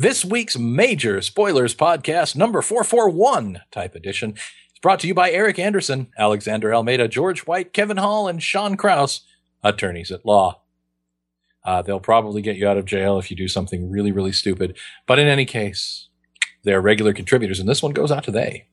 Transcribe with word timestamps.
This 0.00 0.24
week's 0.24 0.56
major 0.56 1.20
spoilers 1.20 1.74
podcast, 1.74 2.36
number 2.36 2.62
441 2.62 3.62
type 3.72 3.96
edition, 3.96 4.34
is 4.34 4.78
brought 4.80 5.00
to 5.00 5.08
you 5.08 5.12
by 5.12 5.32
Eric 5.32 5.58
Anderson, 5.58 6.12
Alexander 6.16 6.72
Almeida, 6.72 7.08
George 7.08 7.48
White, 7.48 7.72
Kevin 7.72 7.96
Hall, 7.96 8.28
and 8.28 8.40
Sean 8.40 8.76
Kraus, 8.76 9.22
attorneys 9.64 10.12
at 10.12 10.24
law. 10.24 10.60
Uh, 11.64 11.82
they'll 11.82 11.98
probably 11.98 12.42
get 12.42 12.54
you 12.54 12.68
out 12.68 12.78
of 12.78 12.84
jail 12.84 13.18
if 13.18 13.28
you 13.28 13.36
do 13.36 13.48
something 13.48 13.90
really, 13.90 14.12
really 14.12 14.30
stupid. 14.30 14.78
But 15.04 15.18
in 15.18 15.26
any 15.26 15.44
case, 15.44 16.06
they're 16.62 16.80
regular 16.80 17.12
contributors, 17.12 17.58
and 17.58 17.68
this 17.68 17.82
one 17.82 17.90
goes 17.90 18.12
out 18.12 18.22
to 18.22 18.30
they. 18.30 18.68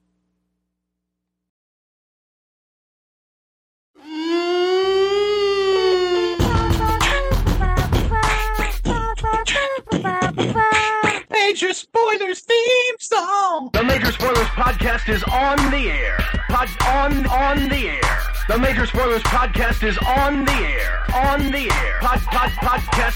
Major 11.56 11.74
Spoilers 11.74 12.42
theme 12.42 12.96
song. 13.00 13.70
The 13.72 13.82
Major 13.86 14.12
Spoilers 14.12 14.48
podcast 14.60 15.08
is 15.08 15.24
on 15.24 15.56
the 15.72 15.90
air. 15.90 16.18
Pod 16.50 16.68
on 16.82 17.26
on 17.28 17.70
the 17.70 17.88
air. 17.92 18.20
The 18.50 18.58
Major 18.58 18.86
Spoilers 18.86 19.24
podcast 19.24 19.82
is 19.88 19.98
on 20.00 20.44
the 20.44 20.52
air. 20.52 21.06
On 21.16 21.40
the 21.54 21.72
air. 21.72 22.00
Pod 22.02 22.20
pod 22.24 22.50
podcast. 22.60 23.16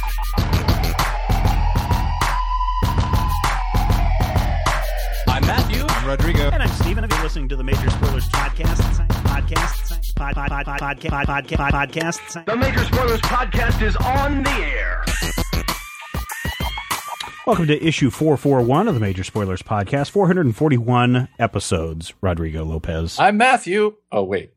I'm 5.27 5.45
Matthew. 5.45 5.83
I'm 5.85 6.07
Rodrigo. 6.07 6.49
And 6.51 6.63
I'm 6.63 6.69
Stephen. 6.69 7.03
If 7.03 7.11
you're 7.11 7.23
listening 7.23 7.49
to 7.49 7.57
the 7.57 7.63
Major 7.65 7.89
Spoilers 7.89 8.29
podcast, 8.29 9.05
podcast, 9.23 10.15
pod, 10.15 10.35
pod, 10.35 10.49
pod, 10.49 10.65
pod, 10.65 10.79
podcast, 10.79 11.25
podcast, 11.25 11.71
podcast. 11.73 12.45
The 12.45 12.55
Major 12.55 12.85
Spoilers 12.85 13.19
podcast 13.19 13.81
is 13.81 13.97
on 13.97 14.43
the 14.43 14.49
air. 14.49 15.03
Welcome 17.47 17.67
to 17.67 17.83
issue 17.83 18.09
441 18.11 18.87
of 18.87 18.93
the 18.93 18.99
Major 18.99 19.23
Spoilers 19.23 19.61
podcast. 19.63 20.11
441 20.11 21.29
episodes. 21.39 22.13
Rodrigo 22.21 22.63
Lopez. 22.63 23.19
I'm 23.19 23.37
Matthew. 23.37 23.95
Oh, 24.11 24.23
wait. 24.23 24.53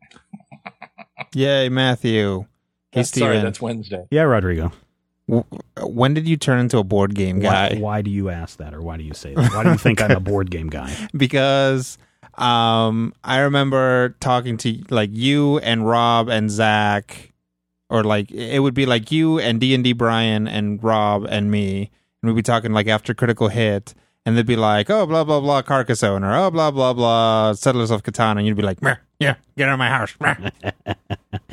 Yay, 1.35 1.69
Matthew. 1.71 2.41
Hey, 2.91 3.01
That's- 3.01 3.11
sorry, 3.11 3.31
Stephen. 3.37 3.45
that's 3.45 3.63
Wednesday. 3.63 4.07
Yeah, 4.11 4.23
Rodrigo. 4.23 4.73
W- 5.29 5.45
When 5.81 6.13
did 6.13 6.29
you 6.29 6.37
turn 6.37 6.59
into 6.59 6.77
a 6.79 6.85
board 6.85 7.15
game 7.15 7.41
Why, 7.41 7.71
guy? 7.71 7.79
why 7.79 8.03
do 8.03 8.11
you 8.11 8.29
ask 8.29 8.59
that, 8.59 8.75
or 8.75 8.83
why 8.83 8.99
do 8.99 9.05
you 9.05 9.15
say 9.15 9.35
that? 9.35 9.53
Why 9.55 9.63
do 9.63 9.71
you 9.71 9.79
think 9.79 10.03
I'm 10.03 10.11
a 10.11 10.21
board 10.21 10.51
game 10.51 10.69
guy? 10.69 10.95
Because 11.17 11.97
um, 12.35 13.15
I 13.25 13.39
remember 13.41 14.17
talking 14.21 14.59
to 14.59 14.83
like 14.91 15.11
you 15.13 15.59
and 15.61 15.87
Rob 15.89 16.29
and 16.29 16.51
Zach, 16.51 17.33
or 17.89 18.05
like 18.05 18.31
it 18.31 18.59
would 18.59 18.75
be 18.75 18.85
like 18.85 19.11
you 19.11 19.39
and 19.39 19.59
D 19.61 19.75
and 19.75 19.83
D 19.83 19.95
Brian 19.95 20.47
and 20.47 20.83
Rob 20.85 21.25
and 21.31 21.51
me, 21.51 21.91
and 22.23 22.31
we'd 22.31 22.37
be 22.37 22.43
talking 22.43 22.73
like 22.73 22.87
after 22.87 23.15
Critical 23.15 23.49
Hit, 23.49 23.95
and 24.25 24.37
they'd 24.37 24.47
be 24.47 24.57
like, 24.57 24.89
oh 24.91 25.07
blah 25.07 25.25
blah 25.25 25.41
blah 25.41 25.63
Carcassonne 25.63 26.23
or 26.23 26.35
oh 26.35 26.51
blah 26.51 26.71
blah 26.71 26.93
blah 26.93 27.53
Settlers 27.53 27.91
of 27.91 28.03
Catan, 28.03 28.39
and 28.39 28.47
you'd 28.47 28.57
be 28.57 28.63
like, 28.63 28.81
"Meh, 28.81 28.97
yeah, 29.19 29.35
get 29.57 29.69
out 29.69 29.75
of 29.75 29.79
my 29.79 29.89
house. 29.89 30.15
meh." 30.21 30.35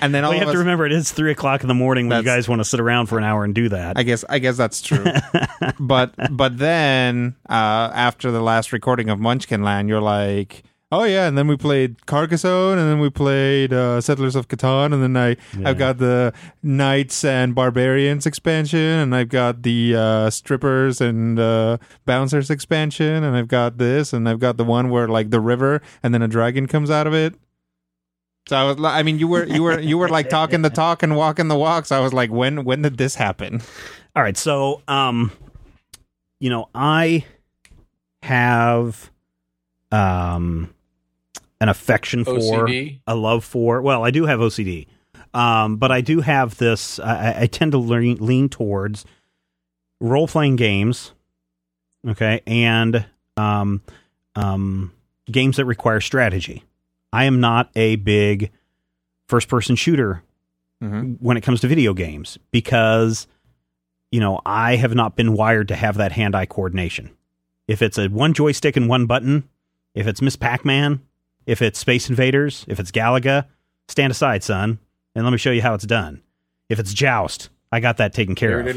and 0.01 0.13
then 0.13 0.23
all 0.23 0.31
Well, 0.31 0.39
you 0.39 0.45
have 0.45 0.53
to 0.53 0.59
remember 0.59 0.85
it 0.85 0.91
is 0.91 1.11
three 1.11 1.31
o'clock 1.31 1.61
in 1.61 1.67
the 1.67 1.73
morning 1.73 2.07
when 2.07 2.19
you 2.19 2.23
guys 2.23 2.47
want 2.47 2.59
to 2.59 2.65
sit 2.65 2.79
around 2.79 3.07
for 3.07 3.17
an 3.17 3.23
hour 3.23 3.43
and 3.43 3.55
do 3.55 3.69
that. 3.69 3.97
I 3.97 4.03
guess 4.03 4.23
I 4.29 4.39
guess 4.39 4.57
that's 4.57 4.81
true. 4.81 5.05
but 5.79 6.13
but 6.31 6.57
then 6.57 7.35
uh, 7.49 7.91
after 7.93 8.31
the 8.31 8.41
last 8.41 8.71
recording 8.71 9.09
of 9.09 9.19
Munchkin 9.19 9.63
Land, 9.63 9.89
you're 9.89 10.01
like, 10.01 10.63
oh 10.91 11.03
yeah, 11.03 11.27
and 11.27 11.37
then 11.37 11.47
we 11.47 11.55
played 11.55 12.05
Carcassonne, 12.05 12.77
and 12.79 12.89
then 12.89 12.99
we 12.99 13.09
played 13.09 13.71
uh, 13.73 14.01
Settlers 14.01 14.35
of 14.35 14.47
Catan, 14.47 14.93
and 14.93 15.03
then 15.03 15.15
I 15.15 15.37
Yeah. 15.57 15.69
I've 15.69 15.77
got 15.77 15.97
the 15.97 16.33
Knights 16.63 17.23
and 17.23 17.53
Barbarians 17.53 18.25
expansion, 18.25 18.79
and 18.79 19.15
I've 19.15 19.29
got 19.29 19.63
the 19.63 19.95
uh, 19.95 20.29
Strippers 20.29 21.01
and 21.01 21.39
uh, 21.39 21.77
Bouncers 22.05 22.49
expansion, 22.49 23.23
and 23.23 23.35
I've 23.35 23.47
got 23.47 23.77
this, 23.77 24.13
and 24.13 24.27
I've 24.27 24.39
got 24.39 24.57
the 24.57 24.63
one 24.63 24.89
where 24.89 25.07
like 25.07 25.29
the 25.29 25.39
river, 25.39 25.81
and 26.01 26.13
then 26.13 26.21
a 26.21 26.27
dragon 26.27 26.67
comes 26.67 26.89
out 26.89 27.07
of 27.07 27.13
it. 27.13 27.35
So 28.47 28.57
I 28.57 28.63
was, 28.63 28.83
I 28.83 29.03
mean, 29.03 29.19
you 29.19 29.27
were, 29.27 29.45
you 29.45 29.61
were, 29.61 29.79
you 29.79 29.95
were 29.99 30.09
like 30.09 30.27
talking 30.27 30.63
the 30.63 30.71
talk 30.71 31.03
and 31.03 31.15
walking 31.15 31.49
the 31.49 31.55
walk. 31.57 31.85
So 31.85 31.95
I 31.95 31.99
was 31.99 32.13
like, 32.13 32.31
when, 32.31 32.63
when 32.63 32.81
did 32.81 32.97
this 32.97 33.13
happen? 33.13 33.61
All 34.15 34.23
right, 34.23 34.35
so 34.35 34.81
um, 34.87 35.31
you 36.39 36.49
know, 36.49 36.67
I 36.73 37.25
have 38.23 39.11
um 39.91 40.73
an 41.61 41.69
affection 41.69 42.23
for 42.23 42.35
OCD? 42.35 42.99
a 43.07 43.15
love 43.15 43.43
for. 43.43 43.81
Well, 43.81 44.03
I 44.03 44.11
do 44.11 44.25
have 44.25 44.39
OCD, 44.39 44.87
um, 45.33 45.77
but 45.77 45.91
I 45.91 46.01
do 46.01 46.21
have 46.21 46.57
this. 46.57 46.99
I, 46.99 47.41
I 47.41 47.47
tend 47.47 47.71
to 47.73 47.77
lean, 47.77 48.17
lean 48.17 48.49
towards 48.49 49.05
role 49.99 50.27
playing 50.27 50.55
games, 50.55 51.13
okay, 52.07 52.41
and 52.47 53.05
um, 53.37 53.81
um, 54.35 54.93
games 55.31 55.57
that 55.57 55.65
require 55.65 56.01
strategy. 56.01 56.63
I 57.11 57.25
am 57.25 57.39
not 57.39 57.69
a 57.75 57.95
big 57.97 58.51
first 59.27 59.47
person 59.47 59.75
shooter 59.75 60.23
Mm-hmm. 60.81 61.15
when 61.15 61.35
it 61.35 61.41
comes 61.41 61.59
to 61.59 61.67
video 61.67 61.93
games 61.93 62.39
because 62.51 63.27
you 64.13 64.21
know 64.21 64.39
I 64.45 64.77
have 64.77 64.95
not 64.95 65.17
been 65.17 65.33
wired 65.33 65.67
to 65.67 65.75
have 65.75 65.97
that 65.97 66.13
hand 66.13 66.35
eye 66.35 66.45
coordination. 66.45 67.09
If 67.67 67.81
it's 67.81 67.97
a 67.97 68.07
one 68.07 68.33
joystick 68.33 68.77
and 68.77 68.87
one 68.87 69.05
button, 69.05 69.49
if 69.93 70.07
it's 70.07 70.21
Miss 70.21 70.37
Pac 70.37 70.63
Man, 70.63 71.01
if 71.49 71.63
it's 71.63 71.79
Space 71.79 72.11
Invaders, 72.11 72.63
if 72.67 72.79
it's 72.79 72.91
Galaga, 72.91 73.47
stand 73.87 74.11
aside, 74.11 74.43
son, 74.43 74.77
and 75.15 75.23
let 75.23 75.31
me 75.31 75.39
show 75.39 75.49
you 75.49 75.63
how 75.63 75.73
it's 75.73 75.85
done. 75.85 76.21
If 76.69 76.77
it's 76.77 76.93
Joust, 76.93 77.49
I 77.71 77.79
got 77.79 77.97
that 77.97 78.13
taken 78.13 78.35
care 78.35 78.59
of. 78.59 78.67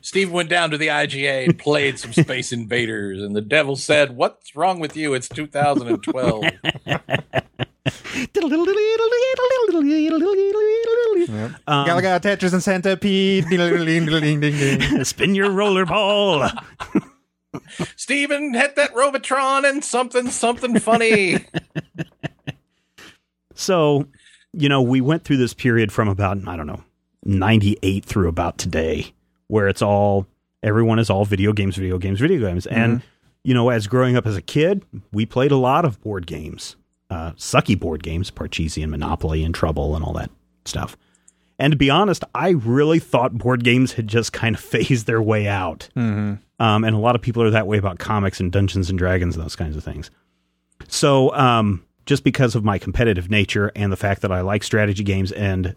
Steve 0.00 0.32
went 0.32 0.48
down 0.48 0.72
to 0.72 0.78
the 0.78 0.88
IGA 0.88 1.44
and 1.44 1.56
played 1.56 2.00
some 2.00 2.12
Space 2.12 2.50
Invaders, 2.50 3.22
and 3.22 3.36
the 3.36 3.40
devil 3.40 3.76
said, 3.76 4.16
What's 4.16 4.56
wrong 4.56 4.80
with 4.80 4.96
you? 4.96 5.14
It's 5.14 5.28
2012. 5.28 6.44
Um, 11.68 11.86
Galaga, 11.86 12.20
Tetris, 12.20 12.52
and 12.52 12.62
Centipede. 12.62 13.44
Spin 15.06 15.36
your 15.36 15.52
roller 15.52 15.86
ball. 15.86 16.50
Stephen 17.96 18.54
hit 18.54 18.76
that 18.76 18.94
Robotron 18.94 19.64
and 19.64 19.84
something, 19.84 20.30
something 20.30 20.78
funny. 20.78 21.38
So, 23.58 24.06
you 24.52 24.68
know, 24.68 24.80
we 24.80 25.00
went 25.00 25.24
through 25.24 25.38
this 25.38 25.52
period 25.52 25.90
from 25.90 26.08
about, 26.08 26.38
I 26.46 26.56
don't 26.56 26.68
know, 26.68 26.84
98 27.24 28.04
through 28.04 28.28
about 28.28 28.56
today, 28.56 29.12
where 29.48 29.66
it's 29.66 29.82
all, 29.82 30.28
everyone 30.62 31.00
is 31.00 31.10
all 31.10 31.24
video 31.24 31.52
games, 31.52 31.74
video 31.76 31.98
games, 31.98 32.20
video 32.20 32.38
games. 32.38 32.66
And, 32.66 33.02
you 33.42 33.54
know, 33.54 33.70
as 33.70 33.88
growing 33.88 34.16
up 34.16 34.26
as 34.26 34.36
a 34.36 34.42
kid, 34.42 34.84
we 35.12 35.26
played 35.26 35.50
a 35.50 35.56
lot 35.56 35.84
of 35.84 36.00
board 36.00 36.24
games, 36.26 36.76
uh, 37.10 37.32
sucky 37.32 37.78
board 37.78 38.04
games, 38.04 38.30
Parcheesi 38.30 38.80
and 38.80 38.92
Monopoly 38.92 39.42
and 39.42 39.52
Trouble 39.52 39.96
and 39.96 40.04
all 40.04 40.12
that 40.12 40.30
stuff. 40.64 40.96
And 41.58 41.72
to 41.72 41.76
be 41.76 41.90
honest, 41.90 42.22
I 42.34 42.50
really 42.50 42.98
thought 43.00 43.36
board 43.36 43.64
games 43.64 43.92
had 43.94 44.06
just 44.06 44.32
kind 44.32 44.54
of 44.54 44.60
phased 44.72 45.06
their 45.06 45.20
way 45.22 45.48
out. 45.48 45.88
Um, 46.60 46.84
and 46.84 46.94
a 46.94 46.98
lot 46.98 47.14
of 47.14 47.22
people 47.22 47.42
are 47.42 47.50
that 47.50 47.66
way 47.66 47.78
about 47.78 47.98
comics 47.98 48.40
and 48.40 48.50
Dungeons 48.52 48.90
and 48.90 48.98
Dragons 48.98 49.36
and 49.36 49.44
those 49.44 49.56
kinds 49.56 49.76
of 49.76 49.84
things. 49.84 50.10
So, 50.88 51.34
um, 51.34 51.84
just 52.06 52.24
because 52.24 52.54
of 52.54 52.64
my 52.64 52.78
competitive 52.78 53.28
nature 53.30 53.70
and 53.76 53.92
the 53.92 53.96
fact 53.96 54.22
that 54.22 54.32
I 54.32 54.40
like 54.40 54.62
strategy 54.62 55.04
games 55.04 55.30
and 55.30 55.76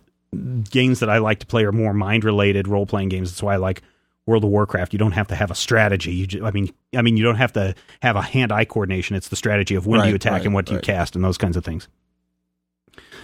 games 0.70 1.02
that 1.02 1.10
I 1.10 1.18
like 1.18 1.40
to 1.40 1.46
play 1.46 1.66
are 1.66 1.74
more 1.74 1.94
mind 1.94 2.24
related 2.24 2.68
role 2.68 2.86
playing 2.86 3.10
games, 3.10 3.32
that's 3.32 3.44
why 3.44 3.56
I 3.56 3.58
like 3.58 3.82
World 4.26 4.44
of 4.46 4.50
Warcraft. 4.50 4.94
You 4.94 5.00
don't 5.00 5.12
have 5.12 5.28
to 5.28 5.36
have 5.36 5.52
a 5.52 5.56
strategy. 5.56 6.14
You 6.14 6.28
just, 6.28 6.44
I 6.44 6.52
mean, 6.52 6.72
I 6.96 7.02
mean, 7.02 7.18
you 7.18 7.24
don't 7.24 7.36
have 7.36 7.52
to 7.54 7.76
have 8.02 8.16
a 8.16 8.22
hand 8.22 8.52
eye 8.52 8.66
coordination. 8.66 9.16
It's 9.16 9.28
the 9.28 9.36
strategy 9.36 9.76
of 9.76 9.88
when 9.88 10.00
do 10.02 10.10
you 10.10 10.16
attack 10.16 10.32
right, 10.34 10.46
and 10.46 10.54
what 10.54 10.66
do 10.66 10.74
you 10.74 10.80
cast 10.80 11.16
and 11.16 11.24
those 11.24 11.38
kinds 11.38 11.58
of 11.58 11.66
things. 11.66 11.90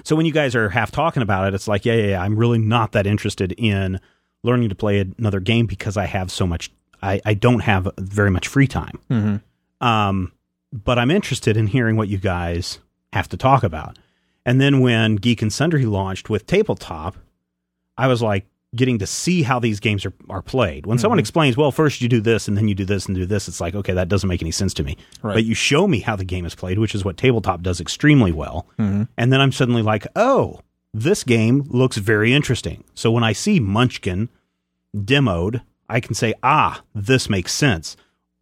So 0.07 0.15
when 0.15 0.25
you 0.25 0.31
guys 0.31 0.55
are 0.55 0.69
half 0.69 0.89
talking 0.89 1.21
about 1.21 1.49
it, 1.49 1.53
it's 1.53 1.67
like, 1.67 1.83
yeah, 1.83 1.95
yeah, 1.95 2.07
yeah, 2.11 2.23
I'm 2.23 2.37
really 2.37 2.59
not 2.59 2.93
that 2.93 3.05
interested 3.05 3.51
in 3.57 3.99
learning 4.41 4.69
to 4.69 4.75
play 4.75 5.05
another 5.17 5.41
game 5.41 5.65
because 5.65 5.97
I 5.97 6.05
have 6.05 6.31
so 6.31 6.47
much. 6.47 6.71
I, 7.03 7.19
I 7.25 7.33
don't 7.33 7.59
have 7.59 7.89
very 7.97 8.31
much 8.31 8.47
free 8.47 8.67
time. 8.67 8.99
Mhm. 9.11 9.41
Um, 9.85 10.31
but 10.71 10.97
I'm 10.97 11.11
interested 11.11 11.57
in 11.57 11.67
hearing 11.67 11.97
what 11.97 12.07
you 12.07 12.19
guys 12.19 12.79
have 13.11 13.27
to 13.27 13.35
talk 13.35 13.63
about. 13.63 13.99
And 14.45 14.61
then 14.61 14.79
when 14.79 15.17
Geek 15.17 15.41
and 15.41 15.51
Sundry 15.51 15.85
launched 15.85 16.29
with 16.29 16.45
Tabletop, 16.45 17.17
I 17.97 18.07
was 18.07 18.21
like 18.21 18.45
getting 18.75 18.99
to 18.99 19.07
see 19.07 19.43
how 19.43 19.59
these 19.59 19.79
games 19.79 20.05
are, 20.05 20.13
are 20.29 20.41
played. 20.41 20.85
When 20.85 20.97
someone 20.97 21.19
explains, 21.19 21.55
well, 21.55 21.71
first 21.71 22.01
you 22.01 22.09
do 22.09 22.19
this 22.19 22.47
and 22.47 22.57
then 22.57 22.67
you 22.67 22.75
do 22.75 22.85
this 22.85 23.05
and 23.05 23.15
do 23.15 23.25
this, 23.25 23.47
it's 23.47 23.61
like, 23.61 23.75
okay, 23.75 23.93
that 23.93 24.09
doesn't 24.09 24.27
make 24.27 24.41
any 24.41 24.51
sense 24.51 24.73
to 24.75 24.83
me. 24.83 24.97
Right. 25.23 25.35
But 25.35 25.45
you 25.45 25.55
show 25.55 25.87
me 25.87 25.99
how 25.99 26.15
the 26.15 26.25
game 26.25 26.45
is 26.45 26.53
played, 26.53 26.77
which 26.77 26.93
is 26.93 27.05
what 27.05 27.15
Tabletop 27.17 27.61
does 27.61 27.79
extremely 27.79 28.31
well. 28.31 28.67
Mhm. 28.77 29.07
And 29.17 29.31
then 29.31 29.39
I'm 29.39 29.51
suddenly 29.53 29.81
like, 29.81 30.05
oh, 30.15 30.59
this 30.93 31.23
game 31.23 31.63
looks 31.69 31.97
very 31.97 32.33
interesting. 32.33 32.83
So 32.93 33.09
when 33.11 33.23
I 33.23 33.31
see 33.33 33.59
Munchkin 33.59 34.29
demoed, 34.95 35.61
I 35.89 35.99
can 35.99 36.13
say, 36.13 36.33
ah, 36.43 36.81
this 36.93 37.29
makes 37.29 37.53
sense. 37.53 37.95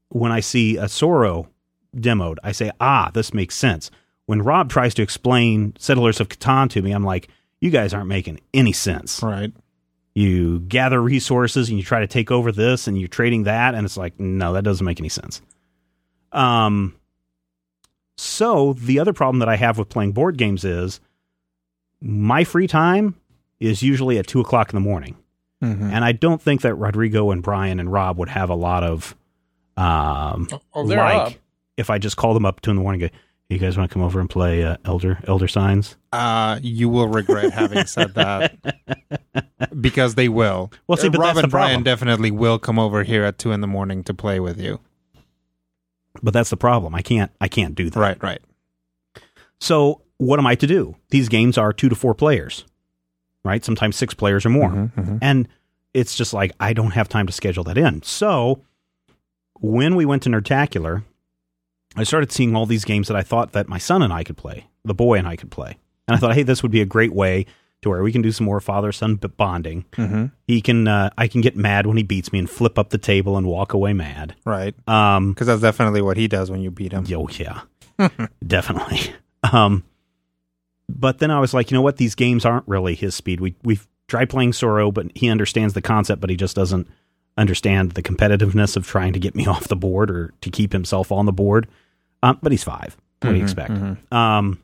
When 0.10 0.32
I 0.32 0.40
see 0.40 0.78
a 0.78 0.86
Tsuro 0.86 1.48
demoed, 1.96 2.38
I 2.44 2.52
say, 2.52 2.72
ah, 2.80 3.12
this 3.14 3.34
makes 3.34 3.56
sense. 3.56 3.92
When 4.26 4.42
Rob 4.42 4.70
tries 4.72 4.96
to 4.96 5.04
explain 5.04 5.74
Settlers 5.78 6.20
of 6.20 6.30
Catan 6.30 6.70
to 6.72 6.82
me, 6.82 6.92
I'm 6.92 7.04
like, 7.04 7.28
you 7.62 7.70
guys 7.70 7.94
aren't 7.94 8.08
making 8.08 8.40
any 8.54 8.72
sense. 8.74 9.22
Right. 9.22 9.54
You 10.16 10.60
gather 10.62 11.02
resources 11.02 11.68
and 11.70 11.78
you 11.78 11.84
try 11.84 12.00
to 12.00 12.08
take 12.08 12.32
over 12.32 12.52
this 12.52 12.88
and 12.88 12.98
you're 12.98 13.08
trading 13.10 13.44
that 13.44 13.76
and 13.76 13.86
it's 13.86 13.98
like 13.98 14.18
no 14.20 14.54
that 14.54 14.64
doesn't 14.64 14.86
make 14.86 15.00
any 15.00 15.10
sense 15.10 15.42
um 16.32 16.96
so 18.18 18.74
the 18.74 19.00
other 19.00 19.14
problem 19.14 19.40
that 19.40 19.50
i 19.50 19.56
have 19.56 19.78
with 19.78 19.90
playing 19.90 20.12
board 20.12 20.38
games 20.38 20.64
is 20.64 21.00
my 22.02 22.44
free 22.44 22.68
time 22.68 23.16
is 23.60 23.82
usually 23.84 24.18
at 24.18 24.28
two 24.28 24.40
o'clock 24.40 24.72
in 24.72 24.76
the 24.76 24.82
morning 24.82 25.16
Mhm. 25.62 25.92
and 25.92 26.04
i 26.06 26.12
don't 26.12 26.42
think 26.42 26.62
that 26.62 26.76
rodrigo 26.76 27.32
and 27.32 27.42
brian 27.44 27.80
and 27.80 27.92
rob 27.92 28.18
would 28.18 28.30
have 28.30 28.50
a 28.50 28.56
lot 28.56 28.84
of 28.84 29.16
um 29.78 30.48
Oh, 30.74 30.82
like 30.82 31.34
up. 31.34 31.34
if 31.78 31.90
i 31.90 31.98
just 31.98 32.18
call 32.18 32.34
them 32.34 32.46
up 32.46 32.62
two 32.62 32.72
in 32.72 32.78
the 32.78 32.82
morning 32.82 33.02
and 33.04 33.12
go 33.12 33.18
you 33.50 33.58
guys 33.60 33.78
want 33.78 33.90
to 33.90 33.94
come 33.94 34.02
over 34.02 34.20
and 34.20 34.30
play 34.30 34.64
uh, 34.64 34.78
elder 34.86 35.20
elder 35.28 35.48
signs 35.48 35.96
Uh, 36.12 36.60
you 36.64 36.90
will 36.90 37.08
regret 37.08 37.52
having 37.54 37.86
said 37.86 38.14
that 38.16 38.56
because 39.82 40.16
they 40.16 40.30
will. 40.30 40.72
Well, 40.88 40.98
see, 40.98 41.10
but 41.10 41.20
Rob 41.20 41.38
and 41.38 41.52
Brian 41.52 41.84
definitely 41.84 42.32
will 42.32 42.58
come 42.60 42.80
over 42.80 43.04
here 43.04 43.24
at 43.24 43.38
two 43.38 43.52
in 43.52 43.62
the 43.62 43.68
morning 43.68 44.04
to 44.06 44.14
play 44.14 44.40
with 44.40 44.60
you. 44.60 44.80
but 46.24 46.34
that's 46.34 46.50
the 46.50 46.58
problem 46.58 46.96
i 46.96 47.02
can't 47.02 47.30
i 47.42 47.48
can't 47.48 47.76
do 47.76 47.90
that 47.90 48.00
Right, 48.00 48.24
right. 48.24 48.42
So 49.60 50.02
what 50.18 50.40
am 50.40 50.46
I 50.48 50.56
to 50.56 50.68
do? 50.68 50.96
These 51.10 51.28
games 51.30 51.58
are 51.58 51.74
two 51.74 51.90
to 51.90 51.96
four 51.96 52.14
players, 52.14 52.66
right? 53.44 53.64
Sometimes 53.66 53.96
six 53.98 54.14
players 54.14 54.46
or 54.46 54.50
more. 54.50 54.70
Mhm, 54.70 55.20
And 55.22 55.48
it's 55.94 56.16
just 56.16 56.34
like, 56.34 56.52
I 56.60 56.74
don't 56.74 56.92
have 56.92 57.08
time 57.10 57.26
to 57.28 57.34
schedule 57.34 57.64
that 57.66 57.78
in. 57.78 58.02
So 58.04 58.62
when 59.60 59.96
we 59.96 60.06
went 60.06 60.24
to 60.24 60.30
Nerdtacular, 60.30 61.04
I 61.96 62.04
started 62.04 62.32
seeing 62.32 62.56
all 62.56 62.66
these 62.66 62.86
games 62.86 63.08
that 63.08 63.18
I 63.18 63.22
thought 63.24 63.54
that 63.54 63.68
my 63.68 63.78
son 63.78 64.02
and 64.02 64.12
I 64.14 64.24
could 64.24 64.38
play, 64.38 64.68
the 64.84 64.94
boy 64.94 65.18
and 65.18 65.28
I 65.28 65.36
could 65.36 65.52
play. 65.52 65.78
And 66.08 66.16
I 66.16 66.20
thought, 66.20 66.36
hey, 66.36 66.44
this 66.44 66.62
would 66.62 66.72
be 66.72 66.82
a 66.82 66.86
great 66.86 67.14
way 67.14 67.46
to 67.82 67.90
where 67.90 68.04
we 68.04 68.12
can 68.12 68.22
do 68.22 68.32
some 68.32 68.46
more 68.46 68.60
father 68.60 68.92
son 68.92 69.16
bonding. 69.16 69.86
mhm. 69.94 70.32
He 70.48 70.62
can, 70.62 70.88
uh, 70.88 71.10
I 71.18 71.28
can 71.28 71.42
get 71.42 71.56
mad 71.56 71.86
when 71.88 71.98
he 71.98 72.04
beats 72.04 72.32
me 72.32 72.40
and 72.40 72.50
flip 72.50 72.78
up 72.80 72.90
the 72.90 72.98
table 72.98 73.38
and 73.38 73.48
walk 73.48 73.74
away 73.74 73.94
mad. 73.94 74.36
Right. 74.46 74.76
Um, 74.88 75.34
Because 75.34 75.48
that's 75.48 75.62
definitely 75.62 76.02
what 76.02 76.18
he 76.18 76.28
does 76.28 76.50
when 76.52 76.62
you 76.62 76.72
beat 76.72 76.92
him. 76.94 77.06
Oh 77.12 77.28
yeah, 77.32 77.62
definitely. 78.46 79.00
Um, 79.54 79.84
but 80.90 81.20
then 81.20 81.30
I 81.30 81.40
was 81.40 81.54
like, 81.54 81.70
you 81.70 81.76
know 81.76 81.82
what? 81.84 81.98
These 81.98 82.16
games 82.16 82.46
aren't 82.46 82.68
really 82.68 82.96
his 82.96 83.14
speed. 83.14 83.40
We 83.40 83.56
we've 83.64 83.88
tried 84.08 84.30
playing 84.30 84.54
Tsuro, 84.54 84.92
but 84.94 85.12
he 85.16 85.30
understands 85.30 85.76
the 85.76 85.82
concept, 85.84 86.20
but 86.20 86.32
he 86.32 86.36
just 86.36 86.56
doesn't 86.56 86.88
understand 87.38 87.92
the 87.92 88.02
competitiveness 88.02 88.76
of 88.76 88.88
trying 88.88 89.14
to 89.14 89.20
get 89.20 89.36
me 89.36 89.46
off 89.54 89.68
the 89.68 89.76
board 89.76 90.10
or 90.10 90.34
to 90.42 90.50
keep 90.50 90.74
himself 90.74 91.12
on 91.12 91.26
the 91.28 91.32
board. 91.32 91.68
Um, 92.24 92.40
but 92.42 92.52
he's 92.52 92.64
five. 92.64 92.98
What 93.22 93.32
do 93.32 93.36
you 93.38 93.42
Mhm, 93.42 93.44
expect? 93.44 93.72
mhm. 93.72 94.14
Um, 94.14 94.60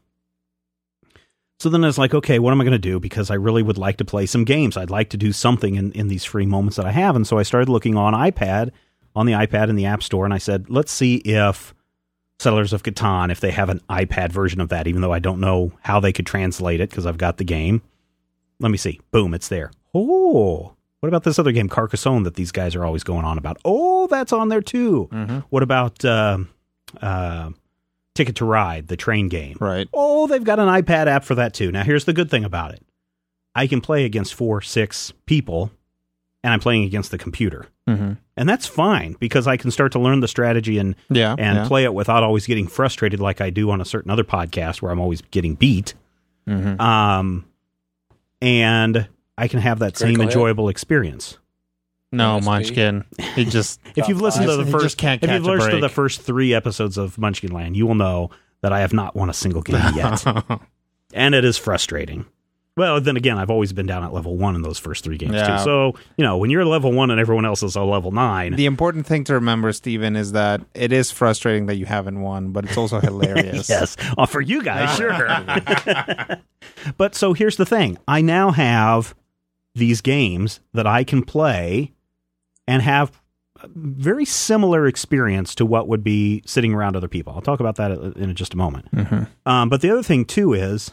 so 1.59 1.69
then 1.69 1.83
I 1.83 1.87
was 1.87 1.97
like, 1.97 2.13
okay, 2.15 2.39
what 2.39 2.51
am 2.51 2.59
I 2.61 2.63
going 2.63 2.71
to 2.71 2.79
do? 2.79 2.99
Because 2.99 3.29
I 3.29 3.35
really 3.35 3.61
would 3.61 3.77
like 3.77 3.97
to 3.97 4.05
play 4.05 4.25
some 4.25 4.43
games. 4.45 4.77
I'd 4.77 4.89
like 4.89 5.09
to 5.11 5.17
do 5.17 5.31
something 5.31 5.75
in, 5.75 5.91
in 5.91 6.07
these 6.07 6.25
free 6.25 6.45
moments 6.47 6.77
that 6.77 6.85
I 6.87 6.91
have. 6.91 7.15
And 7.15 7.27
so 7.27 7.37
I 7.37 7.43
started 7.43 7.69
looking 7.69 7.95
on 7.95 8.13
iPad, 8.13 8.71
on 9.15 9.27
the 9.27 9.33
iPad 9.33 9.69
in 9.69 9.75
the 9.75 9.85
App 9.85 10.01
Store, 10.01 10.25
and 10.25 10.33
I 10.33 10.39
said, 10.39 10.69
let's 10.69 10.91
see 10.91 11.17
if 11.17 11.75
Settlers 12.39 12.73
of 12.73 12.81
Catan, 12.81 13.31
if 13.31 13.39
they 13.41 13.51
have 13.51 13.69
an 13.69 13.79
iPad 13.91 14.31
version 14.31 14.59
of 14.59 14.69
that, 14.69 14.87
even 14.87 15.01
though 15.01 15.13
I 15.13 15.19
don't 15.19 15.39
know 15.39 15.71
how 15.81 15.99
they 15.99 16.11
could 16.11 16.25
translate 16.25 16.81
it 16.81 16.89
because 16.89 17.05
I've 17.05 17.17
got 17.19 17.37
the 17.37 17.43
game. 17.43 17.83
Let 18.59 18.71
me 18.71 18.77
see. 18.77 18.99
Boom, 19.11 19.35
it's 19.35 19.47
there. 19.47 19.69
Oh, 19.93 20.73
what 20.99 21.09
about 21.09 21.23
this 21.23 21.37
other 21.37 21.51
game, 21.51 21.69
Carcassonne, 21.69 22.23
that 22.23 22.33
these 22.35 22.51
guys 22.51 22.75
are 22.75 22.83
always 22.85 23.03
going 23.03 23.25
on 23.25 23.37
about? 23.37 23.57
Oh, 23.65 24.07
that's 24.07 24.33
on 24.33 24.49
there 24.49 24.61
too. 24.61 25.09
Mhm. 25.11 25.43
What 25.49 25.61
about 25.61 26.03
uh, 26.03 26.39
uh, 27.01 27.49
Ticket 28.15 28.35
to 28.37 28.45
Ride, 28.45 28.87
the 28.87 28.97
train 28.97 29.27
game? 29.29 29.57
Right. 29.59 29.87
Oh, 29.93 30.27
they've 30.27 30.43
got 30.43 30.59
an 30.59 30.67
iPad 30.67 31.07
app 31.07 31.23
for 31.23 31.35
that 31.35 31.53
too. 31.53 31.71
Now, 31.71 31.83
here's 31.83 32.05
the 32.05 32.13
good 32.13 32.29
thing 32.29 32.43
about 32.43 32.73
it 32.73 32.81
I 33.55 33.67
can 33.67 33.81
play 33.81 34.05
against 34.05 34.33
four, 34.33 34.61
six 34.61 35.13
people, 35.25 35.71
and 36.43 36.51
I'm 36.53 36.59
playing 36.59 36.83
against 36.83 37.11
the 37.11 37.17
computer. 37.17 37.67
hmm 37.87 38.13
And 38.37 38.47
that's 38.49 38.65
fine 38.67 39.15
because 39.19 39.47
I 39.47 39.57
can 39.57 39.71
start 39.71 39.91
to 39.93 39.99
learn 39.99 40.19
the 40.21 40.27
strategy 40.27 40.77
and, 40.77 40.95
Yeah. 41.09 41.35
and 41.37 41.57
yeah. 41.57 41.67
play 41.67 41.83
it 41.83 41.93
without 41.93 42.23
always 42.23 42.45
getting 42.47 42.67
frustrated 42.67 43.19
like 43.19 43.41
I 43.41 43.49
do 43.49 43.69
on 43.71 43.79
a 43.81 43.85
certain 43.85 44.09
other 44.11 44.23
podcast 44.23 44.81
where 44.81 44.91
I'm 44.91 44.99
always 44.99 45.21
getting 45.21 45.55
beat. 45.55 45.93
Mhm. 46.47 46.79
Um, 46.81 47.45
and 48.41 49.07
I 49.37 49.47
can 49.47 49.59
have 49.59 49.79
that 49.79 49.97
same 49.97 50.19
enjoyable 50.21 50.69
experience. 50.69 51.37
No, 52.11 52.39
MSP. 52.39 52.43
Munchkin. 52.45 53.05
He 53.35 53.45
just 53.45 53.79
If 53.95 54.07
you've 54.07 54.21
listened 54.21 54.47
to 54.47 54.57
the 54.57 54.65
first, 54.65 54.83
just 54.83 54.97
can't 54.97 55.23
if 55.23 55.29
catch 55.29 55.35
you've 55.37 55.45
listened 55.45 55.71
to 55.73 55.79
the 55.81 55.89
first 55.89 56.21
three 56.21 56.53
episodes 56.53 56.97
of 56.97 57.17
Munchkin 57.17 57.51
Land, 57.51 57.77
you 57.77 57.87
will 57.87 57.95
know 57.95 58.29
that 58.61 58.73
I 58.73 58.81
have 58.81 58.93
not 58.93 59.15
won 59.15 59.29
a 59.29 59.33
single 59.33 59.61
game 59.61 59.81
yet. 59.95 60.25
and 61.13 61.33
it 61.35 61.45
is 61.45 61.57
frustrating. 61.57 62.25
Well, 62.77 63.01
then 63.01 63.17
again, 63.17 63.37
I've 63.37 63.49
always 63.49 63.73
been 63.73 63.85
down 63.85 64.03
at 64.03 64.13
level 64.13 64.37
one 64.37 64.55
in 64.55 64.61
those 64.61 64.79
first 64.79 65.03
three 65.03 65.17
games 65.17 65.33
Yeah. 65.33 65.57
too. 65.57 65.63
So 65.63 65.95
you 66.17 66.23
know, 66.23 66.37
when 66.37 66.49
you're 66.49 66.63
level 66.65 66.91
one 66.93 67.11
and 67.11 67.19
everyone 67.19 67.45
else 67.45 67.63
is 67.63 67.75
a 67.75 67.81
level 67.81 68.11
nine, 68.11 68.55
the 68.55 68.65
important 68.65 69.05
thing 69.05 69.23
to 69.25 69.33
remember, 69.33 69.73
Stephen, 69.73 70.15
is 70.15 70.31
that 70.31 70.61
it 70.73 70.93
is 70.93 71.11
frustrating 71.11 71.65
that 71.65 71.75
you 71.75 71.85
haven't 71.85 72.21
won, 72.21 72.51
but 72.51 72.63
it's 72.65 72.77
also 72.77 72.99
hilarious. 73.01 73.69
yes, 73.69 73.97
oh, 74.17 74.25
for 74.25 74.39
you 74.41 74.63
guys, 74.63 74.95
sure. 74.95 75.27
but 76.97 77.13
so 77.15 77.33
here's 77.33 77.57
the 77.57 77.65
thing: 77.65 77.97
I 78.07 78.21
now 78.21 78.51
have 78.51 79.15
these 79.75 80.01
games 80.01 80.59
that 80.73 80.87
I 80.87 81.03
can 81.03 81.23
play 81.23 81.91
and 82.67 82.81
have 82.81 83.11
a 83.63 83.67
very 83.75 84.25
similar 84.25 84.87
experience 84.87 85.53
to 85.55 85.65
what 85.65 85.87
would 85.87 86.03
be 86.03 86.41
sitting 86.45 86.73
around 86.73 86.95
other 86.95 87.07
people. 87.07 87.33
I'll 87.33 87.41
talk 87.41 87.59
about 87.59 87.75
that 87.75 87.91
in 88.17 88.33
just 88.35 88.53
a 88.53 88.57
moment. 88.57 88.91
Mhm. 88.91 89.27
Um, 89.45 89.69
but 89.69 89.81
the 89.81 89.89
other 89.91 90.03
thing 90.03 90.25
too 90.25 90.53
is, 90.53 90.91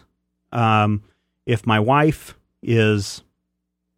um, 0.52 1.02
if 1.46 1.66
my 1.66 1.80
wife 1.80 2.36
is 2.62 3.22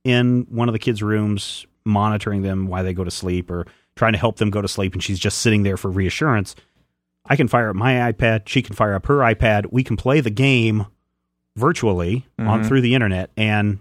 in 0.04 0.46
one 0.50 0.68
of 0.68 0.72
the 0.72 0.78
kids' 0.78 1.02
rooms 1.02 1.66
monitoring 1.84 2.42
them 2.42 2.66
while 2.68 2.84
they 2.84 2.92
go 2.94 3.04
to 3.04 3.10
sleep 3.10 3.50
or 3.50 3.66
trying 3.96 4.12
to 4.12 4.18
help 4.18 4.36
them 4.36 4.50
go 4.50 4.62
to 4.62 4.68
sleep, 4.68 4.92
and 4.92 5.02
she's 5.02 5.18
just 5.18 5.38
sitting 5.38 5.62
there 5.62 5.76
for 5.76 5.90
reassurance, 5.90 6.54
I 7.26 7.36
can 7.36 7.48
fire 7.48 7.70
up 7.70 7.76
my 7.76 8.12
iPad. 8.12 8.46
She 8.48 8.62
can 8.62 8.74
fire 8.76 8.94
up 8.94 9.06
her 9.06 9.16
iPad. 9.18 9.66
We 9.72 9.82
can 9.84 9.96
play 9.96 10.20
the 10.20 10.30
game 10.30 10.86
virtually 11.56 12.26
on 12.38 12.62
Mhm. 12.62 12.66
through 12.68 12.80
the 12.82 12.94
internet 12.94 13.30
and 13.36 13.78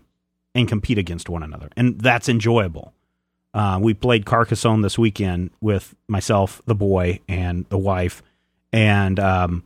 and 0.55 0.67
compete 0.67 0.97
against 0.97 1.29
one 1.29 1.43
another, 1.43 1.69
and 1.77 2.01
that's 2.01 2.27
enjoyable. 2.27 2.91
Uh, 3.53 3.79
we 3.81 3.93
played 3.93 4.25
Carcassonne 4.25 4.81
this 4.81 4.97
weekend 4.97 5.49
with 5.59 5.95
myself, 6.07 6.61
the 6.65 6.75
boy, 6.75 7.19
and 7.27 7.65
the 7.69 7.77
wife, 7.77 8.21
and 8.71 9.19
um, 9.19 9.63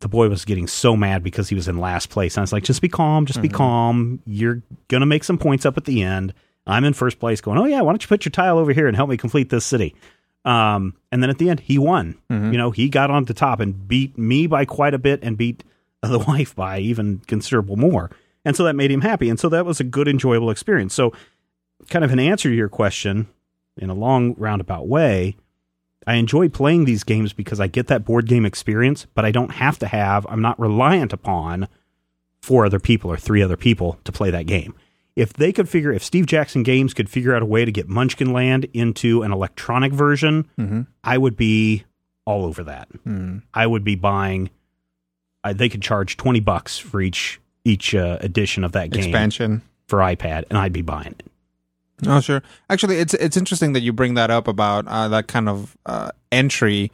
the 0.00 0.08
boy 0.08 0.28
was 0.28 0.44
getting 0.44 0.66
so 0.68 0.96
mad 0.96 1.22
because 1.24 1.48
he 1.48 1.54
was 1.56 1.66
in 1.68 1.78
last 1.78 2.10
place. 2.10 2.38
I 2.38 2.40
was 2.40 2.52
like, 2.52 2.62
just 2.64 2.80
be 2.82 2.88
calm, 2.88 3.26
just 3.26 3.42
be 3.42 3.48
Mhm. 3.48 3.54
calm. 3.54 4.22
You're 4.26 4.62
gonna 4.88 5.06
make 5.06 5.24
some 5.24 5.38
points 5.38 5.66
up 5.66 5.76
at 5.76 5.84
the 5.84 6.02
end. 6.02 6.32
I'm 6.66 6.84
in 6.84 6.92
first 6.92 7.18
place, 7.18 7.40
going, 7.40 7.58
oh 7.58 7.64
yeah, 7.64 7.80
why 7.80 7.90
don't 7.90 8.02
you 8.02 8.08
put 8.08 8.24
your 8.24 8.30
tile 8.30 8.56
over 8.58 8.72
here 8.72 8.86
and 8.86 8.94
help 8.96 9.10
me 9.10 9.16
complete 9.16 9.48
this 9.50 9.64
city? 9.66 9.96
Um, 10.44 10.94
and 11.10 11.22
then 11.22 11.30
at 11.30 11.38
the 11.38 11.50
end, 11.50 11.60
he 11.60 11.78
won. 11.78 12.16
Mhm. 12.30 12.52
You 12.52 12.58
know, 12.58 12.70
he 12.70 12.88
got 12.88 13.10
on 13.10 13.24
the 13.24 13.34
top 13.34 13.58
and 13.60 13.86
beat 13.88 14.16
me 14.16 14.46
by 14.46 14.64
quite 14.64 14.94
a 14.94 14.98
bit, 14.98 15.20
and 15.22 15.36
beat 15.36 15.64
the 16.02 16.18
wife 16.20 16.54
by 16.54 16.78
even 16.78 17.20
considerable 17.26 17.76
more. 17.76 18.10
And 18.44 18.56
so 18.56 18.64
that 18.64 18.74
made 18.74 18.90
him 18.90 19.00
happy. 19.02 19.28
And 19.28 19.38
so 19.38 19.48
that 19.50 19.64
was 19.66 19.78
a 19.80 19.84
good, 19.84 20.08
enjoyable 20.08 20.50
experience. 20.50 20.94
So, 20.94 21.12
kind 21.90 22.04
of 22.04 22.12
an 22.12 22.18
answer 22.20 22.48
to 22.48 22.54
your 22.54 22.68
question 22.68 23.28
in 23.76 23.90
a 23.90 23.94
long 23.94 24.34
roundabout 24.36 24.86
way, 24.88 25.36
I 26.06 26.14
enjoy 26.14 26.48
playing 26.48 26.84
these 26.84 27.04
games 27.04 27.32
because 27.32 27.60
I 27.60 27.66
get 27.68 27.86
that 27.88 28.04
board 28.04 28.26
game 28.26 28.44
experience, 28.44 29.06
but 29.14 29.24
I 29.24 29.30
don't 29.30 29.52
have 29.52 29.78
to 29.80 29.86
have, 29.86 30.26
I'm 30.28 30.42
not 30.42 30.58
reliant 30.58 31.12
upon 31.12 31.68
four 32.40 32.66
other 32.66 32.80
people 32.80 33.10
or 33.10 33.16
three 33.16 33.42
other 33.42 33.56
people 33.56 33.98
to 34.04 34.12
play 34.12 34.30
that 34.30 34.46
game. 34.46 34.74
If 35.14 35.32
they 35.34 35.52
could 35.52 35.68
figure, 35.68 35.92
if 35.92 36.02
Steve 36.02 36.26
Jackson 36.26 36.62
Games 36.62 36.94
could 36.94 37.08
figure 37.10 37.34
out 37.36 37.42
a 37.42 37.46
way 37.46 37.64
to 37.64 37.70
get 37.70 37.88
Munchkin 37.88 38.32
Land 38.32 38.66
into 38.72 39.22
an 39.22 39.30
electronic 39.32 39.92
version, 39.92 40.48
Mhm. 40.58 40.86
I 41.04 41.18
would 41.18 41.36
be 41.36 41.84
all 42.24 42.44
over 42.46 42.64
that. 42.64 42.88
Mhm. 43.06 43.42
I 43.52 43.66
would 43.66 43.84
be 43.84 43.94
buying. 43.94 44.48
I, 45.44 45.52
they 45.52 45.68
could 45.68 45.82
charge 45.82 46.16
twenty 46.16 46.40
bucks 46.40 46.78
for 46.78 47.00
each 47.00 47.40
each 47.64 47.94
uh, 47.94 48.16
edition 48.20 48.64
of 48.64 48.72
that 48.72 48.90
game 48.90 49.04
Expansion. 49.04 49.62
for 49.86 49.98
iPad, 49.98 50.44
and 50.50 50.58
I'd 50.58 50.72
be 50.72 50.82
buying 50.82 51.14
it. 51.18 51.26
Oh, 52.06 52.20
sure. 52.20 52.42
Actually, 52.68 52.96
it's 52.98 53.14
it's 53.14 53.36
interesting 53.36 53.72
that 53.74 53.80
you 53.80 53.92
bring 53.92 54.14
that 54.14 54.30
up 54.30 54.48
about 54.48 54.86
uh, 54.88 55.08
that 55.08 55.28
kind 55.28 55.48
of 55.48 55.76
uh, 55.86 56.10
entry 56.32 56.90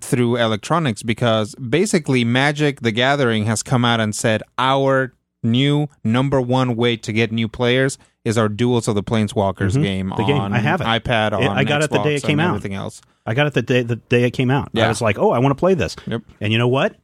through 0.00 0.36
electronics 0.36 1.02
because 1.02 1.54
basically, 1.56 2.24
Magic: 2.24 2.80
The 2.80 2.92
Gathering 2.92 3.44
has 3.46 3.62
come 3.62 3.84
out 3.84 4.00
and 4.00 4.14
said 4.14 4.42
our 4.58 5.12
new 5.42 5.88
number 6.02 6.40
one 6.40 6.74
way 6.76 6.96
to 6.96 7.12
get 7.12 7.30
new 7.30 7.48
players 7.48 7.98
is 8.24 8.38
our 8.38 8.48
Duels 8.48 8.88
of 8.88 8.94
the 8.94 9.02
Planeswalkers 9.02 9.72
Mhm. 9.76 9.82
game 9.82 10.12
The 10.16 10.24
game. 10.24 10.40
I 10.52 10.58
have 10.58 10.80
it. 10.80 10.84
iPad. 10.86 11.32
On 11.34 11.42
It- 11.42 11.48
I 11.50 11.64
got 11.64 11.82
it 11.82 11.90
the 11.90 12.02
day 12.02 12.14
it 12.14 12.22
came 12.22 12.40
out. 12.40 12.48
Everything 12.48 12.72
else. 12.74 13.02
I 13.26 13.34
got 13.34 13.46
it 13.46 13.52
the 13.54 13.62
day 13.62 13.82
the 13.82 13.96
day 13.96 14.24
it 14.24 14.30
came 14.30 14.50
out. 14.50 14.70
I 14.74 14.88
was 14.88 15.02
like, 15.02 15.18
oh, 15.18 15.30
I 15.30 15.38
want 15.40 15.50
to 15.50 15.60
play 15.60 15.74
this. 15.74 15.96
Yep. 16.06 16.22
And 16.40 16.52
you 16.52 16.58
know 16.58 16.68
what? 16.68 16.96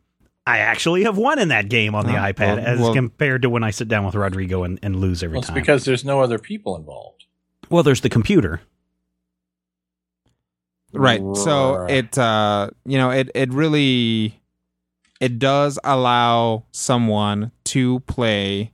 I 0.47 0.59
actually 0.59 1.05
have 1.05 1.17
won 1.17 1.39
in 1.39 1.49
that 1.49 1.69
game 1.69 1.95
on 1.95 2.07
the 2.07 2.15
Oh, 2.17 2.23
iPad 2.33 2.57
well- 2.57 2.59
as 2.67 2.81
well- 2.81 2.95
compared 2.95 3.43
to 3.43 3.51
when 3.51 3.63
I 3.63 3.71
sit 3.71 3.89
down 3.89 4.05
with 4.05 4.15
Rodrigo 4.15 4.65
and, 4.65 4.79
and 4.83 4.97
lose 4.97 5.23
every 5.23 5.35
Well, 5.35 5.41
it's 5.41 5.49
time. 5.49 5.55
because 5.55 5.85
there's 5.85 6.05
no 6.05 6.21
other 6.21 6.39
people 6.39 6.77
involved. 6.77 7.25
well, 7.69 7.83
there's 7.83 8.01
the 8.01 8.09
computer. 8.09 8.61
right 10.93 11.21
so 11.37 11.85
it 11.87 12.19
uh 12.19 12.69
you 12.85 12.99
know 12.99 13.11
it 13.11 13.31
it 13.33 13.53
really 13.53 14.41
it 15.21 15.39
does 15.39 15.79
allow 15.85 16.65
someone 16.73 17.53
to 17.63 18.01
play 18.01 18.73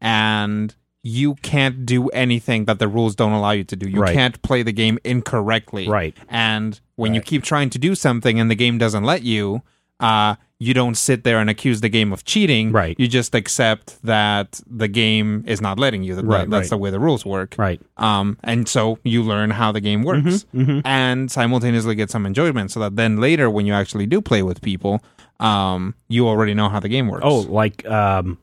and 0.00 0.74
you 1.02 1.34
can't 1.36 1.86
do 1.86 2.08
anything 2.08 2.64
that 2.66 2.78
the 2.78 2.88
rules 2.88 3.14
don't 3.14 3.30
allow 3.32 3.52
you 3.52 3.62
to 3.62 3.76
do. 3.76 3.88
You 3.88 4.00
Right. 4.02 4.12
can't 4.12 4.42
play 4.42 4.64
the 4.64 4.72
game 4.72 4.98
incorrectly. 5.04 5.86
Right. 5.88 6.16
And 6.28 6.78
when 6.96 7.14
you 7.14 7.20
keep 7.20 7.44
trying 7.44 7.70
to 7.70 7.78
do 7.78 7.94
something 7.94 8.40
and 8.40 8.50
the 8.50 8.56
game 8.56 8.76
doesn't 8.76 9.04
let 9.04 9.22
you, 9.22 9.62
uh, 10.00 10.34
you 10.58 10.72
don't 10.72 10.94
sit 10.96 11.22
there 11.22 11.38
and 11.38 11.50
accuse 11.50 11.82
the 11.82 11.88
game 11.90 12.12
of 12.12 12.24
cheating. 12.24 12.72
Right. 12.72 12.98
You 12.98 13.08
just 13.08 13.34
accept 13.34 14.02
that 14.04 14.60
the 14.66 14.88
game 14.88 15.44
is 15.46 15.60
not 15.60 15.78
letting 15.78 16.02
you. 16.02 16.14
That, 16.14 16.24
Right, 16.24 16.48
that's 16.48 16.64
right. 16.64 16.70
the 16.70 16.78
way 16.78 16.90
the 16.90 16.98
rules 17.00 17.26
work. 17.26 17.54
Right. 17.58 17.80
Um, 17.98 18.38
and 18.42 18.66
so 18.66 18.98
you 19.04 19.22
learn 19.22 19.50
how 19.50 19.70
the 19.72 19.80
game 19.82 20.02
works 20.02 20.46
Mm-hmm, 20.54 20.80
and 20.86 21.30
simultaneously 21.30 21.94
get 21.94 22.10
some 22.10 22.24
enjoyment 22.24 22.70
so 22.70 22.80
that 22.80 22.96
then 22.96 23.18
later 23.18 23.50
when 23.50 23.66
you 23.66 23.74
actually 23.74 24.06
do 24.06 24.22
play 24.22 24.42
with 24.42 24.62
people, 24.62 25.02
um, 25.40 25.94
you 26.08 26.26
already 26.26 26.54
know 26.54 26.70
how 26.70 26.80
the 26.80 26.88
game 26.88 27.08
works. 27.08 27.24
Oh, 27.26 27.40
like 27.40 27.86
um, 27.86 28.38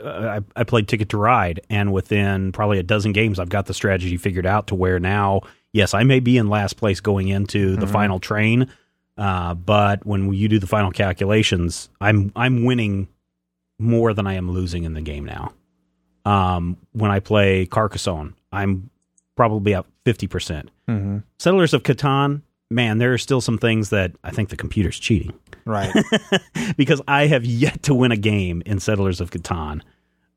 uh, 0.00 0.38
I, 0.56 0.60
I 0.60 0.62
played 0.64 0.86
Ticket 0.86 1.08
to 1.08 1.16
Ride, 1.16 1.60
and 1.68 1.92
within 1.92 2.52
probably 2.52 2.78
a 2.78 2.82
dozen 2.84 3.12
games, 3.12 3.40
I've 3.40 3.48
got 3.48 3.66
the 3.66 3.74
strategy 3.74 4.16
figured 4.16 4.46
out 4.46 4.68
to 4.68 4.76
where 4.76 5.00
now, 5.00 5.40
yes, 5.72 5.94
I 5.94 6.04
may 6.04 6.20
be 6.20 6.38
in 6.38 6.48
last 6.48 6.76
place 6.76 7.00
going 7.00 7.26
into 7.28 7.74
the 7.76 7.86
final 7.88 8.20
train, 8.20 8.70
uh, 9.18 9.54
but 9.54 10.04
when 10.06 10.32
you 10.32 10.48
do 10.48 10.58
the 10.58 10.66
final 10.66 10.90
calculations, 10.90 11.88
I'm 12.00 12.32
I'm 12.36 12.64
winning 12.64 13.08
more 13.78 14.12
than 14.14 14.26
I 14.26 14.34
am 14.34 14.50
losing 14.50 14.84
in 14.84 14.94
the 14.94 15.00
game 15.02 15.24
now. 15.24 15.52
Um, 16.24 16.76
when 16.92 17.10
I 17.10 17.20
play 17.20 17.66
Carcassonne, 17.66 18.34
I'm 18.52 18.90
probably 19.36 19.74
up 19.74 19.86
fifty 20.04 20.26
percent. 20.26 20.70
Mhm. 20.88 21.22
Settlers 21.38 21.72
of 21.74 21.82
Catan, 21.82 22.42
man, 22.70 22.98
there 22.98 23.12
are 23.12 23.18
still 23.18 23.40
some 23.40 23.58
things 23.58 23.90
that 23.90 24.12
I 24.24 24.30
think 24.30 24.48
the 24.48 24.56
computer's 24.56 24.98
cheating 24.98 25.32
right. 25.64 25.94
because 26.76 27.00
I 27.06 27.26
have 27.26 27.44
yet 27.44 27.82
to 27.84 27.94
win 27.94 28.12
a 28.12 28.16
game 28.16 28.62
in 28.66 28.80
Settlers 28.80 29.20
of 29.20 29.30
Catan. 29.30 29.82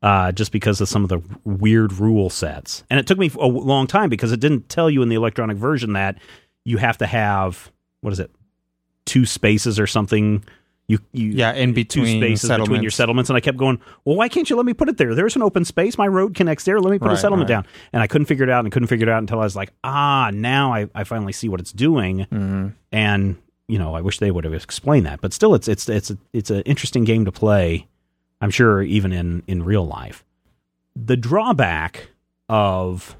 Uh, 0.02 0.32
just 0.32 0.50
because 0.50 0.80
of 0.80 0.88
some 0.88 1.02
of 1.02 1.10
the 1.10 1.20
weird 1.44 1.92
rule 1.92 2.30
sets, 2.30 2.84
and 2.88 2.98
it 2.98 3.06
took 3.06 3.18
me 3.18 3.30
a 3.38 3.46
long 3.46 3.86
time 3.86 4.08
because 4.08 4.32
it 4.32 4.40
didn't 4.40 4.66
tell 4.70 4.88
you 4.88 5.02
in 5.02 5.10
the 5.10 5.14
electronic 5.14 5.58
version 5.58 5.92
that 5.92 6.16
you 6.64 6.78
have 6.78 6.96
to 6.96 7.04
have 7.06 7.70
what 8.00 8.10
is 8.10 8.18
it, 8.18 8.30
two 9.06 9.26
spaces 9.26 9.78
or 9.80 9.86
something. 9.86 10.44
You, 10.88 10.98
you 11.12 11.30
Yeah, 11.30 11.52
in 11.52 11.70
two 11.70 11.74
between 11.74 12.20
spaces 12.20 12.50
between 12.50 12.82
your 12.82 12.90
settlements. 12.90 13.30
and 13.30 13.36
I 13.36 13.40
kept 13.40 13.56
going. 13.58 13.80
Well, 14.04 14.16
why 14.16 14.28
can't 14.28 14.50
you 14.50 14.56
let 14.56 14.66
me 14.66 14.74
put 14.74 14.88
it 14.88 14.96
there? 14.96 15.14
There's 15.14 15.36
an 15.36 15.42
open 15.42 15.64
space. 15.64 15.96
My 15.96 16.08
road 16.08 16.34
connects 16.34 16.64
there. 16.64 16.80
Let 16.80 16.90
me 16.90 16.98
put 16.98 17.12
a 17.12 17.16
settlement 17.16 17.48
right. 17.48 17.62
down. 17.62 17.66
And 17.92 18.02
I 18.02 18.08
couldn't 18.08 18.26
figure 18.26 18.42
it 18.44 18.50
out, 18.50 18.64
and 18.64 18.72
couldn't 18.72 18.88
figure 18.88 19.08
it 19.08 19.12
out 19.12 19.18
until 19.18 19.38
I 19.38 19.44
was 19.44 19.54
like, 19.54 19.72
ah, 19.84 20.30
now 20.34 20.72
I, 20.74 20.88
I 20.94 21.04
finally 21.04 21.32
see 21.32 21.48
what 21.48 21.60
it's 21.60 21.72
doing 21.72 22.26
Mhm. 22.32 22.74
and 22.90 23.36
you 23.68 23.78
know 23.78 23.94
I 23.94 24.00
wish 24.00 24.18
they 24.18 24.32
would 24.32 24.42
have 24.44 24.52
explained 24.54 25.06
that. 25.06 25.20
But 25.20 25.32
still, 25.32 25.54
it's 25.54 25.68
it's 25.68 25.88
it's 25.88 26.10
a, 26.10 26.18
it's 26.32 26.50
an 26.50 26.62
interesting 26.62 27.04
game 27.04 27.24
to 27.24 27.30
play. 27.32 27.86
I'm 28.40 28.50
sure 28.50 28.82
even 28.82 29.12
in 29.12 29.44
in 29.46 29.62
real 29.62 29.86
life. 29.86 30.24
The 30.96 31.16
drawback 31.16 32.08
of 32.48 33.14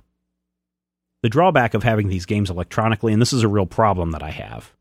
the 1.23 1.29
drawback 1.29 1.75
of 1.75 1.85
having 1.85 2.09
these 2.09 2.27
games 2.27 2.51
electronically, 2.51 3.13
and 3.13 3.23
this 3.23 3.33
is 3.33 3.45
a 3.45 3.49
real 3.49 3.67
problem 3.67 4.11
that 4.11 4.23
I 4.25 4.31
have, 4.31 4.73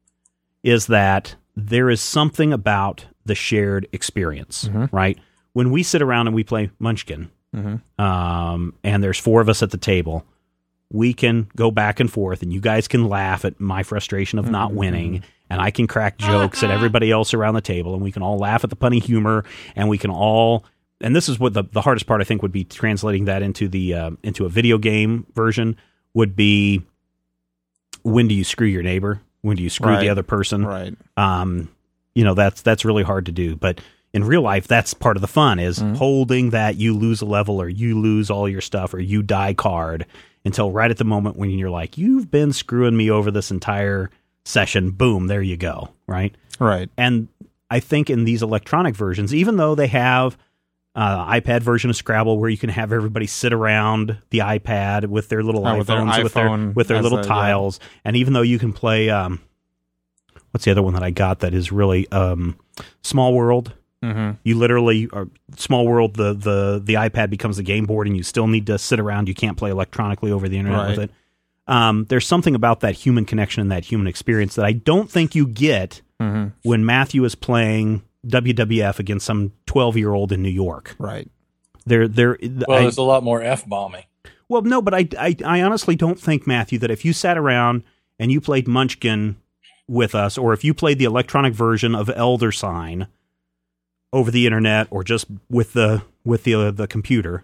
is 0.63 0.87
that 0.87 1.35
there 1.55 1.89
is 1.89 2.01
something 2.01 2.53
about 2.53 3.05
the 3.25 3.35
shared 3.35 3.87
experience, 3.91 4.69
Mhm. 4.71 4.89
right? 4.91 5.17
When 5.53 5.71
we 5.71 5.83
sit 5.83 6.01
around 6.01 6.27
and 6.27 6.35
we 6.35 6.43
play 6.43 6.69
Munchkin, 6.79 7.29
Mhm. 7.55 7.81
um, 7.99 8.73
and 8.83 9.03
there's 9.03 9.19
four 9.19 9.41
of 9.41 9.49
us 9.49 9.61
at 9.63 9.71
the 9.71 9.77
table, 9.77 10.25
we 10.91 11.13
can 11.13 11.47
go 11.55 11.69
back 11.71 11.99
and 11.99 12.11
forth, 12.11 12.41
and 12.41 12.51
you 12.51 12.59
guys 12.59 12.87
can 12.87 13.07
laugh 13.07 13.45
at 13.45 13.59
my 13.59 13.83
frustration 13.83 14.39
of 14.39 14.49
not 14.49 14.73
winning, 14.73 15.21
and 15.49 15.61
I 15.61 15.69
can 15.71 15.85
crack 15.87 16.17
jokes 16.17 16.63
at 16.63 16.71
everybody 16.71 17.11
else 17.11 17.33
around 17.33 17.53
the 17.55 17.61
table, 17.61 17.93
and 17.93 18.01
we 18.03 18.11
can 18.11 18.23
all 18.23 18.37
laugh 18.39 18.63
at 18.63 18.69
the 18.69 18.75
punny 18.75 19.01
humor, 19.01 19.43
and 19.75 19.87
we 19.89 19.97
can 19.97 20.09
all. 20.11 20.65
And 21.01 21.15
this 21.15 21.29
is 21.29 21.39
what 21.39 21.53
the, 21.53 21.63
the 21.71 21.81
hardest 21.81 22.07
part 22.07 22.21
I 22.21 22.23
think 22.23 22.41
would 22.41 22.51
be 22.51 22.63
translating 22.63 23.25
that 23.25 23.41
into 23.41 23.67
the 23.67 23.93
uh, 23.93 24.11
into 24.23 24.45
a 24.45 24.49
video 24.49 24.77
game 24.77 25.25
version 25.33 25.75
would 26.13 26.35
be 26.35 26.81
when 28.03 28.27
do 28.27 28.33
you 28.35 28.43
screw 28.43 28.67
your 28.67 28.83
neighbor? 28.83 29.21
When 29.41 29.55
do 29.57 29.63
you 29.63 29.69
screw 29.69 29.91
Right. 29.91 30.01
the 30.01 30.09
other 30.09 30.23
person? 30.23 30.65
Right. 30.65 30.95
um, 31.17 31.69
you 32.15 32.23
know 32.23 32.33
that's 32.33 32.61
that's 32.61 32.83
really 32.83 33.03
hard 33.03 33.27
to 33.27 33.31
do 33.31 33.55
but 33.55 33.79
in 34.13 34.23
real 34.23 34.41
life 34.41 34.67
that's 34.67 34.93
part 34.95 35.15
of 35.15 35.21
the 35.21 35.27
fun 35.27 35.59
is 35.59 35.77
holding 35.95 36.49
that 36.49 36.75
you 36.75 36.93
lose 36.97 37.21
a 37.21 37.25
level 37.25 37.61
or 37.61 37.69
you 37.69 37.97
lose 37.99 38.29
all 38.31 38.49
your 38.49 38.59
stuff 38.61 38.93
or 38.93 38.99
you 38.99 39.21
die 39.21 39.53
card 39.53 40.05
until 40.43 40.71
right 40.71 40.89
at 40.91 40.97
the 40.97 41.03
moment 41.05 41.37
when 41.37 41.51
you're 41.51 41.69
like 41.69 41.97
you've 41.97 42.29
been 42.31 42.51
screwing 42.51 42.97
me 42.97 43.09
over 43.11 43.29
this 43.29 43.51
entire 43.51 44.09
session 44.43 44.89
boom 44.91 45.27
there 45.27 45.41
you 45.43 45.55
go 45.55 45.89
right 46.07 46.35
Right. 46.59 46.89
and 46.97 47.27
i 47.69 47.79
think 47.79 48.09
in 48.09 48.25
these 48.25 48.41
electronic 48.41 48.95
versions 48.95 49.33
even 49.33 49.55
though 49.57 49.75
they 49.75 49.87
have 49.87 50.35
uh, 50.95 51.25
iPad 51.31 51.61
version 51.61 51.89
of 51.89 51.95
Scrabble 51.95 52.39
where 52.39 52.49
you 52.49 52.57
can 52.57 52.69
have 52.69 52.91
everybody 52.91 53.27
sit 53.27 53.53
around 53.53 54.17
the 54.31 54.39
iPad 54.39 55.05
with 55.07 55.29
their 55.29 55.43
little 55.43 55.65
Oh, 55.67 55.77
with 55.77 55.87
their 55.87 55.97
iPhones 55.97 56.23
with 56.23 56.33
their 56.33 56.49
with 56.75 56.87
their 56.87 57.01
little 57.01 57.19
a- 57.19 57.21
yeah. 57.21 57.27
tiles, 57.27 57.79
and 58.03 58.15
even 58.15 58.33
though 58.33 58.41
you 58.41 58.59
can 58.59 58.73
play, 58.73 59.09
um, 59.09 59.39
what's 60.51 60.65
the 60.65 60.71
other 60.71 60.81
one 60.81 60.93
that 60.93 61.03
I 61.03 61.11
got 61.11 61.39
that 61.39 61.53
is 61.53 61.71
really 61.71 62.09
um, 62.11 62.57
Small 63.03 63.33
World. 63.33 63.73
hmm 64.03 64.31
You 64.43 64.57
literally 64.57 65.07
are 65.13 65.27
Small 65.57 65.85
World. 65.87 66.15
The 66.15 66.33
the 66.33 66.81
the 66.83 66.93
iPad 66.95 67.29
becomes 67.29 67.57
the 67.57 67.63
game 67.63 67.85
board, 67.85 68.07
and 68.07 68.17
you 68.17 68.23
still 68.23 68.47
need 68.47 68.65
to 68.67 68.77
sit 68.77 68.99
around. 68.99 69.27
You 69.27 69.35
can't 69.35 69.57
play 69.57 69.69
electronically 69.71 70.31
over 70.31 70.49
the 70.49 70.57
internet 70.57 70.89
with 70.89 70.99
it. 70.99 71.11
Um, 71.67 72.05
there's 72.09 72.25
something 72.25 72.55
about 72.55 72.79
that 72.79 72.95
human 72.95 73.25
connection 73.25 73.61
and 73.61 73.71
that 73.71 73.85
human 73.85 74.07
experience 74.07 74.55
that 74.55 74.65
I 74.65 74.71
don't 74.73 75.09
think 75.09 75.35
you 75.35 75.45
get 75.45 76.01
hmm 76.19 76.47
when 76.63 76.83
Matthew 76.85 77.23
is 77.25 77.35
playing 77.35 78.01
WWF 78.27 78.99
against 78.99 79.25
some 79.25 79.53
12 79.65 79.97
year 79.97 80.13
old 80.13 80.31
in 80.31 80.41
New 80.43 80.49
York. 80.49 80.95
Right. 80.99 81.29
There, 81.85 82.07
there. 82.07 82.37
Well, 82.67 82.77
I- 82.77 82.81
there's 82.81 82.97
a 82.97 83.01
lot 83.03 83.23
more 83.23 83.41
f 83.41 83.65
bombing. 83.67 84.03
well, 84.47 84.61
no, 84.61 84.81
but 84.81 84.93
I, 84.93 85.07
I, 85.17 85.35
I 85.45 85.61
honestly 85.61 85.95
don't 85.95 86.19
think 86.19 86.45
Matthew 86.45 86.77
that 86.79 86.91
if 86.91 87.05
you 87.05 87.13
sat 87.13 87.37
around 87.37 87.83
and 88.19 88.31
you 88.31 88.41
played 88.41 88.67
Munchkin 88.67 89.37
with 89.87 90.13
us, 90.13 90.37
or 90.37 90.53
if 90.53 90.63
you 90.63 90.73
played 90.73 90.99
the 90.99 91.05
electronic 91.05 91.53
version 91.53 91.95
of 91.95 92.11
Elder 92.15 92.51
Sign 92.51 93.07
over 94.13 94.29
the 94.31 94.45
internet, 94.45 94.87
or 94.91 95.03
just 95.03 95.25
with 95.49 95.73
the 95.73 96.03
with 96.25 96.43
the 96.43 96.53
uh, 96.55 96.71
the 96.71 96.87
computer, 96.87 97.43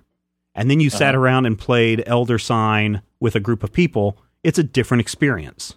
and 0.54 0.70
then 0.70 0.80
you 0.80 0.90
sat 0.90 1.16
Uh-huh. 1.16 1.22
around 1.24 1.46
and 1.46 1.58
played 1.58 2.04
Elder 2.06 2.38
Sign 2.38 3.02
with 3.20 3.36
a 3.36 3.40
group 3.40 3.64
of 3.64 3.72
people, 3.72 4.18
it's 4.44 4.60
a 4.60 4.64
different 4.64 5.02
experience. 5.02 5.76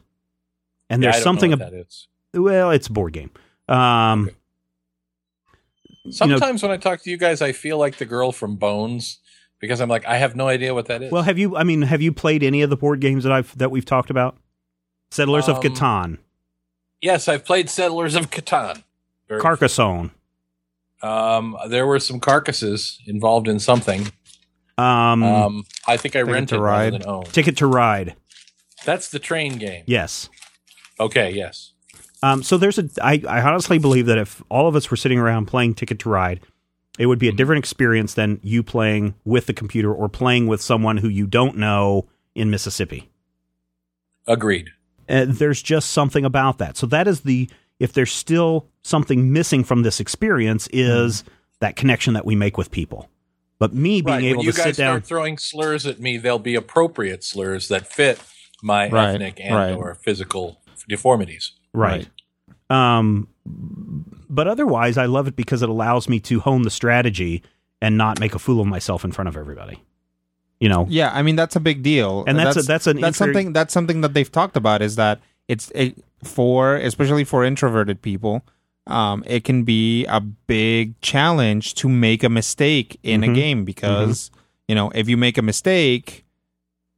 And 0.90 1.02
Yeah, 1.02 1.10
I 1.10 1.12
there's 1.12 1.24
don't 1.24 1.34
something. 1.36 1.50
what 1.52 1.62
ab- 1.62 1.70
that 1.72 1.78
is. 1.78 2.08
well, 2.34 2.70
it's 2.70 2.88
a 2.88 2.92
board 2.92 3.12
game. 3.12 3.30
Um, 3.68 4.24
Okay. 4.28 4.36
Sometimes 6.12 6.62
when 6.62 6.72
I 6.72 6.76
talk 6.76 7.02
to 7.02 7.10
you 7.10 7.16
guys, 7.16 7.40
I 7.42 7.52
feel 7.52 7.78
like 7.78 7.96
the 7.96 8.04
girl 8.04 8.32
from 8.32 8.56
Bones 8.56 9.18
because 9.60 9.80
I'm 9.80 9.88
like, 9.88 10.06
I 10.06 10.16
have 10.18 10.36
no 10.36 10.48
idea 10.48 10.74
what 10.74 10.86
that 10.86 11.02
is. 11.02 11.12
Well, 11.12 11.22
have 11.22 11.38
you? 11.38 11.56
I 11.56 11.64
mean, 11.64 11.82
have 11.82 12.00
you 12.02 12.12
played 12.12 12.42
any 12.42 12.62
of 12.62 12.70
the 12.70 12.76
board 12.76 13.00
games 13.00 13.24
that 13.24 13.32
I've 13.32 13.56
that 13.58 13.70
we've 13.70 13.84
talked 13.84 14.10
about? 14.10 14.36
Settlers 15.10 15.48
of 15.48 15.56
Um, 15.56 15.62
Catan, 15.62 16.18
yes, 17.00 17.28
I've 17.28 17.44
played 17.44 17.70
Settlers 17.70 18.14
of 18.14 18.30
Catan. 18.30 18.82
Very- 19.28 19.40
Carcassonne. 19.40 20.10
Um, 21.02 21.56
there 21.68 21.86
were 21.86 22.00
some 22.00 22.18
carcasses 22.20 22.98
involved 23.06 23.46
in 23.48 23.58
something. 23.60 24.10
Um, 24.76 25.22
Um, 25.22 25.64
I 25.86 25.96
think 25.96 26.14
I 26.16 26.20
Ticket 26.20 26.26
to 26.26 26.32
rented 26.32 26.60
rather 26.60 26.98
Ride. 26.98 27.26
Ticket 27.32 27.56
to 27.58 27.66
Ride. 27.66 28.16
That's 28.84 29.08
the 29.08 29.18
train 29.18 29.58
game. 29.58 29.84
Yes. 29.86 30.28
Okay, 31.00 31.30
yes. 31.30 31.72
Um, 32.22 32.42
so 32.42 32.56
there's 32.56 32.78
a. 32.78 32.88
I, 33.00 33.22
I 33.28 33.42
honestly 33.42 33.78
believe 33.78 34.06
that 34.06 34.18
if 34.18 34.42
all 34.48 34.66
of 34.68 34.74
us 34.74 34.90
were 34.90 34.96
sitting 34.96 35.18
around 35.18 35.46
playing 35.46 35.74
Ticket 35.74 36.00
to 36.00 36.08
Ride, 36.08 36.40
it 36.98 37.06
would 37.06 37.18
be 37.18 37.28
a 37.28 37.32
different 37.32 37.60
experience 37.60 38.14
than 38.14 38.40
you 38.42 38.62
playing 38.62 39.14
with 39.24 39.46
the 39.46 39.52
computer 39.52 39.92
or 39.92 40.08
playing 40.08 40.46
with 40.46 40.60
someone 40.60 40.96
who 40.96 41.08
you 41.08 41.26
don't 41.26 41.56
know 41.56 42.08
in 42.34 42.50
Mississippi. 42.50 43.08
Agreed. 44.26 44.70
Uh, 45.08 45.26
there's 45.28 45.62
just 45.62 45.90
something 45.90 46.24
about 46.24 46.58
that. 46.58 46.76
So 46.76 46.86
that 46.86 47.06
is 47.06 47.20
the. 47.20 47.48
If 47.78 47.92
there's 47.92 48.12
still 48.12 48.66
something 48.82 49.32
missing 49.32 49.62
from 49.62 49.82
this 49.82 50.00
experience, 50.00 50.68
is 50.72 51.22
that 51.60 51.76
connection 51.76 52.14
that 52.14 52.24
we 52.24 52.34
make 52.34 52.58
with 52.58 52.72
people. 52.72 53.08
But 53.60 53.72
me 53.72 54.02
being 54.02 54.16
right. 54.16 54.24
able 54.24 54.38
when 54.38 54.46
you 54.46 54.52
to 54.52 54.58
guys 54.58 54.66
sit 54.66 54.76
down, 54.76 54.94
start 54.94 55.06
throwing 55.06 55.38
slurs 55.38 55.86
at 55.86 56.00
me, 56.00 56.16
they'll 56.16 56.38
be 56.40 56.56
appropriate 56.56 57.22
slurs 57.22 57.68
that 57.68 57.86
fit 57.86 58.20
my 58.62 58.88
Right, 58.88 59.14
ethnic 59.14 59.40
and 59.40 59.54
right. 59.54 59.72
or 59.72 59.94
physical 59.94 60.60
deformities. 60.88 61.52
right? 61.72 62.08
Um, 62.70 63.28
but 63.46 64.46
otherwise, 64.48 64.98
I 64.98 65.06
love 65.06 65.26
it 65.26 65.36
because 65.36 65.62
it 65.62 65.68
allows 65.68 66.08
me 66.08 66.20
to 66.20 66.40
hone 66.40 66.62
the 66.62 66.70
strategy 66.70 67.42
and 67.80 67.96
not 67.96 68.20
make 68.20 68.34
a 68.34 68.38
fool 68.38 68.60
of 68.60 68.66
myself 68.66 69.04
in 69.04 69.12
front 69.12 69.28
of 69.28 69.36
everybody. 69.36 69.82
You 70.60 70.68
know, 70.68 70.86
Yeah, 70.90 71.10
I 71.14 71.22
mean 71.22 71.36
that's 71.36 71.54
a 71.56 71.60
big 71.60 71.82
deal, 71.82 72.24
And 72.26 72.36
that's 72.38 72.56
a- 72.56 72.62
that's 72.62 72.86
an 72.88 73.00
that's 73.00 73.16
inferi- 73.16 73.18
something 73.18 73.52
that's 73.52 73.72
something 73.72 74.00
that 74.00 74.12
they've 74.14 74.30
talked 74.30 74.56
about 74.56 74.82
is 74.82 74.96
that 74.96 75.20
it's 75.46 75.70
it, 75.74 76.02
for 76.24 76.74
especially 76.76 77.22
for 77.24 77.44
introverted 77.44 78.02
people, 78.02 78.42
um, 78.88 79.22
it 79.26 79.44
can 79.44 79.62
be 79.62 80.04
a 80.06 80.20
big 80.20 81.00
challenge 81.00 81.74
to 81.74 81.88
make 81.88 82.24
a 82.24 82.28
mistake 82.28 82.98
in 83.04 83.20
Mhm. 83.20 83.30
a 83.30 83.34
game 83.34 83.64
because 83.64 84.30
you 84.66 84.74
know 84.74 84.90
if 84.96 85.08
you 85.08 85.16
make 85.16 85.38
a 85.38 85.42
mistake, 85.42 86.24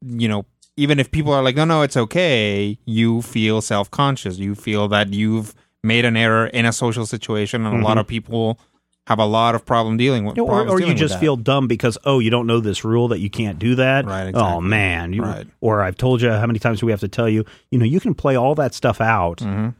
you 0.00 0.26
know 0.26 0.46
even 0.76 0.98
if 0.98 1.10
people 1.10 1.32
are 1.32 1.42
like 1.42 1.56
no 1.56 1.64
no 1.64 1.82
it's 1.82 1.96
okay, 1.96 2.78
you 2.84 3.22
feel 3.22 3.60
self 3.60 3.90
conscious, 3.90 4.38
you 4.38 4.54
feel 4.54 4.88
that 4.88 5.12
you've 5.12 5.54
made 5.82 6.04
an 6.04 6.16
error 6.16 6.46
in 6.46 6.66
a 6.66 6.72
social 6.72 7.06
situation, 7.06 7.64
and 7.66 7.80
a 7.80 7.84
lot 7.84 7.96
Mhm. 7.96 8.00
of 8.00 8.06
people 8.06 8.58
have 9.06 9.18
a 9.18 9.24
lot 9.24 9.54
of 9.54 9.64
problem 9.66 9.96
dealing 9.96 10.24
with. 10.24 10.38
or, 10.38 10.68
or 10.68 10.80
you 10.80 10.94
just 10.94 11.18
feel 11.18 11.34
dumb 11.36 11.66
because 11.66 11.98
oh 12.04 12.18
you 12.20 12.30
don't 12.30 12.46
know 12.46 12.60
this 12.60 12.84
rule 12.84 13.08
that 13.08 13.18
you 13.18 13.28
can't 13.30 13.58
do 13.58 13.74
that 13.74 14.04
Right, 14.06 14.30
oh 14.34 14.60
man 14.60 15.12
you, 15.12 15.22
Right. 15.22 15.46
or 15.60 15.82
i've 15.82 15.96
told 15.96 16.22
you 16.22 16.30
how 16.30 16.46
many 16.46 16.58
times 16.60 16.78
do 16.80 16.86
we 16.86 16.92
have 16.92 17.00
to 17.00 17.08
tell 17.08 17.28
you 17.28 17.44
you 17.72 17.78
know 17.78 17.84
you 17.84 17.98
can 17.98 18.14
play 18.14 18.36
all 18.36 18.54
that 18.56 18.72
stuff 18.72 19.00
out 19.00 19.38
Mhm. 19.38 19.74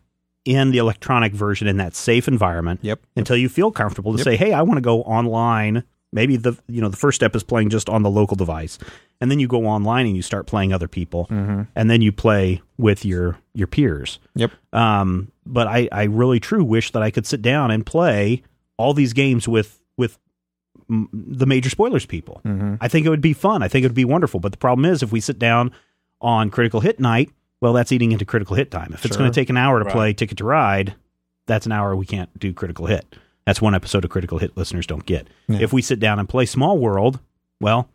in 0.47 0.73
the 0.73 0.79
electronic 0.79 1.33
version 1.33 1.69
in 1.69 1.77
that 1.77 1.95
safe 1.95 2.27
environment 2.27 2.81
Yep. 2.83 3.01
until 3.15 3.37
you 3.37 3.49
feel 3.49 3.71
comfortable 3.71 4.13
to 4.13 4.19
Yep. 4.19 4.25
say 4.25 4.37
hey 4.37 4.53
i 4.53 4.63
want 4.63 4.79
to 4.79 4.83
go 4.83 5.03
online 5.03 5.85
maybe 6.13 6.37
the 6.37 6.57
you 6.69 6.81
know 6.81 6.89
the 6.89 6.97
first 6.97 7.17
step 7.17 7.35
is 7.37 7.43
playing 7.43 7.71
just 7.71 7.89
on 7.89 8.03
the 8.03 8.11
local 8.11 8.37
device 8.37 8.79
and 9.21 9.31
then 9.31 9.39
you 9.39 9.47
go 9.49 9.67
online 9.67 10.07
and 10.07 10.17
you 10.17 10.23
start 10.23 10.47
playing 10.47 10.73
other 10.73 10.89
people 10.89 11.27
Mm-hmm. 11.31 11.63
and 11.77 11.91
then 11.91 12.01
you 12.03 12.11
play 12.13 12.63
with 12.79 13.05
your 13.05 13.39
your 13.55 13.67
peers 13.67 14.19
Yep. 14.35 14.51
um, 14.73 15.31
but 15.47 15.67
I, 15.67 15.89
I 15.93 16.05
really 16.05 16.41
true 16.41 16.65
wish 16.65 16.91
that 16.93 17.03
I 17.03 17.11
could 17.11 17.27
sit 17.27 17.43
down 17.43 17.71
and 17.71 17.85
play 17.87 18.43
all 18.77 18.95
these 18.95 19.13
games 19.13 19.47
with 19.49 19.81
with 19.97 20.19
mm, 20.91 21.07
the 21.13 21.47
major 21.47 21.69
spoilers 21.71 22.07
people. 22.07 22.41
Mm-hmm. 22.45 22.77
I 22.81 22.89
think 22.89 23.07
it 23.07 23.11
would 23.11 23.21
be 23.21 23.33
fun. 23.35 23.63
I 23.63 23.69
think 23.69 23.85
it 23.85 23.89
would 23.89 23.95
be 23.95 24.05
wonderful. 24.05 24.41
But 24.41 24.53
the 24.53 24.59
problem 24.59 24.85
is, 24.87 25.03
if 25.03 25.13
we 25.13 25.21
sit 25.21 25.39
down 25.39 25.73
on 26.21 26.51
critical 26.51 26.81
hit 26.81 26.99
night, 27.01 27.31
well, 27.61 27.73
that's 27.75 27.93
eating 27.93 28.13
into 28.13 28.25
critical 28.25 28.57
hit 28.57 28.71
time. 28.71 28.93
If 28.95 29.05
it's 29.05 29.17
going 29.17 29.31
to 29.31 29.35
take 29.35 29.51
an 29.51 29.57
hour 29.59 29.79
to 29.81 29.85
Right. 29.85 29.93
play 29.95 30.13
Ticket 30.15 30.39
to 30.39 30.45
Ride, 30.45 30.95
that's 31.47 31.67
an 31.67 31.73
hour 31.73 31.95
we 31.95 32.07
can't 32.07 32.31
do 32.39 32.53
critical 32.55 32.87
hit. 32.87 33.05
That's 33.51 33.61
one 33.61 33.75
episode 33.75 34.05
of 34.05 34.11
critical 34.13 34.39
hit 34.39 34.57
listeners 34.57 34.87
don't 34.87 35.05
get. 35.05 35.27
Yeah. 35.49 35.59
If 35.59 35.73
we 35.73 35.83
sit 35.83 35.99
down 35.99 36.21
and 36.21 36.29
play 36.29 36.47
Small 36.47 36.79
World, 36.79 37.19
well, 37.61 37.89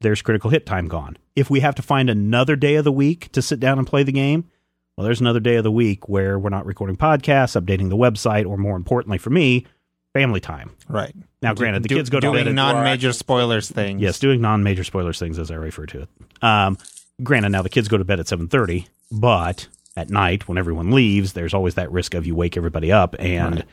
there's 0.00 0.22
critical 0.22 0.50
hit 0.50 0.66
time 0.66 0.88
gone. 0.88 1.16
If 1.36 1.48
we 1.48 1.60
have 1.60 1.76
to 1.76 1.82
find 1.82 2.10
another 2.10 2.56
day 2.56 2.74
of 2.74 2.82
the 2.84 2.90
week 2.90 3.30
to 3.30 3.40
sit 3.40 3.60
down 3.60 3.78
and 3.78 3.86
play 3.86 4.02
the 4.02 4.10
game, 4.10 4.50
well, 4.96 5.04
there's 5.04 5.20
another 5.20 5.38
day 5.38 5.54
of 5.54 5.62
the 5.62 5.70
week 5.70 6.08
where 6.08 6.36
we're 6.36 6.50
not 6.50 6.66
recording 6.66 6.96
podcasts, 6.96 7.54
updating 7.60 7.90
the 7.90 7.96
website, 7.96 8.44
or 8.44 8.56
more 8.56 8.74
importantly 8.74 9.18
for 9.18 9.30
me, 9.30 9.66
family 10.14 10.40
time. 10.40 10.72
Right. 10.88 11.14
Now, 11.42 11.54
granted, 11.54 11.84
the 11.84 11.88
Do- 11.90 11.94
kids 11.94 12.10
go 12.10 12.18
to 12.18 12.32
bed. 12.32 12.42
doing 12.42 12.56
non-major 12.56 13.12
spoilers 13.12 13.70
things. 13.70 14.02
yes, 14.02 14.18
doing 14.18 14.40
non-major 14.40 14.82
spoilers 14.82 15.20
things 15.20 15.38
as 15.38 15.52
I 15.52 15.54
refer 15.54 15.86
to 15.86 16.00
it. 16.02 16.08
Um, 16.42 16.76
granted, 17.22 17.50
now 17.50 17.62
the 17.62 17.68
kids 17.68 17.86
go 17.86 17.98
to 17.98 18.04
bed 18.04 18.18
at 18.18 18.26
seven 18.26 18.48
thirty, 18.48 18.88
but 19.12 19.68
at 19.96 20.10
night 20.10 20.48
when 20.48 20.58
everyone 20.58 20.90
leaves, 20.90 21.34
there's 21.34 21.54
always 21.54 21.76
that 21.76 21.92
risk 21.92 22.14
of 22.14 22.26
you 22.26 22.34
wake 22.34 22.56
everybody 22.56 22.90
up, 22.90 23.14
and 23.20 23.54
Right. 23.58 23.64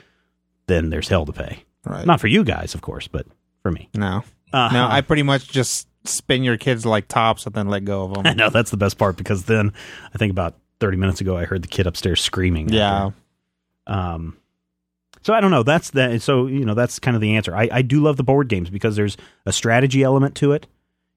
Then 0.67 0.89
there's 0.89 1.07
hell 1.07 1.25
to 1.25 1.34
pay. 1.34 1.63
Right. 1.86 2.05
Not 2.05 2.19
for 2.19 2.27
you 2.27 2.43
guys, 2.43 2.74
of 2.74 2.81
course, 2.81 3.07
but 3.07 3.27
for 3.62 3.72
me. 3.72 3.89
no. 3.93 4.24
Uh, 4.53 4.69
No. 4.74 4.88
I 4.89 5.01
pretty 5.07 5.24
much 5.24 5.48
just 5.50 5.88
spin 6.05 6.43
your 6.43 6.57
kids 6.57 6.86
like 6.86 7.07
tops 7.07 7.45
and 7.45 7.53
then 7.55 7.67
let 7.67 7.84
go 7.86 8.03
of 8.03 8.13
them. 8.13 8.25
I 8.27 8.34
know 8.36 8.50
that's 8.50 8.72
the 8.72 8.77
best 8.77 8.98
part 8.98 9.17
because 9.17 9.45
then 9.45 9.74
I 10.13 10.17
think 10.17 10.31
about 10.31 10.55
30 10.79 10.98
minutes 10.98 11.22
ago 11.22 11.36
I 11.38 11.45
heard 11.45 11.62
the 11.62 11.67
kid 11.67 11.88
upstairs 11.88 12.22
screaming. 12.22 12.69
yeah. 12.69 13.12
Um, 13.88 14.38
so 15.22 15.34
I 15.34 15.41
don't 15.41 15.51
know. 15.51 15.63
That's 15.63 15.89
the 15.91 16.19
so 16.19 16.45
you 16.48 16.65
know 16.65 16.74
that's 16.75 17.00
kind 17.00 17.15
of 17.15 17.22
the 17.22 17.36
answer. 17.36 17.55
I, 17.55 17.67
I 17.72 17.81
do 17.81 18.00
love 18.01 18.17
the 18.17 18.24
board 18.24 18.48
games 18.48 18.69
because 18.69 18.95
there's 18.95 19.17
a 19.45 19.51
strategy 19.51 20.03
element 20.03 20.36
to 20.36 20.51
it. 20.51 20.67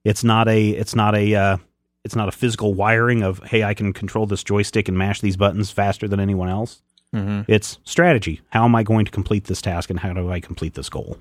It's 0.04 0.24
not 0.24 0.48
a 0.48 0.70
it's 0.70 0.94
not 0.94 1.14
a 1.14 1.34
uh, 1.34 1.56
it's 2.04 2.16
not 2.16 2.28
a 2.28 2.32
physical 2.32 2.72
wiring 2.74 3.22
of 3.22 3.38
hey 3.44 3.62
I 3.64 3.74
can 3.74 3.92
control 3.92 4.26
this 4.26 4.42
joystick 4.42 4.88
and 4.88 4.96
mash 4.96 5.20
these 5.20 5.36
buttons 5.36 5.70
faster 5.70 6.08
than 6.08 6.20
anyone 6.20 6.48
else. 6.48 6.82
Mm-hmm. 7.14 7.50
It's 7.50 7.78
strategy. 7.84 8.40
How 8.50 8.64
am 8.64 8.74
I 8.74 8.82
going 8.82 9.04
to 9.04 9.10
complete 9.10 9.44
this 9.44 9.62
task 9.62 9.90
and 9.90 9.98
how 10.00 10.12
do 10.12 10.30
I 10.30 10.40
complete 10.40 10.74
this 10.74 10.88
goal? 10.88 11.18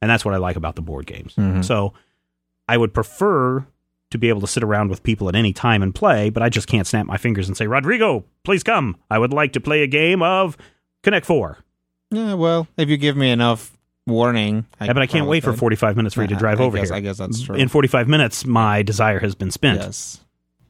And 0.00 0.10
that's 0.10 0.24
what 0.24 0.34
I 0.34 0.38
like 0.38 0.56
about 0.56 0.74
the 0.74 0.82
board 0.82 1.06
games. 1.06 1.34
Mhm. 1.36 1.64
So 1.64 1.92
I 2.68 2.76
would 2.76 2.92
prefer 2.92 3.64
to 4.10 4.18
be 4.18 4.28
able 4.28 4.40
to 4.40 4.46
sit 4.46 4.62
around 4.62 4.90
with 4.90 5.02
people 5.02 5.28
at 5.28 5.34
any 5.34 5.52
time 5.52 5.82
and 5.82 5.94
play, 5.94 6.28
but 6.28 6.42
I 6.42 6.48
just 6.48 6.66
can't 6.66 6.86
snap 6.86 7.06
my 7.06 7.16
fingers 7.16 7.46
and 7.48 7.56
say, 7.56 7.66
Rodrigo, 7.66 8.24
please 8.44 8.62
come. 8.62 8.96
I 9.10 9.18
would 9.18 9.32
like 9.32 9.52
to 9.52 9.60
play 9.60 9.82
a 9.82 9.86
game 9.86 10.22
of 10.22 10.56
Connect 11.02 11.24
Four. 11.24 11.58
Yeah. 12.10 12.34
Well, 12.34 12.66
if 12.76 12.88
you 12.88 12.96
give 12.96 13.16
me 13.16 13.30
enough 13.30 13.70
warning, 14.06 14.66
Yeah, 14.80 14.92
but 14.92 15.02
I 15.02 15.06
can't 15.06 15.28
wait 15.28 15.44
for 15.44 15.52
45 15.52 15.96
minutes 15.96 16.14
for 16.16 16.22
you 16.22 16.28
to 16.28 16.34
drive 16.34 16.60
I 16.60 16.64
over 16.64 16.76
guess, 16.76 16.88
here. 16.88 16.96
I 16.96 17.00
guess 17.00 17.18
that's 17.18 17.40
true. 17.42 17.54
In 17.54 17.68
45 17.68 18.08
minutes, 18.08 18.44
my 18.44 18.82
desire 18.82 19.20
has 19.20 19.34
been 19.36 19.52
spent, 19.52 19.80
yes. 19.80 20.20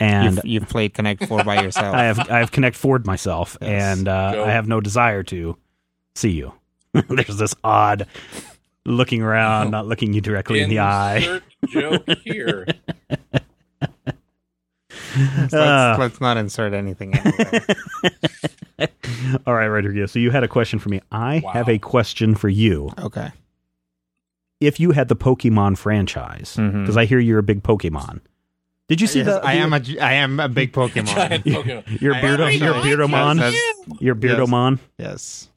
And 0.03 0.35
you've, 0.37 0.45
you've 0.45 0.69
played 0.69 0.95
Connect 0.95 1.25
Four 1.27 1.45
by 1.45 1.63
yourself. 1.63 1.95
I 1.95 2.05
have 2.05 2.19
I 2.31 2.39
have 2.41 2.51
Connect 2.53 2.77
Ford 2.77 3.07
myself, 3.07 3.57
Yes. 3.61 3.99
and 3.99 4.09
uh, 4.09 4.45
I 4.47 4.51
have 4.51 4.67
no 4.69 4.81
desire 4.81 5.23
to 5.25 5.57
see 6.15 6.31
you. 6.31 6.53
There's 6.93 7.37
this 7.39 7.55
odd 7.65 8.07
looking 8.85 9.23
around, 9.23 9.71
not 9.71 9.87
looking 9.87 10.13
you 10.13 10.21
directly 10.21 10.61
in 10.61 10.69
the 10.71 10.81
eye. 10.81 11.17
Insert 11.19 11.43
joke 11.69 12.05
here. 12.25 12.67
let's, 15.39 15.55
Uh. 15.55 15.97
let's 15.99 16.21
not 16.21 16.37
insert 16.37 16.73
anything. 16.75 17.15
Anywhere. 17.15 17.63
All 19.47 19.55
right, 19.55 19.67
Rodrigo. 19.67 20.07
So 20.07 20.19
you 20.19 20.31
had 20.31 20.43
a 20.45 20.49
question 20.49 20.79
for 20.79 20.89
me. 20.89 21.01
I 21.11 21.41
Wow. 21.45 21.53
have 21.53 21.69
a 21.69 21.79
question 21.79 22.35
for 22.35 22.49
you. 22.49 22.91
okay. 22.99 23.31
If 24.61 24.79
you 24.79 24.93
had 24.93 25.09
the 25.09 25.17
Pokemon 25.17 25.77
franchise, 25.77 26.55
because 26.57 26.97
I 26.97 27.05
hear 27.05 27.19
you're 27.19 27.41
a 27.41 27.43
big 27.43 27.63
Pokemon. 27.65 28.21
Did 28.89 29.01
you 29.01 29.07
see 29.07 29.21
Yes, 29.21 29.27
the? 29.27 29.45
I 29.47 29.55
am 29.55 29.73
a 29.73 29.81
I 30.01 30.13
am 30.15 30.39
a 30.41 30.49
big 30.49 30.73
Pokemon. 30.73 31.07
Giant 31.07 31.45
Pokemon. 31.47 32.01
Your 32.01 32.15
I 32.15 32.19
am 32.19 32.25
Beardo, 32.25 32.59
your 32.59 32.73
giant- 32.75 32.85
Beardomon, 32.87 33.39
Yes, 33.41 34.01
your 34.01 34.15
Beardomon. 34.15 34.79
yes. 34.99 35.49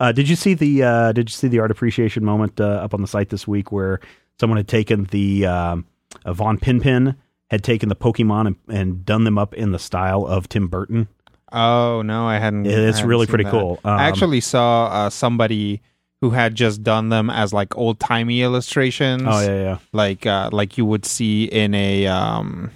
Uh, 0.00 0.10
did 0.12 0.28
you 0.28 0.34
see 0.36 0.54
the 0.54 0.82
uh, 0.82 1.12
Did 1.12 1.30
you 1.30 1.32
see 1.34 1.48
the 1.48 1.60
art 1.60 1.70
appreciation 1.70 2.24
moment 2.24 2.60
uh, 2.60 2.64
up 2.64 2.92
on 2.92 3.00
the 3.00 3.06
site 3.06 3.28
this 3.30 3.46
week 3.46 3.70
where 3.72 4.00
someone 4.40 4.56
had 4.56 4.66
taken 4.68 5.04
the 5.04 5.46
um, 5.46 5.86
uh, 6.24 6.32
Von 6.32 6.58
Pinpin 6.58 7.14
had 7.50 7.62
taken 7.62 7.88
the 7.88 7.94
Pokemon 7.96 8.46
and, 8.48 8.56
and 8.68 9.04
done 9.06 9.24
them 9.24 9.38
up 9.38 9.54
in 9.54 9.70
the 9.72 9.78
style 9.78 10.26
of 10.26 10.48
Tim 10.48 10.66
Burton? 10.68 11.06
Oh 11.52 12.02
no, 12.02 12.26
I 12.26 12.38
hadn't. 12.38 12.64
Yeah, 12.64 12.72
I 12.72 12.80
it's 12.80 12.98
hadn't 12.98 13.10
really 13.10 13.26
seen 13.26 13.30
pretty 13.30 13.44
that. 13.44 13.50
cool. 13.52 13.78
Um, 13.84 13.98
I 13.98 14.08
actually 14.08 14.40
saw 14.40 14.86
uh, 14.86 15.10
somebody 15.10 15.82
who 16.22 16.30
had 16.30 16.54
just 16.54 16.82
done 16.82 17.10
them 17.10 17.28
as 17.28 17.52
like 17.52 17.76
old 17.76 17.98
timey 18.00 18.40
illustrations. 18.42 19.24
Oh 19.26 19.40
yeah, 19.40 19.62
yeah. 19.62 19.78
like 19.92 20.24
uh, 20.24 20.48
like 20.52 20.78
you 20.78 20.86
would 20.86 21.04
see 21.04 21.44
in 21.44 21.74
a 21.74 22.06
um, 22.06 22.70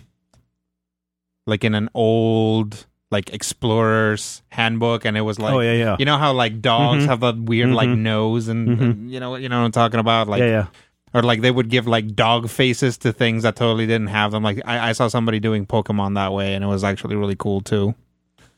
like 1.46 1.64
in 1.64 1.74
an 1.74 1.88
old 1.94 2.87
like 3.12 3.32
explorer's 3.32 4.42
handbook, 4.48 5.04
and 5.04 5.16
it 5.16 5.20
was 5.22 5.38
like 5.38 5.54
oh 5.54 5.61
yeah, 5.61 5.72
yeah. 5.74 5.96
you 5.98 6.04
know 6.04 6.18
how 6.18 6.32
like 6.32 6.61
dogs 6.61 7.04
Mhm. 7.04 7.06
have 7.06 7.20
that 7.20 7.38
weird 7.38 7.70
like 7.70 7.88
Mhm. 7.88 7.98
nose 7.98 8.48
and, 8.48 8.68
Mhm. 8.68 8.80
and 8.82 9.11
you 9.12 9.20
know 9.20 9.37
you 9.37 9.48
know 9.48 9.61
what 9.61 9.64
I'm 9.66 9.72
talking 9.72 10.00
about 10.00 10.26
like 10.28 10.40
yeah, 10.40 10.46
yeah. 10.46 10.66
or 11.14 11.22
like 11.22 11.40
they 11.40 11.52
would 11.52 11.68
give 11.70 11.87
like 11.87 12.16
dog 12.16 12.48
faces 12.50 12.98
to 12.98 13.12
things 13.12 13.44
that 13.44 13.54
totally 13.54 13.87
didn't 13.87 14.09
have 14.09 14.32
them. 14.32 14.42
Like 14.42 14.61
I, 14.66 14.90
I 14.90 14.92
saw 14.92 15.06
somebody 15.06 15.38
doing 15.38 15.66
Pokemon 15.66 16.16
that 16.16 16.32
way, 16.32 16.54
and 16.54 16.64
it 16.64 16.66
was 16.66 16.82
actually 16.82 17.14
really 17.14 17.37
cool 17.37 17.61
too. 17.61 17.94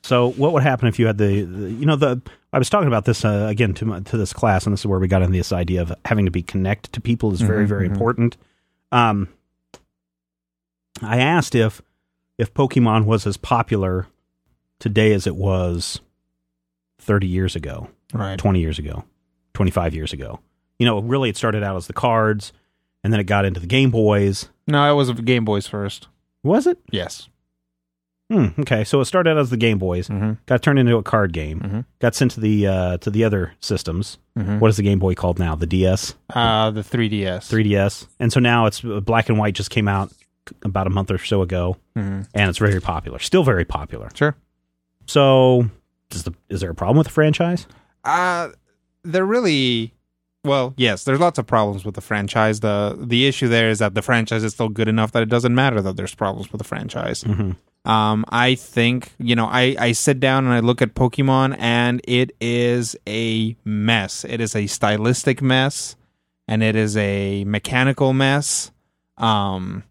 So, 0.09 0.31
what 0.33 0.55
would 0.55 0.63
happen 0.63 0.89
if 0.89 0.99
you 0.99 1.07
had 1.07 1.19
the, 1.19 1.43
the 1.43 1.71
you 1.71 1.85
know, 1.85 1.95
the 1.97 2.23
I 2.51 2.59
was 2.59 2.71
talking 2.71 2.89
about 2.89 3.05
this 3.05 3.27
uh, 3.27 3.47
again 3.51 3.75
to 3.75 3.85
my, 3.85 4.01
to 4.01 4.17
this 4.17 4.33
class, 4.33 4.65
and 4.65 4.73
this 4.73 4.81
is 4.81 4.87
where 4.87 4.99
we 4.99 5.07
got 5.07 5.21
into 5.21 5.37
this 5.37 5.53
idea 5.53 5.83
of 5.83 5.93
having 6.07 6.25
to 6.25 6.31
be 6.31 6.43
connected 6.43 6.95
to 6.95 7.01
people 7.03 7.31
is 7.33 7.43
very 7.43 7.67
Mhm, 7.67 7.69
very 7.69 7.89
mhm. 7.89 7.93
important. 7.93 8.37
Um, 8.91 9.29
I 11.03 11.19
asked 11.19 11.55
if 11.55 11.83
if 12.39 12.55
Pokemon 12.55 13.05
was 13.05 13.27
as 13.27 13.37
popular 13.37 14.07
today 14.79 15.13
as 15.13 15.27
it 15.27 15.37
was 15.37 16.01
thirty 16.99 17.27
years 17.27 17.55
ago, 17.55 17.89
Right. 18.15 18.39
twenty 18.39 18.61
years 18.61 18.79
ago, 18.79 19.05
twenty 19.53 19.71
five 19.71 19.95
years 19.95 20.15
ago. 20.15 20.41
You 20.79 20.87
know, 20.87 21.01
really, 21.01 21.29
it 21.29 21.37
started 21.37 21.63
out 21.63 21.77
as 21.77 21.87
the 21.87 21.93
cards, 21.93 22.53
and 23.05 23.13
then 23.13 23.21
it 23.21 23.25
got 23.25 23.45
into 23.45 23.61
the 23.61 23.67
Game 23.67 23.91
Boys. 23.91 24.49
No, 24.67 24.91
it 24.91 24.95
was 24.97 25.11
Game 25.13 25.45
Boys 25.45 25.67
first. 25.67 26.09
Was 26.43 26.67
it? 26.67 26.79
Yes. 26.91 27.29
Hmm, 28.31 28.49
okay, 28.61 28.85
so 28.85 29.01
it 29.01 29.07
started 29.07 29.31
out 29.31 29.39
as 29.39 29.49
the 29.49 29.57
Game 29.57 29.79
Boys, 29.79 30.09
Mm-hmm. 30.09 30.33
got 30.45 30.63
turned 30.63 30.79
into 30.79 30.97
a 30.97 31.03
card 31.03 31.33
game, 31.33 31.61
Mhm. 31.61 31.85
got 31.99 32.15
sent 32.15 32.33
to 32.33 32.41
the 32.41 32.67
uh, 32.67 32.99
to 32.99 33.11
the 33.11 33.25
other 33.25 33.53
systems. 33.61 34.19
Mm-hmm. 34.39 34.59
What 34.59 34.69
is 34.69 34.77
the 34.77 34.83
Game 34.83 34.99
Boy 34.99 35.15
called 35.15 35.39
now? 35.39 35.55
The 35.55 35.67
DS, 35.67 36.15
Uh, 36.35 36.71
the 36.71 36.83
3DS. 36.83 37.49
3DS, 37.51 38.07
and 38.21 38.31
so 38.33 38.39
now 38.41 38.67
it's 38.67 38.85
uh, 38.85 39.01
black 39.01 39.31
and 39.31 39.39
white. 39.39 39.55
Just 39.55 39.71
came 39.71 39.89
out 39.89 40.13
about 40.63 40.87
a 40.87 40.91
month 40.91 41.11
or 41.11 41.17
so 41.19 41.41
ago, 41.41 41.79
Mm-hmm. 41.97 42.23
and 42.35 42.49
it's 42.51 42.59
very 42.59 42.81
popular. 42.81 43.19
Still 43.19 43.45
very 43.45 43.65
popular. 43.65 44.09
Sure. 44.15 44.37
So, 45.07 45.71
is 46.11 46.25
the 46.25 46.35
is 46.51 46.61
there 46.61 46.71
a 46.71 46.75
problem 46.75 46.99
with 46.99 47.07
the 47.07 47.13
franchise? 47.13 47.67
Uh, 48.05 48.51
they're 49.05 49.25
really 49.25 49.95
well. 50.45 50.75
Yes, 50.77 51.05
there's 51.05 51.19
lots 51.21 51.39
of 51.39 51.47
problems 51.47 51.85
with 51.85 51.95
the 51.95 52.01
franchise. 52.03 52.61
the 52.61 52.95
The 53.01 53.27
issue 53.27 53.49
there 53.49 53.71
is 53.71 53.79
that 53.79 53.95
the 53.95 54.03
franchise 54.03 54.45
is 54.45 54.53
still 54.53 54.69
good 54.69 54.89
enough 54.89 55.13
that 55.13 55.23
it 55.23 55.31
doesn't 55.31 55.55
matter 55.55 55.81
that 55.81 55.97
there's 55.97 56.15
problems 56.15 56.53
with 56.53 56.59
the 56.59 56.65
franchise. 56.69 57.25
Mm-hmm. 57.25 57.53
Um, 57.85 58.25
I 58.29 58.55
think 58.55 59.13
you 59.19 59.35
know, 59.35 59.47
I 59.47 59.75
I 59.79 59.93
sit 59.93 60.21
down 60.21 60.45
and 60.45 60.53
I 60.53 60.61
look 60.61 60.83
at 60.83 60.95
Pokemon, 60.95 61.57
and 61.59 62.01
it 62.05 62.35
is 62.41 62.97
a 63.09 63.57
mess. 63.65 64.25
It 64.29 64.41
is 64.41 64.55
a 64.55 64.67
stylistic 64.67 65.41
mess, 65.41 65.97
and 66.47 66.63
it 66.63 66.77
is 66.77 66.97
a 66.97 67.45
mechanical 67.45 68.13
mess. 68.13 68.71
Um, 69.17 69.85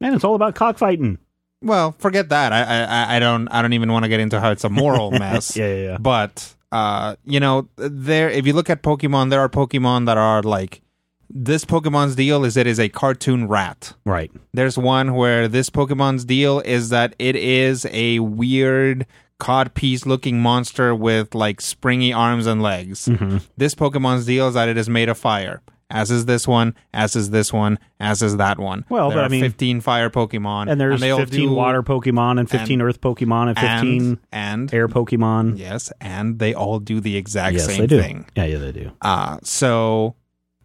Man, 0.00 0.14
it's 0.14 0.24
all 0.24 0.34
about 0.34 0.54
cockfighting. 0.54 1.18
well, 1.62 1.92
forget 1.98 2.28
that. 2.30 2.52
I 2.52 2.62
I- 2.62 2.84
I, 2.84 3.16
I 3.16 3.18
don't 3.18 3.48
I 3.48 3.62
don't 3.62 3.72
even 3.72 3.92
want 3.92 4.04
to 4.04 4.08
get 4.08 4.20
into 4.20 4.40
how 4.40 4.50
it's 4.50 4.64
a 4.64 4.68
moral 4.70 5.10
mess. 5.24 5.56
Yeah, 5.56 5.68
yeah, 5.68 5.82
yeah. 5.90 5.96
But 5.98 6.54
uh, 6.72 7.16
you 7.24 7.40
know, 7.40 7.68
there 7.76 8.30
if 8.30 8.46
you 8.46 8.52
look 8.52 8.70
at 8.70 8.82
Pokemon, 8.82 9.30
there 9.30 9.40
are 9.40 9.48
Pokemon 9.48 10.06
that 10.06 10.18
are 10.18 10.42
like 10.42 10.82
this 11.30 11.64
Pokemon's 11.64 12.14
deal 12.16 12.44
is 12.44 12.56
it 12.56 12.66
is 12.66 12.80
a 12.80 12.88
cartoon 12.88 13.48
rat. 13.48 13.92
Right. 14.04 14.30
There's 14.52 14.78
one 14.78 15.14
where 15.14 15.48
this 15.48 15.70
Pokemon's 15.70 16.24
deal 16.24 16.60
is 16.60 16.88
that 16.90 17.14
it 17.18 17.36
is 17.36 17.86
a 17.90 18.18
weird 18.20 19.06
cod 19.38 19.74
piece 19.74 20.04
looking 20.06 20.40
monster 20.40 20.94
with 20.94 21.34
like 21.34 21.60
springy 21.60 22.12
arms 22.12 22.46
and 22.46 22.60
legs. 22.62 23.06
Mhm. 23.06 23.42
This 23.56 23.74
Pokemon's 23.74 24.26
deal 24.26 24.48
is 24.48 24.54
that 24.54 24.68
it 24.68 24.76
is 24.76 24.88
made 24.88 25.08
of 25.08 25.18
fire. 25.18 25.60
As 25.90 26.10
is 26.10 26.26
this 26.26 26.46
one, 26.46 26.74
as 26.92 27.16
is 27.16 27.30
this 27.30 27.50
one, 27.50 27.78
as 27.98 28.20
is 28.20 28.36
that 28.36 28.58
one. 28.58 28.84
Well, 28.90 29.08
there 29.08 29.18
but 29.18 29.22
are 29.22 29.24
I 29.24 29.28
mean- 29.28 29.40
15 29.40 29.80
fire 29.80 30.10
Pokemon. 30.10 30.70
And 30.70 30.78
there's 30.78 31.00
15 31.00 31.48
do- 31.48 31.54
water 31.54 31.82
Pokemon 31.82 32.38
and 32.38 32.50
15 32.50 32.82
Earth 32.82 33.00
Pokemon 33.00 33.48
and 33.48 33.58
15 33.58 34.02
and, 34.06 34.18
and 34.32 34.74
air 34.74 34.86
Pokemon. 34.86 35.58
yes, 35.58 35.90
and 35.98 36.38
they 36.40 36.52
all 36.52 36.78
do 36.78 37.00
the 37.00 37.16
exact 37.16 37.54
yes, 37.54 37.64
same 37.66 37.80
they 37.80 37.86
do. 37.86 38.02
thing. 38.02 38.26
Yeah, 38.36 38.44
yeah, 38.44 38.58
they 38.58 38.72
do. 38.72 38.90
Uh, 39.00 39.38
so 39.42 40.14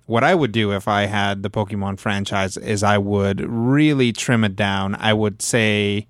what 0.05 0.23
I 0.23 0.35
would 0.35 0.51
do 0.51 0.73
if 0.73 0.87
I 0.87 1.05
had 1.05 1.43
the 1.43 1.49
Pokemon 1.49 1.99
franchise 1.99 2.57
is 2.57 2.83
I 2.83 2.97
would 2.97 3.39
really 3.41 4.11
trim 4.11 4.43
it 4.43 4.55
down. 4.55 4.95
I 4.95 5.13
would 5.13 5.41
say, 5.41 6.07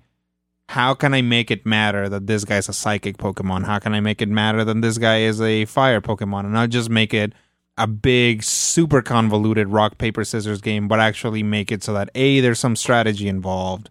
how 0.68 0.94
can 0.94 1.14
I 1.14 1.22
make 1.22 1.50
it 1.50 1.64
matter 1.64 2.08
that 2.08 2.26
this 2.26 2.44
guy's 2.44 2.68
a 2.68 2.72
psychic 2.72 3.18
Pokemon? 3.18 3.64
How 3.64 3.78
can 3.78 3.94
I 3.94 4.00
make 4.00 4.20
it 4.22 4.28
matter 4.28 4.64
that 4.64 4.80
this 4.80 4.98
guy 4.98 5.20
is 5.20 5.40
a 5.40 5.66
fire 5.66 6.00
Pokemon? 6.00 6.46
And 6.46 6.58
I'll 6.58 6.66
just 6.66 6.90
make 6.90 7.14
it 7.14 7.32
a 7.76 7.86
big, 7.86 8.42
super 8.42 9.02
convoluted 9.02 9.68
rock, 9.68 9.98
paper, 9.98 10.24
scissors 10.24 10.60
game, 10.60 10.88
but 10.88 11.00
actually 11.00 11.42
make 11.42 11.70
it 11.70 11.82
so 11.82 11.92
that 11.92 12.10
A, 12.14 12.40
there's 12.40 12.60
some 12.60 12.76
strategy 12.76 13.28
involved, 13.28 13.90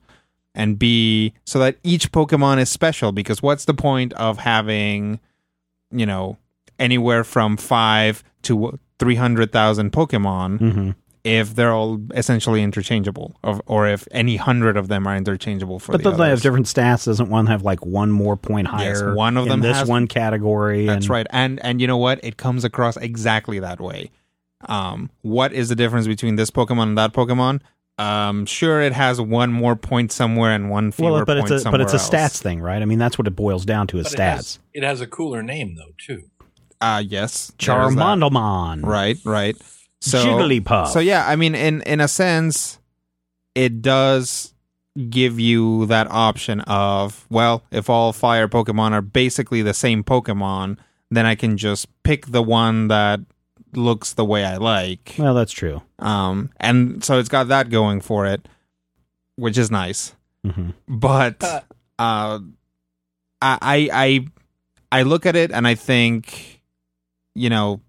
and 0.56 0.80
B, 0.80 1.34
so 1.46 1.60
that 1.60 1.78
each 1.84 2.12
Pokemon 2.12 2.60
is 2.60 2.70
special. 2.70 3.12
Because 3.12 3.42
what's 3.42 3.66
the 3.66 3.74
point 3.74 4.14
of 4.14 4.40
having, 4.40 5.20
you 5.92 6.06
know, 6.06 6.38
anywhere 6.80 7.24
from 7.24 7.58
five 7.58 8.24
to 8.44 8.80
300,000 9.04 9.92
Pokemon 9.92 10.60
hmm 10.60 10.92
if 11.26 11.56
they're 11.56 11.72
all 11.72 12.02
essentially 12.14 12.62
interchangeable, 12.62 13.34
or, 13.46 13.62
or 13.66 13.88
if 13.88 14.06
any 14.12 14.36
hundred 14.36 14.76
of 14.76 14.90
them 14.90 15.08
are 15.08 15.16
interchangeable 15.16 15.80
for 15.80 15.94
But 15.94 16.04
the 16.04 16.12
they 16.12 16.28
have 16.28 16.42
different 16.42 16.66
stats? 16.66 17.06
Doesn't 17.06 17.30
one 17.30 17.46
have 17.48 17.62
like 17.64 17.86
one 17.86 18.12
more 18.12 18.36
point 18.36 18.68
Yes, 18.78 19.00
higher? 19.00 19.16
one 19.16 19.38
of 19.38 19.44
in 19.44 19.50
them 19.50 19.62
this 19.62 19.78
has- 19.78 19.88
one 19.88 20.08
category. 20.08 20.86
That's 20.86 21.06
and- 21.06 21.10
right. 21.10 21.28
And 21.30 21.64
and 21.64 21.80
you 21.80 21.88
know 21.88 21.96
what? 21.96 22.20
It 22.24 22.36
comes 22.36 22.66
across 22.66 22.98
exactly 22.98 23.60
that 23.60 23.80
way. 23.80 24.12
Um, 24.68 25.10
what 25.22 25.54
is 25.54 25.70
the 25.70 25.76
difference 25.76 26.08
between 26.08 26.36
this 26.36 26.52
Pokemon 26.52 26.84
and 26.90 26.98
that 26.98 27.14
Pokemon? 27.14 27.62
Um, 27.98 28.46
sure, 28.46 28.82
it 28.82 28.92
has 28.92 29.22
one 29.22 29.54
more 29.54 29.78
point 29.78 30.12
somewhere 30.12 30.52
and 30.52 30.70
one 30.70 30.92
fewer 30.92 31.12
Well, 31.12 31.26
but 31.26 31.38
point 31.40 31.52
it's 31.52 31.64
a 31.66 31.72
but 31.72 31.80
it's 31.80 31.94
a 31.94 31.98
else. 31.98 32.10
stats 32.10 32.42
thing, 32.42 32.60
right? 32.60 32.82
I 32.82 32.86
mean, 32.86 33.00
that's 33.00 33.18
what 33.18 33.28
it 33.28 33.36
boils 33.36 33.64
down 33.66 33.88
to 33.88 34.00
is 34.00 34.06
But 34.06 34.14
it 34.14 34.18
stats. 34.20 34.36
has, 34.36 34.60
it 34.74 34.84
has 34.84 35.00
a 35.00 35.08
cooler 35.08 35.42
name 35.42 35.76
though 35.76 35.94
too. 35.98 36.24
Uh 36.84 37.00
yes, 37.00 37.52
there 37.64 37.88
is 37.88 37.96
that. 37.96 38.02
Charmandamon, 38.02 38.84
Right, 38.86 39.18
right. 39.24 39.56
So 40.02 40.18
Jigglypuff. 40.26 40.88
So 40.90 41.00
yeah, 41.00 41.26
I 41.26 41.36
mean, 41.38 41.56
in 41.56 41.82
in 41.84 42.02
a 42.02 42.08
sense, 42.10 42.78
it 43.56 43.82
does 43.82 44.54
give 45.10 45.40
you 45.40 45.86
that 45.88 46.08
option 46.12 46.60
of 46.62 47.26
well, 47.30 47.64
if 47.72 47.90
all 47.90 48.12
fire 48.12 48.48
Pokemon 48.50 48.92
are 48.92 49.02
basically 49.02 49.62
the 49.62 49.74
same 49.74 50.04
Pokemon, 50.04 50.78
then 51.10 51.26
I 51.26 51.36
can 51.36 51.56
just 51.58 51.88
pick 52.04 52.28
the 52.28 52.44
one 52.44 52.90
that 52.90 53.22
looks 53.74 54.14
the 54.14 54.26
way 54.26 54.44
I 54.46 54.58
like. 54.58 55.16
Well, 55.18 55.34
that's 55.34 55.54
true. 55.54 55.82
Um, 56.00 56.52
and 56.60 57.04
so 57.04 57.18
it's 57.18 57.30
got 57.30 57.48
that 57.48 57.70
going 57.70 58.02
for 58.02 58.26
it, 58.28 58.48
which 59.38 59.58
is 59.58 59.72
nice. 59.72 60.14
hmm 60.44 60.72
But 60.88 61.42
Uh. 61.44 61.62
uh, 61.98 62.40
I 63.42 63.58
I 63.62 63.90
I 63.94 65.00
I 65.00 65.02
look 65.04 65.26
at 65.26 65.36
it 65.36 65.52
and 65.52 65.66
I 65.66 65.76
think, 65.76 66.62
you 67.36 67.50
know, 67.50 67.82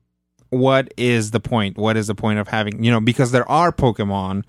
what 0.51 0.93
is 0.97 1.31
the 1.33 1.41
point? 1.41 1.77
What 1.77 1.97
is 1.97 2.07
the 2.07 2.15
point 2.15 2.39
of 2.39 2.49
having 2.49 2.83
you 2.85 2.91
know 2.91 3.01
because 3.01 3.31
there 3.33 3.49
are 3.51 3.73
Pokemon. 3.73 4.45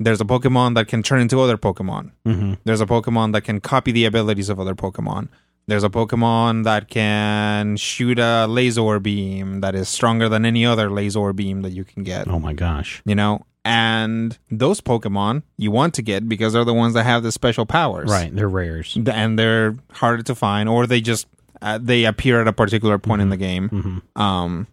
There's 0.00 0.20
a 0.20 0.24
Pokemon 0.24 0.74
that 0.74 0.88
can 0.88 1.02
turn 1.04 1.20
into 1.20 1.40
other 1.40 1.56
Pokemon. 1.56 2.10
hmm 2.26 2.54
There's 2.64 2.80
a 2.80 2.86
Pokemon 2.86 3.32
that 3.32 3.42
can 3.42 3.60
copy 3.60 3.92
the 3.92 4.04
abilities 4.06 4.48
of 4.48 4.58
other 4.58 4.74
Pokemon. 4.74 5.28
There's 5.66 5.84
a 5.84 5.88
Pokemon 5.88 6.64
that 6.64 6.88
can 6.88 7.76
shoot 7.76 8.18
a 8.18 8.46
laser 8.46 8.98
beam 9.00 9.60
that 9.60 9.74
is 9.74 9.88
stronger 9.88 10.28
than 10.28 10.44
any 10.44 10.66
other 10.66 10.90
laser 10.90 11.32
beam 11.32 11.62
that 11.62 11.70
you 11.72 11.84
can 11.84 12.02
get 12.02 12.26
Oh 12.28 12.38
my 12.40 12.52
gosh. 12.54 13.02
you 13.06 13.14
know 13.14 13.46
and 13.66 14.36
those 14.50 14.82
pokemon 14.82 15.42
you 15.56 15.70
want 15.70 15.94
to 15.94 16.02
get 16.02 16.28
because 16.28 16.52
they're 16.52 16.66
the 16.66 16.74
ones 16.74 16.92
that 16.92 17.04
have 17.04 17.22
the 17.22 17.32
special 17.32 17.64
powers 17.64 18.10
Right, 18.10 18.34
they're 18.34 18.46
rares. 18.46 18.94
and 18.94 19.38
they're 19.38 19.76
harder 19.90 20.22
to 20.24 20.34
find 20.34 20.68
or 20.68 20.86
they 20.86 21.00
just 21.00 21.26
uh, 21.64 21.78
they 21.82 22.04
appear 22.04 22.40
at 22.40 22.46
a 22.46 22.52
particular 22.52 22.98
point 22.98 23.20
in 23.22 23.28
the 23.30 23.36
game 23.36 23.68
hmm 23.68 23.98
um 24.22 24.66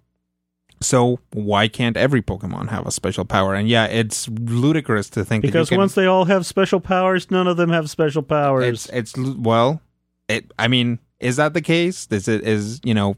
so 0.84 1.19
why 1.34 1.67
can't 1.67 1.95
every 1.95 2.21
pokemon 2.23 2.69
have 2.69 2.86
a 2.88 2.91
special 2.91 3.23
power 3.25 3.54
and 3.54 3.69
yeah 3.69 3.86
it's 3.86 4.27
ludicrous 4.30 5.10
to 5.12 5.23
think 5.23 5.41
Because 5.43 5.69
can, 5.69 5.77
once 5.77 5.93
they 5.95 6.06
all 6.08 6.25
have 6.25 6.45
special 6.45 6.80
powers, 6.80 7.30
none 7.30 7.47
of 7.47 7.56
them 7.58 7.69
have 7.69 7.89
special 7.89 8.23
powers. 8.23 8.88
it's 8.89 9.15
it's 9.15 9.17
well 9.38 9.80
it 10.27 10.51
i 10.58 10.67
mean 10.67 10.97
is 11.19 11.36
that 11.38 11.54
the 11.54 11.62
case 11.62 12.08
is 12.10 12.27
it 12.27 12.41
is 12.47 12.80
you 12.84 12.93
know 12.95 13.15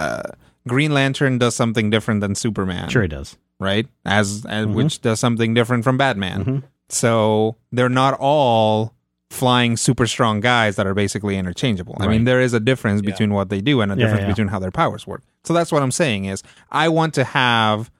uh 0.00 0.22
green 0.66 0.92
lantern 0.92 1.38
does 1.38 1.54
something 1.54 1.88
different 1.88 2.20
than 2.20 2.34
superman 2.34 2.88
sure, 2.90 3.04
it 3.04 3.08
does. 3.08 3.36
right? 3.60 3.86
As, 4.04 4.44
as 4.46 4.66
Mhm. 4.66 4.74
which 4.74 5.00
does 5.00 5.18
something 5.20 5.54
different 5.54 5.82
from 5.84 5.96
Batman. 5.98 6.44
Mhm. 6.44 6.62
So 6.90 7.56
they're 7.72 7.88
not 7.88 8.14
all 8.18 8.92
flying 9.30 9.76
super 9.76 10.06
strong 10.06 10.40
guys 10.40 10.76
that 10.76 10.86
are 10.86 10.94
basically 10.94 11.36
interchangeable. 11.36 11.96
I 12.00 12.06
mean, 12.08 12.24
there 12.24 12.40
is 12.40 12.54
a 12.54 12.60
difference 12.60 13.02
Yeah. 13.02 13.10
between 13.10 13.32
what 13.34 13.50
they 13.50 13.60
do 13.60 13.80
and 13.82 13.92
a 13.92 13.94
Yeah, 13.94 14.04
difference 14.06 14.22
yeah. 14.22 14.28
between 14.28 14.48
how 14.48 14.58
their 14.58 14.70
powers 14.70 15.06
work. 15.06 15.22
So 15.44 15.52
that's 15.52 15.70
what 15.70 15.82
I'm 15.82 15.90
saying 15.90 16.24
is 16.24 16.42
I 16.70 16.88
want 16.88 17.14
to 17.14 17.24
have 17.24 17.90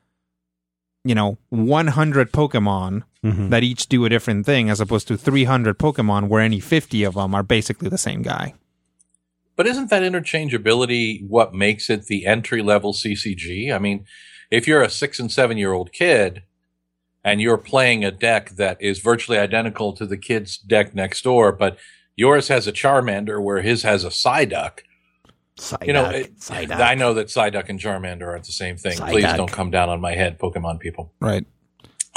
you 1.05 1.15
know 1.15 1.39
100 1.51 2.33
Pokemon 2.33 3.03
Mhm. 3.25 3.51
that 3.51 3.63
each 3.63 3.89
do 3.89 4.05
a 4.05 4.09
different 4.09 4.47
thing 4.47 4.69
as 4.71 4.81
opposed 4.81 5.07
to 5.09 5.17
300 5.17 5.79
Pokemon 5.79 6.29
where 6.29 6.41
any 6.43 6.61
50 6.61 7.05
of 7.05 7.15
them 7.15 7.35
are 7.35 7.43
basically 7.43 7.89
the 7.89 7.99
same 7.99 8.23
guy. 8.23 8.55
But 9.57 9.67
isn't 9.67 9.91
that 9.91 10.03
interchangeability 10.03 11.27
what 11.27 11.53
makes 11.55 11.91
it 11.91 12.07
the 12.07 12.27
entry 12.27 12.63
level 12.63 12.93
CCG? 12.93 13.73
I 13.73 13.79
mean, 13.79 14.05
if 14.51 14.67
you're 14.69 14.83
a 14.83 14.91
six 14.91 15.19
and 15.19 15.31
seven 15.31 15.59
year 15.59 15.73
old 15.73 15.93
kid 15.93 16.43
and 17.25 17.41
you're 17.41 17.59
playing 17.59 18.05
a 18.05 18.11
deck 18.11 18.51
that 18.51 18.81
is 18.81 19.01
virtually 19.01 19.39
identical 19.39 19.93
to 19.95 20.07
the 20.07 20.17
kid's 20.17 20.57
deck 20.59 20.95
next 20.95 21.23
door, 21.25 21.53
but 21.53 21.79
yours 22.17 22.49
has 22.49 22.67
a 22.67 22.73
Charmander 22.73 23.43
where 23.43 23.61
his 23.63 23.83
has 23.83 24.05
a 24.05 24.09
Psyduck, 24.09 24.81
you 25.85 25.93
know, 25.93 26.09
it- 26.11 26.33
I 26.81 26.95
know 26.95 27.15
that 27.15 27.27
Psyduck 27.27 27.69
and 27.69 27.81
Charmander 27.81 28.29
aren't 28.29 28.45
the 28.45 28.53
same 28.53 28.77
thing. 28.77 28.97
Please 29.13 29.25
don't 29.37 29.51
come 29.53 29.71
down 29.71 29.89
on 29.89 30.01
my 30.01 30.15
head, 30.15 30.39
Pokemon 30.39 30.79
people. 30.81 31.13
Right. 31.21 31.45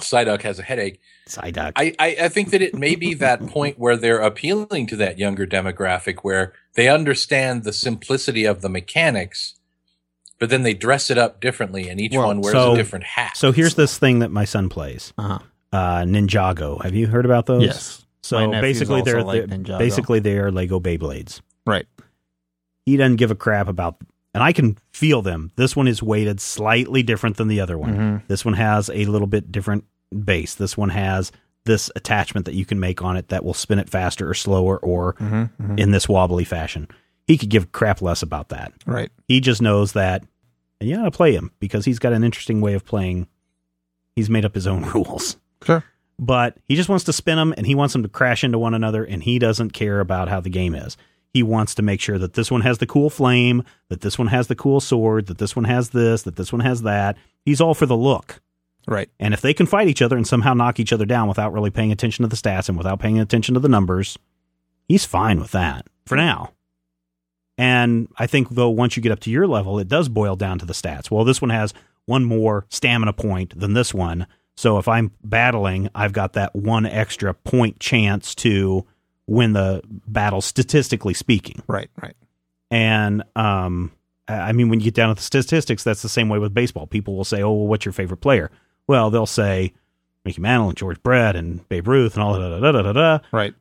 Psyduck 0.02 0.42
has 0.44 0.58
a 0.60 0.64
headache. 0.64 1.00
Psyduck. 1.28 1.74
I, 1.76 1.94
I, 2.00 2.16
I 2.24 2.28
think 2.30 2.50
that 2.52 2.62
it 2.62 2.74
may 2.76 2.96
be 2.96 3.14
that 3.16 3.46
point 3.48 3.78
where 3.80 3.98
they're 3.98 4.20
appealing 4.20 4.88
to 4.88 4.96
that 4.98 5.20
younger 5.20 5.46
demographic 5.46 6.20
where 6.22 6.54
they 6.76 6.88
understand 6.88 7.64
the 7.64 7.74
simplicity 7.74 8.46
of 8.46 8.62
the 8.62 8.70
mechanics, 8.70 9.56
but 10.42 10.50
then 10.50 10.64
they 10.64 10.74
dress 10.74 11.10
it 11.12 11.18
up 11.20 11.40
differently 11.40 11.88
and 11.88 12.02
each 12.02 12.12
Well, 12.14 12.26
one 12.28 12.42
wears 12.42 12.52
so- 12.54 12.74
a 12.74 12.76
different 12.76 13.06
hat. 13.06 13.38
so 13.38 13.52
here's 13.54 13.76
this 13.76 13.98
thing 13.98 14.20
that 14.20 14.32
my 14.32 14.44
son 14.44 14.68
plays. 14.68 15.14
Uh-huh. 15.18 15.38
Uh, 15.72 16.02
Ninjago. 16.02 16.84
Have 16.84 16.96
you 16.96 17.08
heard 17.08 17.24
about 17.26 17.46
those? 17.46 17.64
Yes. 17.64 18.06
So 18.24 18.46
nephews 18.48 18.62
basically, 18.80 19.02
they're, 19.04 19.24
like 19.24 19.46
they're 19.48 19.78
basically 19.80 20.20
they 20.20 20.38
are 20.40 20.52
Lego 20.52 20.80
Beyblades. 20.80 21.42
Right. 21.66 21.86
He 22.86 22.98
doesn't 22.98 23.16
give 23.18 23.32
a 23.32 23.36
crap 23.36 23.68
about, 23.68 23.98
and 24.34 24.44
I 24.44 24.52
can 24.52 24.78
feel 24.92 25.22
them. 25.22 25.52
This 25.56 25.76
one 25.76 25.88
is 25.88 26.02
weighted 26.04 26.42
slightly 26.42 27.04
different 27.04 27.38
than 27.38 27.48
the 27.48 27.62
other 27.62 27.78
one. 27.78 27.96
Mhm. 27.96 28.28
This 28.28 28.44
one 28.44 28.56
has 28.56 28.90
a 28.90 29.06
little 29.06 29.28
bit 29.28 29.52
different 29.52 29.86
base. 30.26 30.56
This 30.56 30.76
one 30.76 30.90
has 30.90 31.32
this 31.66 31.92
attachment 31.96 32.48
that 32.48 32.56
you 32.56 32.66
can 32.66 32.80
make 32.80 33.02
on 33.04 33.16
it 33.16 33.28
that 33.30 33.46
will 33.46 33.54
spin 33.54 33.78
it 33.80 33.90
faster 33.90 34.28
or 34.28 34.34
slower 34.34 34.78
or 34.80 35.14
Mhm, 35.14 35.50
mhm. 35.62 35.80
in 35.80 35.92
this 35.92 36.10
wobbly 36.10 36.44
fashion. 36.44 36.88
He 37.28 37.38
could 37.38 37.50
give 37.50 37.72
crap 37.72 38.02
less 38.02 38.24
about 38.24 38.50
that. 38.50 38.74
Right. 38.86 39.12
He 39.28 39.40
just 39.40 39.62
knows 39.62 39.94
that 39.94 40.24
you 40.82 40.96
gotta 40.96 41.12
play 41.12 41.34
him 41.34 41.52
because 41.60 41.86
he's 41.86 42.00
got 42.00 42.14
an 42.14 42.24
interesting 42.24 42.62
way 42.62 42.74
of 42.74 42.86
playing. 42.86 43.28
He's 44.16 44.30
made 44.30 44.46
up 44.46 44.56
his 44.56 44.68
own 44.68 44.84
rules. 44.94 45.38
Sure. 45.64 45.84
But 46.20 46.58
he 46.68 46.76
just 46.76 46.90
wants 46.90 47.06
to 47.06 47.14
spin 47.14 47.38
them 47.38 47.54
and 47.58 47.66
he 47.66 47.76
wants 47.76 47.94
them 47.94 48.04
to 48.04 48.10
crash 48.10 48.44
into 48.44 48.60
one 48.60 48.74
another 48.74 49.04
and 49.04 49.24
he 49.24 49.40
doesn't 49.40 49.72
care 49.72 50.00
about 50.00 50.30
how 50.30 50.40
the 50.40 50.50
game 50.50 50.76
is. 50.76 50.98
He 51.34 51.44
wants 51.44 51.74
to 51.76 51.82
make 51.82 52.02
sure 52.02 52.18
that 52.20 52.34
this 52.34 52.52
one 52.52 52.62
has 52.62 52.78
the 52.78 52.86
cool 52.86 53.10
flame, 53.10 53.64
that 53.90 54.02
this 54.02 54.20
one 54.20 54.28
has 54.28 54.48
the 54.48 54.56
cool 54.56 54.80
sword, 54.82 55.28
that 55.28 55.38
this 55.38 55.56
one 55.56 55.66
has 55.66 55.92
this, 55.92 56.24
that 56.24 56.36
this 56.36 56.52
one 56.52 56.60
has 56.60 56.82
that. 56.82 57.18
He's 57.46 57.62
all 57.62 57.74
for 57.74 57.86
the 57.86 57.98
look. 57.98 58.42
Right. 58.88 59.10
And 59.20 59.34
if 59.34 59.42
they 59.42 59.54
can 59.54 59.66
fight 59.66 59.88
each 59.88 60.02
other 60.02 60.18
and 60.18 60.28
somehow 60.28 60.54
knock 60.54 60.80
each 60.80 60.92
other 60.92 61.06
down 61.06 61.28
without 61.28 61.54
really 61.54 61.70
paying 61.70 61.92
attention 61.92 62.24
to 62.24 62.30
the 62.30 62.36
stats 62.36 62.68
and 62.68 62.78
without 62.78 63.00
paying 63.00 63.20
attention 63.20 63.54
to 63.54 63.60
the 63.60 63.70
numbers, 63.70 64.18
he's 64.88 65.06
fine 65.06 65.40
with 65.40 65.52
that 65.52 65.88
for 66.06 66.16
now. 66.16 66.52
And 67.58 68.08
I 68.18 68.28
think, 68.28 68.50
though, 68.50 68.70
once 68.70 68.96
you 68.96 69.04
get 69.04 69.12
up 69.12 69.20
to 69.22 69.30
your 69.30 69.48
level, 69.48 69.78
it 69.80 69.88
does 69.88 70.10
boil 70.10 70.36
down 70.36 70.60
to 70.60 70.66
the 70.66 70.74
stats. 70.74 71.12
Well, 71.12 71.24
this 71.24 71.42
one 71.42 71.50
has 71.52 71.74
one 72.06 72.24
more 72.26 72.66
stamina 72.70 73.14
point 73.14 73.58
than 73.60 73.74
this 73.74 73.94
one. 73.94 74.26
So 74.58 74.78
if 74.78 74.88
I'm 74.88 75.12
battling, 75.24 75.90
I've 75.94 76.14
got 76.14 76.34
that 76.34 76.56
one 76.56 76.86
extra 76.86 77.34
point 77.34 77.80
chance 77.80 78.36
to 78.36 78.86
win 79.28 79.54
the 79.54 79.82
battle, 80.08 80.42
statistically 80.42 81.14
speaking. 81.14 81.62
Right. 81.68 81.90
Right. 82.02 82.16
And 82.70 83.24
um, 83.36 83.92
I 84.28 84.52
mean, 84.54 84.70
when 84.70 84.80
you 84.80 84.86
get 84.86 84.94
down 84.94 85.10
to 85.10 85.16
the 85.16 85.22
statistics, 85.22 85.84
that's 85.84 86.02
the 86.02 86.10
same 86.10 86.30
way 86.30 86.40
with 86.40 86.54
baseball. 86.54 86.88
People 86.88 87.16
will 87.16 87.26
say, 87.26 87.42
"Oh, 87.42 87.52
well, 87.52 87.68
what's 87.68 87.86
your 87.86 87.92
favorite 87.92 88.18
player?" 88.18 88.50
Well, 88.88 89.10
they'll 89.10 89.26
say 89.26 89.74
Mickey 90.26 90.42
Mantle 90.42 90.70
and 90.70 90.78
George 90.78 91.02
Brett 91.04 91.36
and 91.36 91.68
Babe 91.70 91.88
Ruth 91.88 92.16
and 92.16 92.24
all 92.24 92.34
that 92.34 92.40
da 92.40 92.60
da 92.60 92.72
da 92.72 92.82
da 92.82 92.94
da. 92.94 93.20
Right. 93.32 93.54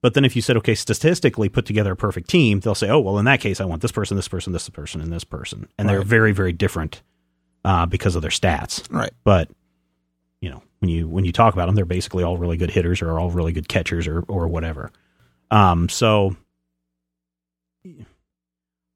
But 0.00 0.14
then 0.14 0.24
if 0.24 0.36
you 0.36 0.42
said, 0.42 0.56
okay, 0.58 0.74
statistically 0.74 1.48
put 1.48 1.66
together 1.66 1.92
a 1.92 1.96
perfect 1.96 2.30
team, 2.30 2.60
they'll 2.60 2.74
say, 2.74 2.88
oh, 2.88 3.00
well, 3.00 3.18
in 3.18 3.24
that 3.24 3.40
case, 3.40 3.60
I 3.60 3.64
want 3.64 3.82
this 3.82 3.90
person, 3.90 4.16
this 4.16 4.28
person, 4.28 4.52
this 4.52 4.68
person, 4.68 5.00
and 5.00 5.12
this 5.12 5.24
person. 5.24 5.68
And 5.76 5.88
they're 5.88 6.02
very, 6.02 6.32
very 6.32 6.52
different 6.52 7.02
uh, 7.64 7.86
because 7.86 8.14
of 8.14 8.22
their 8.22 8.30
stats. 8.30 8.86
Right. 8.92 9.10
But, 9.24 9.50
you 10.40 10.50
know, 10.50 10.62
when 10.78 10.88
you 10.88 11.08
when 11.08 11.24
you 11.24 11.32
talk 11.32 11.54
about 11.54 11.66
them, 11.66 11.74
they're 11.74 11.84
basically 11.84 12.22
all 12.22 12.36
really 12.36 12.56
good 12.56 12.70
hitters 12.70 13.02
or 13.02 13.18
all 13.18 13.30
really 13.30 13.52
good 13.52 13.68
catchers 13.68 14.06
or, 14.06 14.20
or 14.28 14.46
whatever. 14.46 14.92
Um, 15.50 15.88
so 15.88 16.36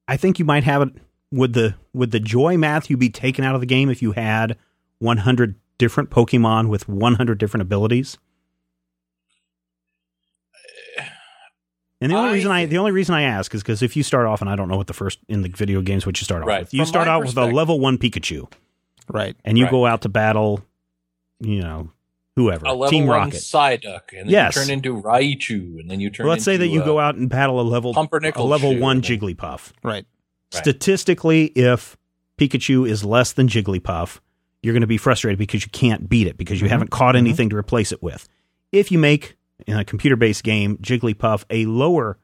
I 0.06 0.16
think 0.16 0.38
you 0.38 0.44
might 0.44 0.64
have 0.64 0.82
it. 0.82 0.90
Would 1.32 1.54
the 1.54 1.74
would 1.92 2.10
the 2.10 2.20
joy 2.20 2.56
Matthew 2.56 2.96
be 2.96 3.08
taken 3.08 3.44
out 3.44 3.54
of 3.54 3.60
the 3.60 3.66
game 3.66 3.90
if 3.90 4.02
you 4.02 4.12
had 4.12 4.56
100 4.98 5.56
different 5.78 6.10
Pokemon 6.10 6.68
with 6.68 6.88
100 6.88 7.38
different 7.38 7.62
abilities? 7.62 8.18
And 12.02 12.10
the 12.10 12.16
only 12.16 12.30
I 12.30 12.32
reason 12.34 12.50
I 12.50 12.66
the 12.66 12.78
only 12.78 12.90
reason 12.92 13.14
I 13.14 13.22
ask 13.22 13.54
is 13.54 13.62
because 13.62 13.82
if 13.82 13.96
you 13.96 14.02
start 14.02 14.26
off 14.26 14.40
and 14.40 14.50
I 14.50 14.56
don't 14.56 14.68
know 14.68 14.76
what 14.76 14.88
the 14.88 14.92
first 14.92 15.18
in 15.28 15.42
the 15.42 15.48
video 15.48 15.80
games 15.82 16.04
what 16.04 16.20
you 16.20 16.24
start 16.24 16.42
off 16.42 16.48
Right. 16.48 16.60
with, 16.62 16.74
you 16.74 16.80
From 16.80 16.86
start 16.86 17.08
out 17.08 17.24
with 17.24 17.36
a 17.36 17.46
level 17.46 17.78
one 17.80 17.96
Pikachu, 17.98 18.50
Right. 19.08 19.36
and 19.44 19.56
you 19.56 19.64
Right. 19.64 19.70
go 19.70 19.86
out 19.86 20.02
to 20.02 20.08
battle, 20.08 20.64
you 21.40 21.60
know, 21.60 21.90
whoever 22.36 22.66
A 22.66 22.72
level 22.72 22.88
Team 22.90 23.06
one 23.06 23.18
Rocket. 23.18 23.36
Psyduck, 23.40 24.10
and 24.10 24.20
then 24.26 24.28
Yes. 24.30 24.56
you 24.56 24.62
turn 24.62 24.70
into 24.72 25.00
Raichu, 25.00 25.78
and 25.80 25.90
then 25.90 26.00
you 26.00 26.10
turn. 26.10 26.26
Well, 26.26 26.32
let's 26.34 26.44
say 26.44 26.56
that 26.56 26.68
you 26.68 26.82
uh, 26.82 26.84
go 26.84 26.98
out 26.98 27.14
and 27.14 27.28
battle 27.28 27.60
a 27.60 27.62
level 27.62 27.92
a 27.96 28.42
level 28.42 28.76
one 28.78 29.00
Jigglypuff. 29.00 29.72
Right. 29.82 29.94
Right. 29.94 30.06
Statistically, 30.50 31.46
if 31.54 31.96
Pikachu 32.38 32.88
is 32.88 33.04
less 33.04 33.32
than 33.32 33.46
Jigglypuff, 33.48 34.18
you're 34.62 34.74
going 34.74 34.80
to 34.82 34.86
be 34.86 34.96
frustrated 34.96 35.38
because 35.38 35.64
you 35.64 35.70
can't 35.70 36.08
beat 36.08 36.26
it 36.26 36.36
because 36.36 36.60
you 36.60 36.68
haven't 36.68 36.90
caught 36.90 37.14
anything 37.16 37.48
to 37.50 37.56
replace 37.56 37.92
it 37.92 38.02
with. 38.02 38.28
If 38.72 38.90
you 38.90 38.98
make 38.98 39.36
in 39.66 39.76
a 39.78 39.84
computer-based 39.84 40.42
game 40.44 40.76
Jigglypuff 40.78 41.44
a 41.50 41.66
lower, 41.66 42.18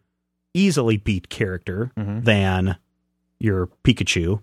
easily 0.55 0.97
beat 0.97 1.29
character 1.29 1.91
Mhm. 1.99 2.25
than 2.25 2.77
your 3.39 3.69
Pikachu, 3.85 4.41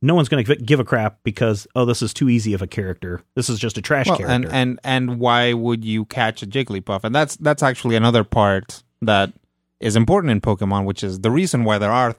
no 0.00 0.14
one's 0.14 0.28
going 0.28 0.44
to 0.44 0.56
give 0.56 0.80
a 0.80 0.84
crap 0.84 1.18
because 1.22 1.66
oh, 1.76 1.84
this 1.84 2.02
is 2.02 2.12
too 2.14 2.28
easy 2.28 2.54
of 2.54 2.62
a 2.62 2.66
character. 2.66 3.20
This 3.34 3.48
is 3.48 3.58
just 3.58 3.78
a 3.78 3.82
trash 3.82 4.06
Well, 4.08 4.16
character. 4.18 4.34
and 4.34 4.48
and 4.52 4.80
and 5.10 5.20
why 5.20 5.52
would 5.52 5.84
you 5.84 6.04
catch 6.06 6.42
a 6.42 6.46
Jigglypuff? 6.46 7.04
And 7.04 7.14
that's 7.14 7.36
that's 7.36 7.62
actually 7.62 7.96
another 7.96 8.24
part 8.24 8.82
that 9.02 9.32
is 9.80 9.94
important 9.96 10.30
in 10.30 10.40
Pokemon, 10.40 10.84
which 10.84 11.02
is 11.04 11.20
the 11.20 11.30
reason 11.30 11.64
why 11.64 11.78
there 11.78 11.92
are 11.92 12.14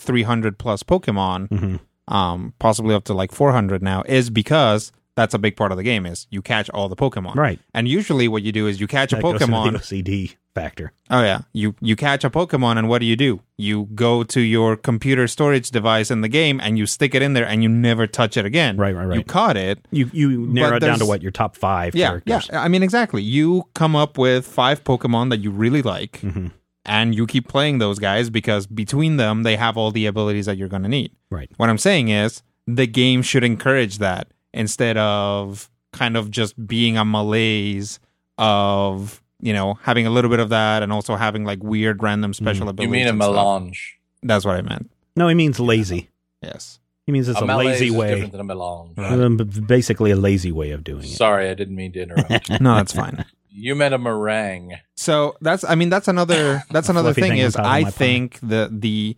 300 0.00 0.58
plus 0.58 0.82
Pokemon, 0.82 1.48
Mhm. 1.48 1.80
um, 2.12 2.54
possibly 2.58 2.94
up 2.94 3.04
to 3.04 3.14
like 3.14 3.32
400 3.32 3.82
now, 3.82 4.02
is 4.06 4.30
because 4.30 4.92
that's 5.14 5.34
a 5.34 5.38
big 5.38 5.56
part 5.56 5.72
of 5.72 5.76
the 5.78 5.82
game. 5.84 6.06
Is 6.06 6.26
you 6.30 6.42
catch 6.42 6.70
all 6.70 6.88
the 6.88 6.96
Pokemon, 6.96 7.34
right, 7.36 7.58
And 7.74 7.86
usually, 7.88 8.28
what 8.28 8.42
you 8.42 8.52
do 8.52 8.66
is 8.66 8.80
you 8.80 8.86
catch 8.86 9.12
a 9.12 9.16
that 9.16 9.22
goes 9.22 9.38
the 9.40 9.46
Pokemon. 9.46 9.72
OCD 9.76 10.36
factor. 10.54 10.92
Oh 11.10 11.22
yeah, 11.22 11.42
you 11.52 11.74
you 11.80 11.96
catch 11.96 12.24
a 12.24 12.30
Pokemon, 12.30 12.78
and 12.78 12.88
what 12.88 13.00
do 13.00 13.06
you 13.06 13.16
do? 13.16 13.40
You 13.56 13.88
go 13.94 14.22
to 14.24 14.40
your 14.40 14.76
computer 14.76 15.26
storage 15.28 15.70
device 15.70 16.10
in 16.10 16.20
the 16.20 16.28
game, 16.28 16.60
and 16.62 16.78
you 16.78 16.86
stick 16.86 17.14
it 17.14 17.22
in 17.22 17.32
there, 17.34 17.46
and 17.46 17.62
you 17.62 17.68
never 17.68 18.06
touch 18.06 18.36
it 18.36 18.44
again. 18.46 18.76
Right, 18.76 18.94
right, 18.94 19.06
right. 19.06 19.18
You 19.18 19.24
caught 19.24 19.56
it. 19.56 19.86
You 19.90 20.10
you 20.12 20.46
narrow 20.46 20.76
it 20.76 20.80
down 20.80 20.98
to 20.98 21.06
what 21.06 21.22
your 21.22 21.30
top 21.32 21.56
five 21.56 21.94
Yeah, 21.94 22.08
characters. 22.08 22.48
yeah. 22.52 22.62
I 22.62 22.68
mean, 22.68 22.82
exactly. 22.82 23.22
You 23.22 23.64
come 23.74 23.94
up 23.96 24.18
with 24.18 24.46
five 24.46 24.82
Pokemon 24.84 25.30
that 25.30 25.40
you 25.40 25.50
really 25.50 25.82
like, 25.82 26.20
Mhm. 26.22 26.52
and 26.84 27.14
you 27.14 27.26
keep 27.26 27.48
playing 27.48 27.78
those 27.78 27.98
guys 27.98 28.30
because 28.30 28.66
between 28.66 29.16
them, 29.16 29.42
they 29.42 29.56
have 29.56 29.76
all 29.76 29.90
the 29.90 30.06
abilities 30.06 30.46
that 30.46 30.56
you're 30.56 30.68
going 30.68 30.82
to 30.82 30.88
need. 30.88 31.12
Right. 31.30 31.50
What 31.56 31.68
I'm 31.70 31.78
saying 31.78 32.08
is, 32.08 32.42
the 32.66 32.86
game 32.86 33.22
should 33.22 33.44
encourage 33.44 33.98
that 33.98 34.28
instead 34.54 34.96
of 34.96 35.70
kind 35.92 36.16
of 36.16 36.30
just 36.30 36.66
being 36.66 36.96
a 36.96 37.04
malaise 37.04 38.00
of 38.38 39.22
you 39.40 39.52
know 39.52 39.74
having 39.82 40.06
a 40.06 40.10
little 40.10 40.30
bit 40.30 40.40
of 40.40 40.48
that 40.50 40.82
and 40.82 40.92
also 40.92 41.16
having 41.16 41.44
like 41.44 41.62
weird 41.62 42.02
random 42.02 42.32
special 42.34 42.64
You 42.66 42.70
abilities. 42.70 42.86
You 42.88 42.92
mean 42.92 43.06
a 43.06 43.10
and 43.10 43.22
stuff. 43.22 43.34
melange? 43.34 43.98
That's 44.22 44.44
what 44.44 44.56
I 44.56 44.62
meant. 44.62 44.90
No, 45.16 45.28
he 45.28 45.34
means 45.34 45.58
lazy. 45.60 46.08
Yes. 46.42 46.78
He 47.06 47.12
means 47.12 47.28
it's 47.28 47.40
a, 47.40 47.44
malaise 47.44 47.66
lazy 47.80 47.86
is 47.88 47.92
way. 47.92 48.08
different 48.10 48.32
than 48.32 48.40
a 48.40 48.44
melange. 48.44 48.96
Um, 48.98 49.36
b- 49.36 49.44
basically, 49.60 50.12
a 50.12 50.16
lazy 50.16 50.52
way 50.52 50.70
of 50.70 50.84
doing 50.84 51.02
it. 51.04 51.08
Sorry, 51.08 51.50
I 51.50 51.54
didn't 51.54 51.74
mean 51.74 51.92
to 51.92 52.02
interrupt. 52.02 52.48
No, 52.60 52.76
that's 52.76 52.92
fine. 52.92 53.24
you 53.50 53.74
meant 53.74 53.92
a 53.92 53.98
meringue. 53.98 54.74
So 54.96 55.36
that's 55.40 55.64
I 55.64 55.74
mean 55.74 55.90
that's 55.90 56.08
another 56.08 56.62
that's 56.70 56.88
another 56.88 57.12
thing 57.12 57.32
thing 57.32 57.38
is 57.38 57.56
I 57.56 57.62
my 57.62 57.84
pie. 57.84 57.90
think 57.90 58.38
the 58.40 58.68
the 58.72 59.16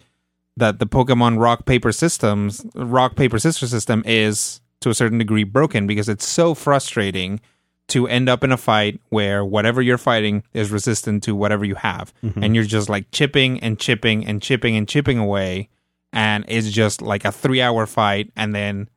that 0.56 0.78
the 0.78 0.86
Pokemon 0.86 1.38
rock 1.38 1.66
paper 1.66 1.92
systems 1.92 2.64
rock 2.74 3.16
paper 3.16 3.38
scissors 3.38 3.70
system 3.70 4.02
is 4.06 4.60
to 4.84 4.90
a 4.90 4.94
certain 4.94 5.18
degree 5.18 5.44
broken 5.44 5.86
because 5.86 6.08
it's 6.08 6.26
so 6.26 6.54
frustrating 6.54 7.40
to 7.88 8.06
end 8.08 8.28
up 8.30 8.42
in 8.44 8.50
a 8.52 8.56
fight 8.56 8.98
where 9.10 9.44
whatever 9.44 9.82
you're 9.82 9.98
fighting 9.98 10.42
is 10.54 10.70
resistant 10.70 11.22
to 11.24 11.34
whatever 11.34 11.64
you 11.66 11.74
have 11.74 12.14
Mm-hmm. 12.22 12.42
and 12.42 12.54
you're 12.54 12.64
just 12.64 12.88
like 12.88 13.10
chipping 13.10 13.60
and 13.60 13.78
chipping 13.78 14.24
and 14.24 14.40
chipping 14.40 14.76
and 14.76 14.88
chipping 14.88 15.18
away 15.18 15.68
and 16.12 16.44
it's 16.48 16.70
just 16.70 17.02
like 17.02 17.24
a 17.24 17.32
3 17.32 17.60
hour 17.60 17.86
fight 17.86 18.30
and 18.36 18.54
then 18.54 18.88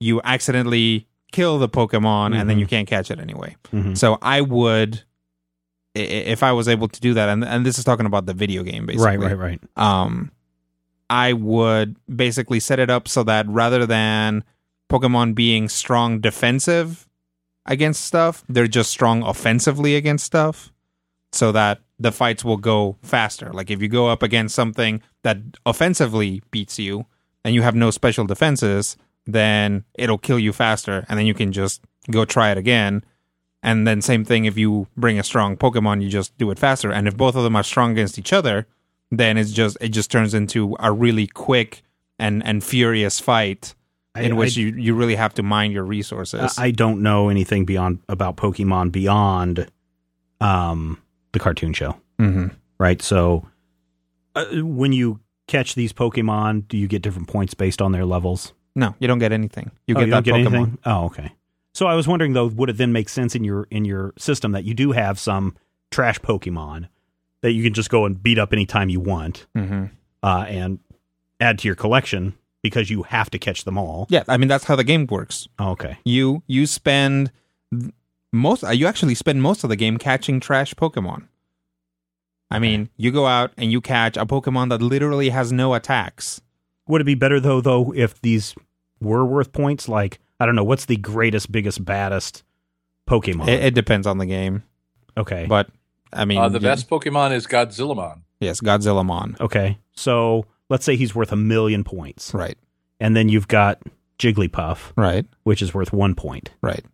you 0.00 0.20
accidentally 0.24 1.06
kill 1.30 1.58
the 1.58 1.68
Pokemon 1.68 2.34
and 2.34 2.48
then 2.50 2.56
Mhm. 2.56 2.60
you 2.60 2.66
can't 2.66 2.88
catch 2.88 3.10
it 3.10 3.20
anyway. 3.20 3.54
Mhm. 3.72 3.96
So 3.96 4.18
I 4.22 4.40
would, 4.40 5.02
if 5.94 6.42
I 6.42 6.52
was 6.52 6.68
able 6.68 6.88
to 6.88 7.00
do 7.00 7.14
that, 7.14 7.28
and 7.28 7.44
and 7.44 7.64
this 7.64 7.78
is 7.78 7.84
talking 7.84 8.06
about 8.06 8.26
the 8.26 8.34
video 8.34 8.62
game, 8.64 8.86
basically. 8.86 9.16
Right, 9.18 9.36
right, 9.36 9.38
right. 9.38 9.60
Um, 9.76 10.30
I 11.10 11.32
would 11.34 11.96
basically 12.12 12.58
set 12.60 12.78
it 12.80 12.90
up 12.90 13.06
so 13.08 13.22
that 13.24 13.46
rather 13.48 13.86
than 13.86 14.42
Pokemon 14.90 15.34
being 15.34 15.68
strong 15.68 16.20
defensive 16.20 17.08
against 17.66 18.04
stuff, 18.04 18.44
they're 18.48 18.66
just 18.66 18.90
strong 18.90 19.22
offensively 19.22 19.96
against 19.96 20.24
stuff, 20.24 20.72
so 21.32 21.52
that 21.52 21.80
the 21.98 22.12
fights 22.12 22.44
will 22.44 22.56
go 22.56 22.96
faster. 23.02 23.50
Like 23.52 23.70
if 23.70 23.80
you 23.80 23.88
go 23.88 24.08
up 24.08 24.22
against 24.22 24.54
something 24.54 25.02
that 25.22 25.38
offensively 25.64 26.42
beats 26.50 26.78
you 26.78 27.06
and 27.44 27.54
you 27.54 27.62
have 27.62 27.74
no 27.74 27.90
special 27.90 28.26
defenses, 28.26 28.96
then 29.26 29.84
it'll 29.94 30.18
kill 30.18 30.38
you 30.38 30.52
faster, 30.52 31.04
and 31.08 31.18
then 31.18 31.26
you 31.26 31.34
can 31.34 31.52
just 31.52 31.82
go 32.10 32.24
try 32.24 32.50
it 32.50 32.58
again. 32.58 33.04
And 33.62 33.86
then 33.86 34.02
same 34.02 34.24
thing 34.24 34.44
if 34.44 34.58
you 34.58 34.86
bring 34.96 35.18
a 35.18 35.24
strong 35.24 35.56
Pokemon, 35.56 36.02
you 36.02 36.10
just 36.10 36.36
do 36.36 36.50
it 36.50 36.58
faster. 36.58 36.92
And 36.92 37.08
if 37.08 37.16
both 37.16 37.34
of 37.34 37.44
them 37.44 37.56
are 37.56 37.62
strong 37.62 37.92
against 37.92 38.18
each 38.18 38.32
other, 38.32 38.66
then 39.10 39.38
it's 39.38 39.52
just 39.52 39.78
it 39.80 39.88
just 39.88 40.10
turns 40.10 40.34
into 40.34 40.76
a 40.80 40.92
really 40.92 41.26
quick 41.26 41.82
and 42.18 42.44
and 42.44 42.62
furious 42.62 43.20
fight 43.20 43.74
in 44.16 44.32
I- 44.32 44.34
which 44.36 44.56
I- 44.56 44.60
you 44.60 44.68
you 44.76 44.94
really 44.94 45.14
have 45.16 45.34
to 45.34 45.42
mind 45.42 45.72
your 45.72 45.84
resources. 45.84 46.56
I 46.58 46.66
I 46.66 46.70
don't 46.70 47.02
know 47.02 47.28
anything 47.28 47.64
beyond 47.64 47.98
about 48.08 48.36
Pokemon 48.36 48.92
beyond 48.92 49.66
um, 50.40 50.98
the 51.32 51.38
cartoon 51.38 51.72
show, 51.72 51.96
hmm 52.18 52.46
right? 52.78 53.00
So, 53.00 53.46
uh, 54.34 54.46
when 54.62 54.92
you 54.92 55.20
catch 55.46 55.74
these 55.74 55.92
Pokemon, 55.92 56.68
do 56.68 56.76
you 56.76 56.88
get 56.88 57.02
different 57.02 57.28
points 57.28 57.54
based 57.54 57.80
on 57.80 57.92
their 57.92 58.04
levels? 58.04 58.52
No, 58.76 58.94
you 58.98 59.06
don't 59.08 59.18
get 59.20 59.30
anything. 59.32 59.70
You 59.86 59.94
Oh, 59.96 60.00
get 60.00 60.10
don't 60.10 60.24
that 60.26 60.34
Pokemon. 60.50 60.78
Oh, 60.84 61.04
okay. 61.06 61.32
So 61.72 61.86
I 61.86 61.94
was 61.94 62.06
wondering 62.08 62.32
though, 62.34 62.46
would 62.46 62.70
it 62.70 62.76
then 62.76 62.92
make 62.92 63.08
sense 63.08 63.34
in 63.34 63.44
your 63.44 63.66
in 63.70 63.84
your 63.84 64.12
system 64.18 64.52
that 64.52 64.64
you 64.64 64.74
do 64.74 64.92
have 64.92 65.18
some 65.18 65.56
trash 65.90 66.18
Pokemon 66.20 66.88
that 67.42 67.52
you 67.52 67.62
can 67.62 67.72
just 67.74 67.90
go 67.90 68.04
and 68.06 68.20
beat 68.22 68.38
up 68.38 68.52
anytime 68.52 68.88
you 68.88 69.00
want, 69.00 69.46
hmm 69.54 69.86
uh, 70.22 70.44
and 70.48 70.78
add 71.40 71.58
to 71.58 71.68
your 71.68 71.74
collection 71.74 72.34
because 72.64 72.90
you 72.90 73.04
have 73.04 73.30
to 73.30 73.38
catch 73.38 73.62
them 73.64 73.78
all? 73.78 74.06
Yeah, 74.10 74.24
I 74.26 74.36
mean 74.38 74.48
that's 74.48 74.64
how 74.64 74.74
the 74.74 74.82
game 74.82 75.06
works. 75.06 75.46
Oh, 75.60 75.70
okay. 75.72 75.98
You 76.04 76.42
you 76.48 76.66
spend 76.66 77.30
most 78.32 78.64
uh, 78.64 78.70
you 78.70 78.86
actually 78.88 79.14
spend 79.14 79.40
most 79.42 79.62
of 79.62 79.70
the 79.70 79.76
game 79.76 79.98
catching 79.98 80.40
trash 80.40 80.74
Pokemon. 80.74 81.28
I 82.50 82.58
mean, 82.58 82.88
you 82.96 83.10
go 83.10 83.26
out 83.26 83.52
and 83.56 83.72
you 83.72 83.80
catch 83.80 84.16
a 84.16 84.26
Pokemon 84.26 84.68
that 84.70 84.80
literally 84.82 85.30
has 85.30 85.52
no 85.52 85.74
attacks. 85.74 86.40
Would 86.86 87.00
it 87.00 87.04
be 87.04 87.14
better 87.14 87.40
though, 87.40 87.60
though, 87.60 87.92
if 87.96 88.20
these 88.22 88.54
were 89.00 89.24
worth 89.24 89.52
points? 89.52 89.88
Like, 89.88 90.20
I 90.38 90.46
don't 90.46 90.54
know, 90.54 90.62
what's 90.64 90.84
the 90.86 90.96
greatest, 90.96 91.50
biggest, 91.50 91.84
baddest 91.84 92.44
Pokemon? 93.08 93.48
It, 93.48 93.64
it 93.64 93.74
depends 93.74 94.06
on 94.06 94.18
the 94.18 94.26
game, 94.26 94.62
okay, 95.16 95.46
but 95.48 95.68
I 96.12 96.24
mean, 96.26 96.38
Uh, 96.38 96.48
the 96.48 96.58
you- 96.60 96.62
best 96.64 96.88
Pokemon 96.88 97.32
is 97.32 97.46
Godzillamon. 97.46 98.20
yes, 98.40 98.60
Godzilla 98.60 99.04
Mon, 99.04 99.36
okay. 99.40 99.78
So 99.96 100.44
let's 100.70 100.84
say 100.84 100.96
he's 100.96 101.14
worth 101.14 101.32
a 101.32 101.36
million 101.36 101.84
points, 101.84 102.32
right, 102.34 102.56
and 103.00 103.14
then 103.16 103.28
you've 103.28 103.48
got 103.48 103.82
Jigglypuff, 104.18 104.92
right, 104.96 105.26
which 105.42 105.62
is 105.62 105.74
worth 105.74 105.92
one 105.92 106.14
point, 106.14 106.50
right, 106.62 106.84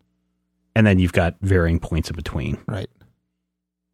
and 0.75 0.87
then 0.87 0.99
you've 0.99 1.13
got 1.13 1.37
varying 1.41 1.79
points 1.81 2.11
in 2.11 2.17
between. 2.17 2.59
right. 2.67 2.89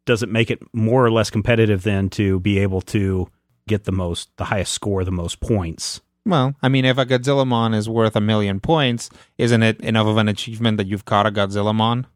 Does 0.05 0.23
it 0.23 0.29
make 0.29 0.49
it 0.49 0.61
more 0.73 1.05
or 1.05 1.11
less 1.11 1.29
competitive 1.29 1.83
then 1.83 2.09
to 2.11 2.39
be 2.39 2.59
able 2.59 2.79
to 2.81 3.27
get 3.67 3.83
the 3.83 3.91
most, 3.91 4.29
the 4.37 4.45
highest 4.45 4.71
score, 4.71 5.03
the 5.03 5.11
most 5.11 5.41
points? 5.41 5.99
Well, 6.25 6.55
I 6.61 6.69
mean, 6.69 6.85
if 6.85 6.97
a 6.97 7.05
Godzilla 7.05 7.45
Mon 7.45 7.73
is 7.73 7.89
worth 7.89 8.15
a 8.15 8.21
million 8.21 8.61
points, 8.61 9.09
isn't 9.37 9.63
it 9.63 9.81
enough 9.81 10.07
of 10.07 10.15
an 10.15 10.29
achievement 10.29 10.77
that 10.77 10.87
you've 10.87 11.03
caught 11.03 11.25
a 11.27 11.31
Godzilla 11.31 11.75
Mon? 11.75 12.07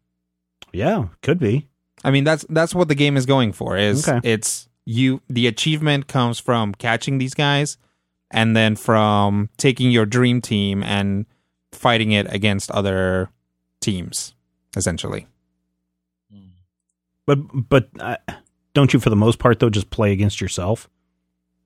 Yeah, 0.71 1.07
could 1.21 1.37
be. 1.37 1.67
I 2.03 2.11
mean, 2.11 2.23
that's 2.23 2.45
that's 2.49 2.73
what 2.73 2.87
the 2.87 2.95
game 2.95 3.17
is 3.17 3.25
going 3.25 3.51
for. 3.51 3.75
Is 3.77 4.07
Okay. 4.07 4.21
it's 4.23 4.69
you? 4.85 5.21
The 5.29 5.47
achievement 5.47 6.07
comes 6.07 6.39
from 6.39 6.73
catching 6.73 7.17
these 7.17 7.33
guys, 7.33 7.77
and 8.31 8.55
then 8.55 8.75
from 8.75 9.49
taking 9.57 9.91
your 9.91 10.05
dream 10.05 10.41
team 10.41 10.83
and 10.83 11.25
fighting 11.71 12.11
it 12.11 12.31
against 12.33 12.69
other 12.71 13.29
teams, 13.79 14.33
essentially. 14.75 15.27
But 17.25 17.69
but 17.69 17.89
uh, 17.99 18.17
don't 18.73 18.93
you 18.93 18.99
for 18.99 19.09
the 19.09 19.15
most 19.15 19.39
part 19.39 19.59
though 19.59 19.69
just 19.69 19.89
play 19.89 20.11
against 20.11 20.41
yourself? 20.41 20.89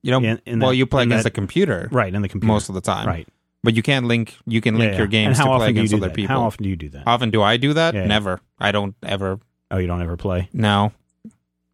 You 0.03 0.11
know, 0.11 0.17
In- 0.21 0.41
in 0.45 0.59
well, 0.59 0.69
that- 0.69 0.75
you 0.75 0.85
play 0.85 1.03
against 1.03 1.23
that- 1.23 1.31
the 1.33 1.35
computer 1.35 1.87
Right, 1.91 2.13
in 2.13 2.21
the 2.21 2.29
computer. 2.29 2.51
most 2.53 2.69
of 2.69 2.75
the 2.75 2.81
time, 2.81 3.07
Right. 3.07 3.27
But 3.63 3.75
you 3.75 3.81
can't 3.81 4.05
link. 4.05 4.35
You 4.45 4.61
can 4.61 4.77
link 4.77 4.91
Yeah, 4.91 4.99
your 4.99 5.07
games 5.07 5.39
how 5.39 5.45
to 5.45 5.49
play 5.49 5.55
often 5.55 5.73
do 5.73 5.79
you 5.79 5.81
against 5.85 5.93
other 5.95 6.07
that? 6.09 6.15
people. 6.15 6.35
How 6.35 6.43
often 6.43 6.61
do 6.63 6.69
you 6.69 6.75
do 6.75 6.89
that? 6.89 7.03
Often 7.07 7.31
do 7.31 7.41
I 7.41 7.57
do 7.57 7.73
that? 7.73 7.95
Yeah. 7.95 8.05
Never. 8.05 8.39
I 8.59 8.71
don't 8.71 8.93
ever. 9.01 9.39
Oh, 9.71 9.77
you 9.79 9.87
don't 9.87 10.03
ever 10.03 10.15
play, 10.17 10.49
No, 10.53 10.91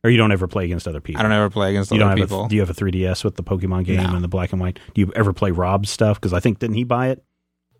or 0.03 0.09
you 0.09 0.17
don't 0.17 0.31
ever 0.31 0.47
play 0.47 0.65
against 0.65 0.87
other 0.87 1.01
people. 1.01 1.19
I 1.19 1.23
don't 1.23 1.31
ever 1.31 1.49
play 1.49 1.69
against 1.69 1.91
You 1.91 2.03
other 2.03 2.15
people. 2.15 2.45
A, 2.45 2.49
do 2.49 2.55
you 2.55 2.61
have 2.61 2.69
a 2.69 2.73
3DS 2.73 3.23
with 3.23 3.35
the 3.35 3.43
Pokemon 3.43 3.85
game 3.85 3.97
No. 4.03 4.13
and 4.15 4.23
the 4.23 4.27
black 4.27 4.51
and 4.51 4.59
white? 4.61 4.79
Do 4.93 5.01
you 5.01 5.11
ever 5.15 5.31
play 5.33 5.51
Rob's 5.51 5.89
stuff? 5.89 6.19
Because 6.19 6.33
I 6.33 6.39
think 6.39 6.59
didn't 6.59 6.75
he 6.75 6.83
buy 6.83 7.09
it? 7.09 7.23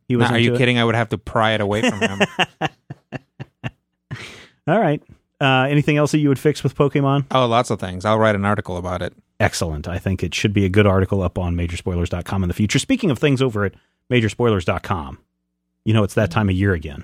He 0.08 0.16
Nah, 0.16 0.28
are 0.32 0.38
you 0.40 0.54
it? 0.54 0.58
kidding? 0.58 0.78
I 0.78 0.84
would 0.86 0.96
have 0.96 1.10
to 1.10 1.18
pry 1.18 1.52
it 1.54 1.62
away 1.62 1.82
from 1.90 2.00
him. 2.02 2.20
All 4.68 4.80
right. 4.80 5.02
Uh, 5.40 5.68
anything 5.70 5.98
else 5.98 6.12
that 6.12 6.20
you 6.20 6.30
would 6.30 6.38
fix 6.40 6.64
with 6.64 6.76
Pokemon? 6.76 7.26
oh, 7.32 7.48
lots 7.48 7.72
of 7.72 7.80
things. 7.80 8.06
I'll 8.06 8.20
write 8.20 8.36
an 8.36 8.46
article 8.46 8.78
about 8.78 9.02
it. 9.02 9.14
Excellent. 9.40 9.88
I 9.88 9.98
think 9.98 10.22
it 10.24 10.36
should 10.36 10.54
be 10.54 10.66
a 10.66 10.70
good 10.70 10.86
article 10.86 11.24
up 11.24 11.40
on 11.40 11.56
majorspoilers.com 11.56 12.44
in 12.44 12.48
the 12.48 12.54
future. 12.54 12.78
Speaking 12.78 13.10
of 13.10 13.18
things 13.18 13.42
over 13.42 13.66
at 13.66 13.74
majorspoilers.com, 14.12 15.18
you 15.84 15.94
know, 15.96 16.04
it's 16.04 16.14
that 16.14 16.30
time 16.30 16.48
of 16.50 16.56
year 16.56 16.74
again. 16.74 17.04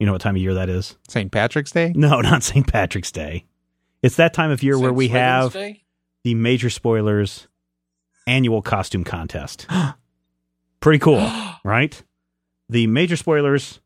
You 0.00 0.06
know 0.06 0.12
what 0.12 0.20
time 0.20 0.34
of 0.34 0.42
year 0.42 0.54
that 0.54 0.68
is? 0.68 0.96
St. 1.08 1.30
Patrick's 1.30 1.70
Day. 1.70 1.92
No, 1.94 2.20
not 2.22 2.42
St. 2.42 2.66
Patrick's 2.66 3.12
Day. 3.12 3.44
It's 4.06 4.16
that 4.16 4.32
time 4.32 4.52
of 4.52 4.62
year 4.62 4.78
where 4.78 4.92
we 4.92 5.08
have 5.08 5.52
the 5.52 6.34
Major 6.36 6.70
Spoilers 6.70 7.48
annual 8.28 8.62
costume 8.62 9.02
contest. 9.02 9.66
Pretty 10.80 11.00
cool, 11.00 11.28
right? 11.64 12.00
The 12.68 12.86
Major 12.86 13.16
Spoilers 13.16 13.80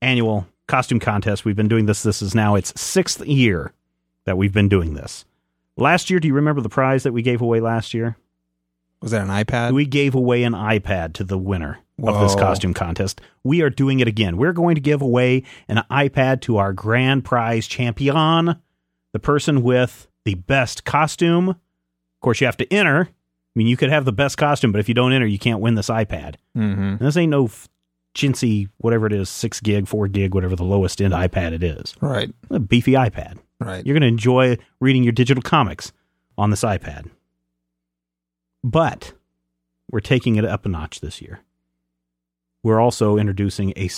annual 0.00 0.46
costume 0.68 1.00
contest. 1.00 1.44
We've 1.44 1.56
been 1.56 1.66
doing 1.66 1.86
this. 1.86 2.04
This 2.04 2.22
is 2.22 2.36
now 2.36 2.54
its 2.54 2.80
sixth 2.80 3.26
year 3.26 3.72
that 4.24 4.38
we've 4.38 4.52
been 4.52 4.68
doing 4.68 4.94
this. 4.94 5.24
Last 5.76 6.10
year, 6.10 6.20
do 6.20 6.28
you 6.28 6.34
remember 6.34 6.60
the 6.60 6.68
prize 6.68 7.02
that 7.02 7.12
we 7.12 7.22
gave 7.22 7.42
away 7.42 7.58
last 7.58 7.92
year? 7.92 8.16
Was 9.02 9.10
that 9.10 9.22
an 9.22 9.28
iPad? 9.30 9.72
we 9.72 9.84
gave 9.84 10.14
away 10.14 10.44
an 10.44 10.52
iPad 10.52 11.12
to 11.14 11.24
the 11.24 11.36
winner 11.36 11.80
of 12.00 12.20
this 12.20 12.36
costume 12.36 12.72
contest. 12.72 13.20
We 13.42 13.62
are 13.62 13.70
doing 13.70 13.98
it 13.98 14.06
again. 14.06 14.36
We're 14.36 14.52
going 14.52 14.76
to 14.76 14.80
give 14.80 15.02
away 15.02 15.42
an 15.66 15.82
iPad 15.90 16.40
to 16.42 16.58
our 16.58 16.72
grand 16.72 17.24
prize 17.24 17.66
champion, 17.66 18.60
the 19.14 19.18
person 19.20 19.62
with 19.62 20.08
the 20.24 20.34
best 20.34 20.84
costume. 20.84 21.50
Of 21.50 21.56
course, 22.20 22.40
you 22.40 22.46
have 22.46 22.56
to 22.58 22.70
enter. 22.70 23.08
I 23.08 23.54
mean, 23.54 23.68
you 23.68 23.76
could 23.76 23.88
have 23.88 24.04
the 24.04 24.12
best 24.12 24.36
costume, 24.36 24.72
but 24.72 24.80
if 24.80 24.88
you 24.88 24.94
don't 24.94 25.12
enter, 25.12 25.24
you 25.26 25.38
can't 25.38 25.60
win 25.60 25.76
this 25.76 25.88
iPad. 25.88 26.34
mm-hmm. 26.56 27.02
This 27.02 27.16
ain't 27.16 27.30
no 27.30 27.44
f- 27.44 27.68
chintzy, 28.16 28.68
whatever 28.78 29.06
it 29.06 29.12
is, 29.12 29.28
six 29.30 29.60
gig, 29.60 29.86
four 29.86 30.08
gig, 30.08 30.34
whatever 30.34 30.56
the 30.56 30.64
lowest 30.64 31.00
end 31.00 31.14
iPad 31.14 31.52
it 31.52 31.62
is. 31.62 31.94
Right. 32.00 32.34
A 32.50 32.58
beefy 32.58 32.92
iPad. 32.92 33.38
Right. 33.60 33.86
You're 33.86 33.94
going 33.94 34.02
to 34.02 34.08
enjoy 34.08 34.58
reading 34.80 35.04
your 35.04 35.12
digital 35.12 35.42
comics 35.42 35.92
on 36.36 36.50
this 36.50 36.62
iPad. 36.62 37.08
But 38.64 39.12
we're 39.92 40.00
taking 40.00 40.34
it 40.34 40.44
up 40.44 40.66
a 40.66 40.68
notch 40.68 41.00
this 41.00 41.22
year. 41.22 41.40
We're 42.64 42.80
also 42.80 43.18
introducing 43.18 43.74
a, 43.76 43.88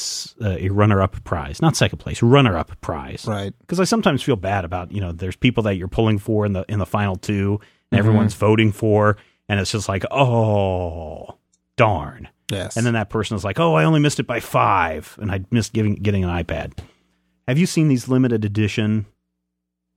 uh, 0.42 0.56
a 0.58 0.68
runner 0.68 1.00
up 1.00 1.22
prize, 1.24 1.62
not 1.62 1.76
second 1.76 1.98
place, 1.98 2.20
runner 2.20 2.58
up 2.58 2.78
prize. 2.80 3.24
right. 3.26 3.54
Because 3.60 3.80
I 3.80 3.84
sometimes 3.84 4.22
feel 4.22 4.36
bad 4.36 4.64
about, 4.64 4.90
you 4.92 5.00
know, 5.00 5.12
there's 5.12 5.36
people 5.36 5.62
that 5.62 5.76
you're 5.76 5.88
pulling 5.88 6.18
for 6.18 6.44
in 6.44 6.52
the 6.52 6.64
in 6.68 6.80
the 6.80 6.86
final 6.86 7.16
two 7.16 7.60
and 7.90 7.98
everyone's 7.98 8.34
voting 8.34 8.72
for, 8.72 9.16
and 9.48 9.60
it's 9.60 9.70
just 9.70 9.88
like, 9.88 10.04
oh, 10.10 11.38
darn. 11.76 12.28
Yes. 12.50 12.76
And 12.76 12.84
then 12.84 12.94
that 12.94 13.08
person 13.10 13.36
is 13.36 13.44
like, 13.44 13.58
"Oh, 13.58 13.74
I 13.74 13.84
only 13.84 14.00
missed 14.00 14.20
it 14.20 14.26
by 14.26 14.40
five, 14.40 15.16
and 15.20 15.32
I 15.32 15.44
missed 15.50 15.72
giving 15.72 15.94
getting 15.96 16.24
an 16.24 16.30
iPad." 16.30 16.78
Have 17.48 17.58
you 17.58 17.66
seen 17.66 17.88
these 17.88 18.08
limited 18.08 18.44
edition, 18.44 19.06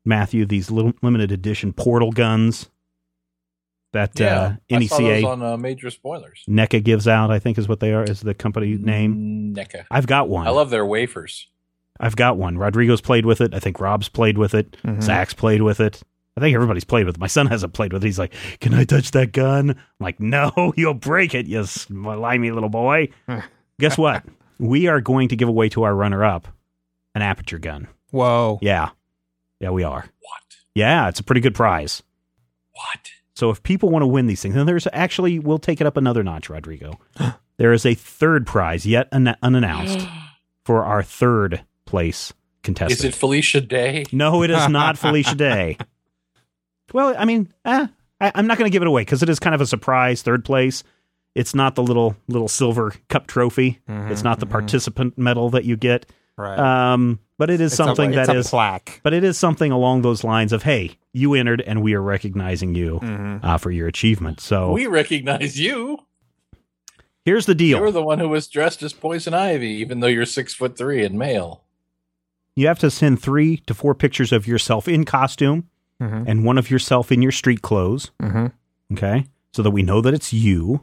Matthew? 0.05 0.45
These 0.45 0.71
little 0.71 0.93
limited 1.01 1.31
edition 1.31 1.73
portal 1.73 2.11
guns 2.11 2.69
that 3.93 4.19
uh, 4.21 4.53
I 4.71 4.85
saw 4.85 4.97
those 4.97 5.23
NECA 5.23 5.25
on 5.25 5.41
uh, 5.41 5.57
major 5.57 5.89
spoilers. 5.89 6.43
NECA 6.47 6.83
gives 6.83 7.07
out. 7.07 7.31
I 7.31 7.39
think 7.39 7.57
is 7.57 7.67
what 7.67 7.79
they 7.79 7.93
are. 7.93 8.03
Is 8.03 8.21
the 8.21 8.33
company 8.33 8.75
name? 8.77 9.53
NECA. 9.55 9.85
I've 9.89 10.07
got 10.07 10.29
one. 10.29 10.47
I 10.47 10.51
love 10.51 10.69
their 10.69 10.85
wafers. 10.85 11.47
I've 11.99 12.15
got 12.15 12.37
one. 12.37 12.57
Rodrigo's 12.57 13.01
played 13.01 13.25
with 13.25 13.41
it. 13.41 13.53
I 13.53 13.59
think 13.59 13.79
Rob's 13.79 14.07
played 14.09 14.37
with 14.37 14.53
it. 14.53 14.77
Mhm. 14.83 15.01
Zach's 15.03 15.33
played 15.33 15.61
with 15.63 15.79
it. 15.79 16.01
I 16.37 16.41
think 16.41 16.55
everybody's 16.55 16.85
played 16.85 17.05
with 17.05 17.15
it. 17.15 17.19
My 17.19 17.27
son 17.27 17.47
hasn't 17.47 17.73
played 17.73 17.91
with 17.91 18.03
it. 18.03 18.07
He's 18.07 18.19
like, 18.19 18.33
"Can 18.61 18.73
I 18.73 18.85
touch 18.85 19.11
that 19.11 19.33
gun?" 19.33 19.71
I'm 19.71 19.77
like, 19.99 20.19
"No, 20.21 20.73
you'll 20.77 20.93
break 20.93 21.35
it, 21.35 21.47
you 21.47 21.63
slimy 21.65 22.51
little 22.51 22.69
boy." 22.69 23.09
Guess 23.79 23.97
what? 23.97 24.23
We 24.59 24.87
are 24.87 25.01
going 25.01 25.27
to 25.29 25.35
give 25.35 25.49
away 25.49 25.67
to 25.69 25.83
our 25.83 25.95
runner-up 25.95 26.47
an 27.15 27.21
aperture 27.21 27.59
gun. 27.59 27.87
Whoa. 28.11 28.59
Yeah, 28.61 28.89
yeah, 29.59 29.71
we 29.71 29.83
are. 29.83 30.01
What? 30.21 30.43
Yeah, 30.75 31.07
it's 31.09 31.19
a 31.19 31.23
pretty 31.23 31.41
good 31.41 31.55
prize. 31.55 32.03
What? 32.73 33.11
So 33.39 33.49
if 33.49 33.63
people 33.63 33.89
want 33.89 34.03
to 34.03 34.07
win 34.07 34.25
these 34.25 34.41
things, 34.41 34.57
and 34.57 34.67
there's 34.67 34.85
actually, 34.91 35.39
we'll 35.39 35.59
take 35.59 35.79
it 35.79 35.87
up 35.87 35.95
another 35.95 36.23
notch, 36.25 36.49
Rodrigo. 36.49 36.99
there 37.57 37.71
is 37.71 37.85
a 37.85 37.93
third 37.93 38.45
prize 38.45 38.85
yet 38.85 39.07
un- 39.13 39.33
unannounced 39.41 40.05
for 40.65 40.83
our 40.83 41.01
third 41.01 41.63
place 41.85 42.33
contestant. 42.63 42.99
Is 42.99 43.05
it 43.05 43.15
Felicia 43.15 43.61
Day? 43.61 44.03
No, 44.11 44.43
it 44.43 44.49
is 44.51 44.67
not 44.67 44.97
Felicia 44.97 45.35
Day. 45.35 45.77
Well, 46.91 47.15
I 47.17 47.23
mean, 47.23 47.53
eh, 47.63 47.87
I, 48.19 48.31
I'm 48.35 48.45
not 48.45 48.57
going 48.57 48.69
to 48.69 48.73
give 48.73 48.81
it 48.81 48.89
away 48.89 49.03
because 49.03 49.23
it 49.23 49.29
is 49.29 49.39
kind 49.39 49.55
of 49.55 49.61
a 49.61 49.65
surprise 49.65 50.21
third 50.21 50.43
place. 50.43 50.83
It's 51.33 51.55
not 51.55 51.75
the 51.75 51.83
little 51.83 52.17
little 52.27 52.49
silver 52.49 52.91
cup 53.07 53.27
trophy. 53.27 53.79
Mhm, 53.87 54.11
It's 54.11 54.23
not 54.23 54.41
the 54.41 54.47
mhm. 54.47 54.51
participant 54.51 55.17
medal 55.17 55.49
that 55.51 55.63
you 55.63 55.77
get. 55.77 56.07
Right. 56.35 56.59
Um, 56.59 57.19
but 57.39 57.49
it 57.49 57.59
is 57.59 57.71
It's 57.71 57.77
something 57.77 58.11
a, 58.13 58.15
that 58.17 58.29
it's 58.29 58.45
is. 58.45 58.49
plaque. 58.51 58.99
But 59.01 59.13
it 59.13 59.23
is 59.23 59.35
something 59.37 59.71
along 59.71 60.03
those 60.03 60.23
lines 60.23 60.53
of, 60.53 60.61
hey, 60.63 60.97
you 61.13 61.33
entered 61.33 61.61
and 61.61 61.81
we 61.81 61.95
are 61.95 62.01
recognizing 62.01 62.75
you 62.75 62.99
Mhm. 63.01 63.43
uh, 63.43 63.57
for 63.57 63.71
your 63.71 63.87
achievement. 63.87 64.39
So 64.39 64.71
We 64.71 64.85
recognize 64.85 65.59
you. 65.59 65.99
here's 67.25 67.45
the 67.47 67.55
deal. 67.55 67.79
You're 67.79 67.91
the 67.91 68.03
one 68.03 68.19
who 68.19 68.29
was 68.29 68.47
dressed 68.47 68.83
as 68.83 68.93
Poison 68.93 69.33
Ivy, 69.33 69.67
even 69.69 69.99
though 69.99 70.07
you're 70.07 70.25
six 70.25 70.53
foot 70.53 70.77
three 70.77 71.03
and 71.03 71.17
male. 71.17 71.63
you 72.55 72.67
have 72.67 72.79
to 72.79 72.91
send 72.91 73.21
three 73.21 73.55
to 73.67 73.73
four 73.73 73.95
pictures 73.95 74.33
of 74.33 74.45
yourself 74.45 74.85
in 74.87 75.05
costume 75.05 75.63
Mhm. 76.01 76.25
and 76.27 76.43
one 76.43 76.57
of 76.57 76.69
yourself 76.69 77.09
in 77.09 77.21
your 77.21 77.31
street 77.31 77.61
clothes. 77.61 78.11
Mhm. 78.21 78.51
okay, 78.91 79.27
so 79.53 79.63
that 79.63 79.71
we 79.71 79.81
know 79.81 80.01
that 80.01 80.13
it's 80.13 80.33
you. 80.33 80.81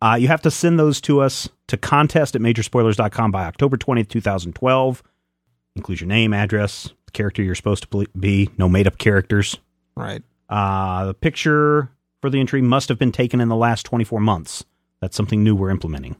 Uh, 0.00 0.16
you 0.18 0.28
have 0.28 0.40
to 0.40 0.50
send 0.50 0.78
those 0.78 1.00
to 1.02 1.20
us 1.20 1.48
to 1.66 1.76
contest 1.76 2.34
at 2.36 2.40
majorspoilers.com 2.40 3.30
by 3.30 3.44
October 3.44 3.76
20th, 3.76 4.08
2012. 4.08 5.02
Include 5.78 6.00
your 6.00 6.08
name, 6.08 6.34
address, 6.34 6.90
the 7.06 7.12
character 7.12 7.40
you're 7.42 7.54
supposed 7.54 7.88
to 7.90 8.06
be, 8.18 8.50
no 8.58 8.68
made 8.68 8.86
up 8.88 8.98
characters. 8.98 9.56
Right. 9.96 10.22
Uh, 10.48 11.06
the 11.06 11.14
picture 11.14 11.88
for 12.20 12.28
the 12.30 12.40
entry 12.40 12.60
must 12.60 12.88
have 12.88 12.98
been 12.98 13.12
taken 13.12 13.40
in 13.40 13.48
the 13.48 13.54
last 13.56 13.84
24 13.86 14.18
months. 14.20 14.64
That's 15.00 15.16
something 15.16 15.44
new 15.44 15.54
we're 15.54 15.70
implementing. 15.70 16.16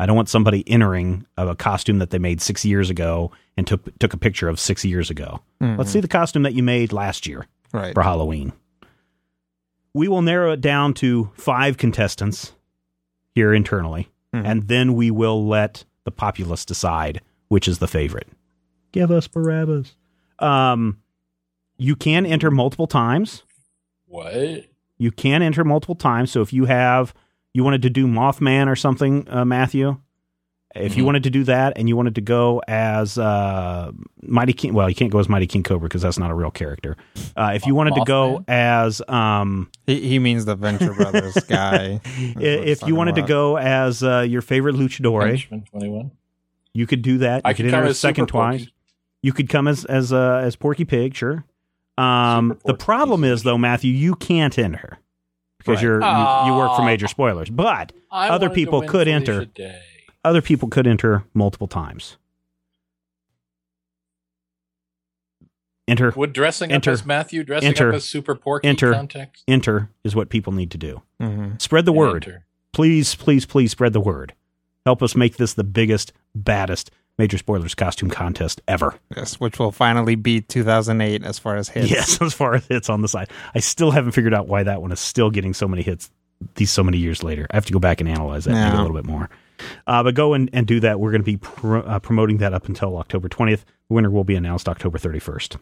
I 0.00 0.06
don't 0.06 0.16
want 0.16 0.28
somebody 0.28 0.64
entering 0.66 1.24
a 1.36 1.54
costume 1.54 1.98
that 1.98 2.10
they 2.10 2.18
made 2.18 2.40
six 2.40 2.64
years 2.64 2.90
ago 2.90 3.30
and 3.56 3.66
took 3.66 3.96
took 3.98 4.12
a 4.12 4.16
picture 4.16 4.48
of 4.48 4.58
six 4.58 4.84
years 4.84 5.08
ago. 5.10 5.40
Let's 5.60 5.90
see 5.90 6.00
the 6.00 6.08
costume 6.08 6.42
that 6.42 6.54
you 6.54 6.62
made 6.62 6.92
last 6.92 7.26
year 7.26 7.46
Right. 7.72 7.92
for 7.94 8.02
Halloween. 8.02 8.52
We 9.94 10.08
will 10.08 10.22
narrow 10.22 10.52
it 10.52 10.60
down 10.62 10.94
to 10.94 11.30
five 11.34 11.76
contestants 11.76 12.52
here 13.34 13.52
internally, 13.52 14.08
Mhm. 14.34 14.44
and 14.46 14.68
then 14.68 14.94
we 14.94 15.10
will 15.10 15.46
let 15.46 15.84
the 16.04 16.10
populace 16.10 16.64
decide 16.64 17.20
which 17.48 17.68
is 17.68 17.78
the 17.78 17.88
favorite. 17.88 18.28
Give 18.92 19.10
us 19.10 19.26
Barabbas. 19.28 19.94
Um, 20.38 21.00
you 21.76 21.96
can 21.96 22.26
enter 22.26 22.50
multiple 22.50 22.86
times. 22.86 23.42
What? 24.06 24.66
You 24.98 25.10
can 25.10 25.42
enter 25.42 25.64
multiple 25.64 25.94
times. 25.94 26.30
So 26.30 26.42
if 26.42 26.52
you 26.52 26.64
have, 26.66 27.14
you 27.54 27.64
wanted 27.64 27.82
to 27.82 27.90
do 27.90 28.06
Mothman 28.06 28.66
or 28.68 28.76
something, 28.76 29.26
uh, 29.30 29.44
Matthew, 29.44 29.98
if 30.74 30.96
you 30.96 31.02
Mhm. 31.02 31.06
wanted 31.06 31.22
to 31.24 31.30
do 31.30 31.44
that 31.44 31.72
and 31.76 31.88
you 31.88 31.96
wanted 31.96 32.14
to 32.16 32.20
go 32.20 32.62
as 32.68 33.18
uh, 33.18 33.90
Mighty 34.22 34.52
King, 34.52 34.72
well, 34.74 34.88
you 34.88 34.94
can't 34.94 35.10
go 35.10 35.18
as 35.18 35.28
Mighty 35.28 35.46
King 35.46 35.62
Cobra 35.62 35.88
because 35.88 36.02
that's 36.02 36.18
not 36.18 36.30
a 36.30 36.34
real 36.34 36.50
character. 36.50 36.96
Uh, 37.36 37.52
if 37.54 37.66
you 37.66 37.74
wanted 37.74 37.94
to 37.96 38.04
go 38.04 38.44
as, 38.46 39.02
um, 39.08 39.70
He, 39.86 40.00
he 40.08 40.18
means 40.18 40.44
the 40.44 40.54
Venture 40.54 40.92
Brothers 40.94 41.34
guy. 41.48 42.00
if 42.04 42.82
you 42.86 42.94
wanted 42.94 43.16
to 43.16 43.22
go 43.22 43.56
as 43.58 44.02
uh, 44.02 44.20
your 44.20 44.42
favorite 44.42 44.76
luchador, 44.76 45.42
you 46.72 46.86
could 46.86 47.02
do 47.02 47.18
that. 47.18 47.36
You 47.38 47.40
I 47.44 47.52
could 47.52 47.64
could 47.66 47.74
enter 47.74 47.86
a 47.88 47.94
second 47.94 48.24
Super 48.28 48.32
Porky. 48.32 48.58
twice. 48.58 48.68
You 49.22 49.32
could 49.32 49.48
come 49.48 49.68
as 49.68 49.84
as 49.84 50.12
uh, 50.12 50.40
as 50.42 50.56
Porky 50.56 50.84
Pig, 50.84 51.14
sure. 51.14 51.44
Um, 51.98 52.50
Super 52.50 52.72
the 52.72 52.74
problem 52.78 53.24
is 53.24 53.42
though, 53.42 53.58
Matthew, 53.58 53.92
you 53.92 54.14
can't 54.14 54.58
enter 54.58 54.98
because 55.58 55.76
Right. 55.76 55.82
you're 55.82 56.00
you, 56.00 56.46
you 56.46 56.54
work 56.58 56.74
for 56.76 56.82
Major 56.82 57.06
Spoilers, 57.08 57.50
but 57.50 57.92
I 58.10 58.28
Other 58.28 58.46
wanted 58.46 58.48
to 58.48 58.54
people 58.54 58.80
win 58.80 58.88
could 58.88 59.06
Felicia 59.08 59.14
enter. 59.32 59.44
Day. 59.44 59.80
other 60.24 60.40
people 60.40 60.68
could 60.68 60.86
enter 60.86 61.24
multiple 61.34 61.68
times. 61.68 62.16
Enter 65.88 66.12
Would 66.16 66.32
dressing 66.32 66.70
Enter. 66.70 66.90
up 66.90 66.94
as 66.94 67.04
Matthew, 67.04 67.42
dressing 67.42 67.68
Enter. 67.68 67.88
up 67.90 67.96
as 67.96 68.04
Super 68.04 68.36
Porky 68.36 68.68
Enter. 68.68 68.92
context? 68.92 69.42
enter 69.48 69.90
is 70.04 70.14
what 70.14 70.28
people 70.28 70.52
need 70.52 70.70
to 70.70 70.78
do. 70.78 71.02
hmm 71.20 71.52
Spread 71.58 71.84
the 71.84 71.92
word. 71.92 72.26
Enter. 72.26 72.44
Please, 72.72 73.16
please, 73.16 73.44
please 73.44 73.72
spread 73.72 73.92
the 73.92 74.00
word. 74.00 74.34
Help 74.86 75.02
us 75.02 75.16
make 75.16 75.36
this 75.36 75.52
the 75.52 75.64
biggest, 75.64 76.12
baddest 76.34 76.90
major 77.20 77.38
spoilers 77.38 77.74
costume 77.74 78.08
contest 78.08 78.60
ever. 78.66 78.94
Yes, 79.14 79.38
which 79.38 79.58
will 79.58 79.72
finally 79.72 80.14
beat 80.14 80.48
2008 80.48 81.22
as 81.22 81.38
far 81.38 81.56
as 81.56 81.68
hits. 81.68 81.90
Yes, 81.90 82.20
as 82.22 82.32
far 82.32 82.54
as 82.54 82.66
hits 82.66 82.88
on 82.88 83.02
the 83.02 83.08
side. 83.08 83.28
I 83.54 83.60
still 83.60 83.90
haven't 83.90 84.12
figured 84.12 84.32
out 84.32 84.48
why 84.48 84.62
that 84.62 84.80
one 84.80 84.90
is 84.90 85.00
still 85.00 85.30
getting 85.30 85.52
so 85.52 85.68
many 85.68 85.82
hits 85.82 86.10
these 86.54 86.70
so 86.70 86.82
many 86.82 86.96
years 86.96 87.22
later. 87.22 87.46
I 87.50 87.56
have 87.56 87.66
to 87.66 87.72
go 87.72 87.78
back 87.78 88.00
and 88.00 88.08
analyze 88.08 88.46
that 88.46 88.52
maybe 88.52 88.76
a 88.76 88.80
little 88.80 88.96
bit 88.96 89.04
more. 89.04 89.28
Uh, 89.86 90.02
but 90.02 90.14
go 90.14 90.32
and, 90.32 90.48
and 90.54 90.66
do 90.66 90.80
that. 90.80 90.98
We're 90.98 91.10
going 91.10 91.20
to 91.20 91.26
be 91.26 91.36
pro- 91.36 91.82
uh, 91.82 91.98
promoting 91.98 92.38
that 92.38 92.54
up 92.54 92.66
until 92.66 92.96
October 92.96 93.28
20th. 93.28 93.64
The 93.88 93.94
winner 93.94 94.10
will 94.10 94.24
be 94.24 94.34
announced 94.34 94.66
October 94.66 94.96
31st. 94.98 95.58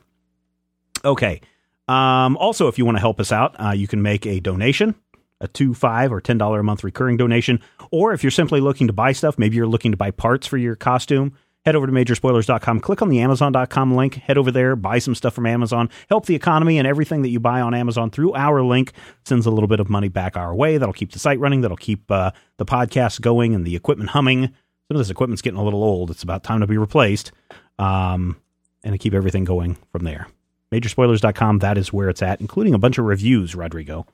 Okay. 1.05 1.41
Um, 1.89 2.37
also, 2.37 2.69
if 2.69 2.79
you 2.79 2.85
want 2.85 2.97
to 2.97 3.01
help 3.01 3.19
us 3.19 3.33
out, 3.33 3.57
uh, 3.59 3.73
you 3.73 3.89
can 3.89 4.03
make 4.03 4.25
a 4.27 4.39
donation, 4.39 4.95
a 5.41 5.49
two, 5.49 5.75
five, 5.75 6.13
or 6.13 6.21
ten 6.21 6.39
dollar 6.39 6.61
a 6.61 6.65
month 6.65 6.85
recurring 6.85 7.17
donation. 7.17 7.61
Or 7.91 8.13
if 8.13 8.23
you're 8.23 8.31
simply 8.31 8.61
looking 8.61 8.87
to 8.87 8.93
buy 8.93 9.13
stuff, 9.13 9.39
maybe 9.39 9.57
you're 9.57 9.67
looking 9.67 9.93
to 9.93 9.97
buy 9.97 10.11
parts 10.11 10.47
for 10.47 10.59
your 10.59 10.77
costume. 10.77 11.33
Head 11.65 11.75
over 11.75 11.87
to 11.87 11.93
majorspoilers.com, 11.93 12.81
click 12.81 13.03
on 13.03 13.09
the 13.09 13.21
Amazon.com 13.21 13.95
link, 13.95 14.15
head 14.15 14.39
over 14.39 14.51
there, 14.51 14.75
buy 14.77 14.99
some 14.99 15.15
stuff 15.15 15.35
from 15.35 15.45
Amazon, 15.45 15.91
help 16.09 16.25
the 16.27 16.35
economy, 16.35 16.79
and 16.79 16.87
everything 16.87 17.23
that 17.23 17.29
you 17.29 17.41
buy 17.41 17.61
on 17.61 17.75
Amazon 17.75 18.11
through 18.11 18.33
our 18.35 18.63
link 18.63 18.93
sends 19.25 19.45
a 19.45 19.51
little 19.51 19.67
bit 19.67 19.81
of 19.81 19.91
money 19.91 20.09
back 20.09 20.37
our 20.37 20.55
way. 20.55 20.79
That'll 20.79 20.95
keep 20.95 21.13
the 21.13 21.19
site 21.19 21.41
running, 21.41 21.61
that'll 21.61 21.77
keep 21.77 22.11
uh, 22.11 22.31
the 22.57 22.65
podcast 22.65 23.21
going 23.21 23.55
and 23.55 23.67
the 23.67 23.77
equipment 23.77 24.11
humming. 24.11 24.43
Some 24.47 24.97
of 24.97 24.99
this 24.99 25.11
equipment's 25.11 25.43
getting 25.43 25.59
a 25.59 25.65
little 25.65 25.85
old. 25.85 26.11
It's 26.11 26.23
about 26.23 26.43
time 26.45 26.61
to 26.61 26.67
be 26.67 26.79
replaced. 26.79 27.33
Um, 27.79 28.37
and 28.85 28.95
to 28.95 28.99
keep 28.99 29.15
everything 29.15 29.45
going 29.45 29.77
from 29.93 30.05
there. 30.05 30.29
Majorspoilers.com, 30.73 31.59
that 31.61 31.79
is 31.79 31.93
where 31.93 32.09
it's 32.09 32.23
at, 32.23 32.41
including 32.41 32.75
a 32.75 32.79
bunch 32.79 32.99
of 32.99 33.05
reviews, 33.05 33.55
Rodrigo. 33.55 34.07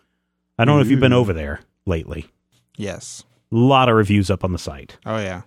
I 0.58 0.64
don't 0.64 0.76
know 0.76 0.82
if 0.82 0.90
you've 0.90 1.00
been 1.00 1.12
over 1.12 1.32
there 1.32 1.60
lately. 1.86 2.26
Yes. 2.76 3.24
A 3.52 3.56
lot 3.56 3.88
of 3.88 3.96
reviews 3.96 4.30
up 4.30 4.44
on 4.44 4.52
the 4.52 4.58
site. 4.58 4.96
Oh 5.04 5.18
yeah. 5.18 5.42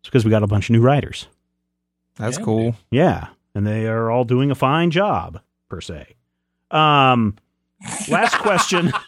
It's 0.00 0.08
because 0.08 0.24
we 0.24 0.30
got 0.30 0.42
a 0.42 0.46
bunch 0.46 0.68
of 0.68 0.72
new 0.72 0.80
writers. 0.80 1.26
That's 2.16 2.38
Yeah. 2.38 2.44
cool. 2.44 2.76
Yeah, 2.90 3.28
and 3.54 3.66
they 3.66 3.86
are 3.86 4.10
all 4.10 4.24
doing 4.24 4.50
a 4.50 4.54
fine 4.54 4.90
job, 4.90 5.40
per 5.68 5.80
se. 5.80 6.14
Um, 6.70 7.36
last 8.08 8.36
question. 8.38 8.92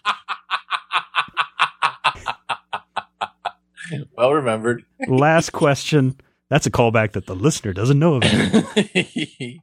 well 4.17 4.33
remembered. 4.33 4.85
last 5.09 5.51
question. 5.53 6.17
That's 6.49 6.67
a 6.67 6.71
callback 6.71 7.13
that 7.13 7.27
the 7.27 7.35
listener 7.37 7.73
doesn't 7.73 7.99
know 7.99 8.15
of. 8.17 8.25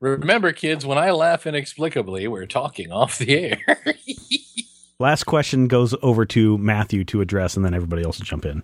Remember, 0.00 0.52
kids, 0.52 0.84
when 0.86 0.98
I 0.98 1.10
laugh 1.12 1.46
inexplicably, 1.46 2.26
we're 2.26 2.46
talking 2.46 2.90
off 2.90 3.18
the 3.18 3.38
air. 3.38 3.58
Last 4.98 5.24
question 5.24 5.68
goes 5.68 5.94
over 6.02 6.24
to 6.26 6.58
Matthew 6.58 7.04
to 7.04 7.20
address, 7.20 7.54
and 7.56 7.64
then 7.64 7.74
everybody 7.74 8.02
else 8.02 8.18
will 8.18 8.24
jump 8.26 8.44
in. 8.46 8.62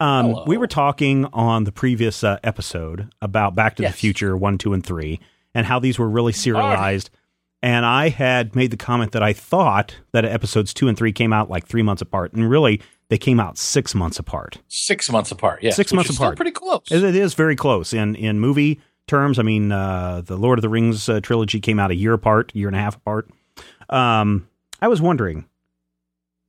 Um, 0.00 0.44
we 0.46 0.56
were 0.56 0.66
talking 0.66 1.26
on 1.26 1.64
the 1.64 1.72
previous 1.72 2.24
uh, 2.24 2.38
episode 2.42 3.12
about 3.20 3.54
Back 3.54 3.76
to 3.76 3.82
the 3.82 3.92
Future 3.92 4.36
1, 4.36 4.58
2, 4.58 4.72
and 4.72 4.84
3, 4.84 5.20
and 5.54 5.66
how 5.66 5.78
these 5.78 5.98
were 5.98 6.08
really 6.08 6.32
serialized. 6.32 7.10
And 7.62 7.84
I 7.84 8.08
had 8.08 8.56
made 8.56 8.70
the 8.70 8.78
comment 8.78 9.12
that 9.12 9.22
I 9.22 9.34
thought 9.34 9.96
that 10.12 10.24
episodes 10.24 10.72
2 10.72 10.88
and 10.88 10.96
3 10.96 11.12
came 11.12 11.32
out 11.34 11.50
like 11.50 11.66
three 11.66 11.82
months 11.82 12.00
apart, 12.00 12.32
and 12.32 12.48
really 12.48 12.80
they 13.10 13.18
came 13.18 13.38
out 13.38 13.58
six 13.58 13.94
months 13.94 14.18
apart. 14.18 14.58
Six 14.68 15.10
months 15.12 15.30
apart. 15.30 15.62
Yes, 15.62 15.76
Six 15.76 15.92
which 15.92 15.96
months 15.96 16.16
apart. 16.16 16.36
pretty 16.36 16.52
close. 16.52 16.90
It 16.90 17.04
it 17.04 17.14
is 17.16 17.34
very 17.34 17.56
close 17.56 17.92
in 17.92 18.14
in 18.14 18.40
movie 18.40 18.80
terms. 19.06 19.38
I 19.38 19.42
mean, 19.42 19.70
uh, 19.72 20.22
the 20.24 20.38
Lord 20.38 20.58
of 20.58 20.62
the 20.62 20.70
Rings 20.70 21.08
uh, 21.10 21.20
trilogy 21.20 21.60
came 21.60 21.78
out 21.78 21.90
a 21.90 21.94
year 21.94 22.14
apart, 22.14 22.54
year 22.54 22.68
and 22.68 22.76
a 22.76 22.80
half 22.80 22.96
apart. 22.96 23.28
Um, 23.90 24.48
I 24.80 24.88
was 24.88 25.02
wondering, 25.02 25.44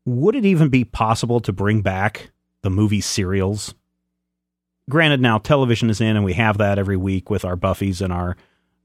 would 0.06 0.36
it 0.36 0.46
even 0.46 0.70
be 0.70 0.86
possible 0.86 1.42
to 1.42 1.52
bring 1.52 1.82
back 1.82 2.30
the 2.64 2.70
movie 2.70 3.02
serials? 3.02 3.74
Granted, 4.90 5.22
now 5.22 5.38
television 5.38 5.90
is 5.90 6.02
in, 6.02 6.16
and 6.16 6.26
we 6.26 6.34
have 6.34 6.58
that 6.58 6.78
every 6.80 6.98
week 6.98 7.30
with 7.30 7.46
our 7.46 7.56
Buffys 7.56 8.02
and 8.02 8.12
our 8.12 8.36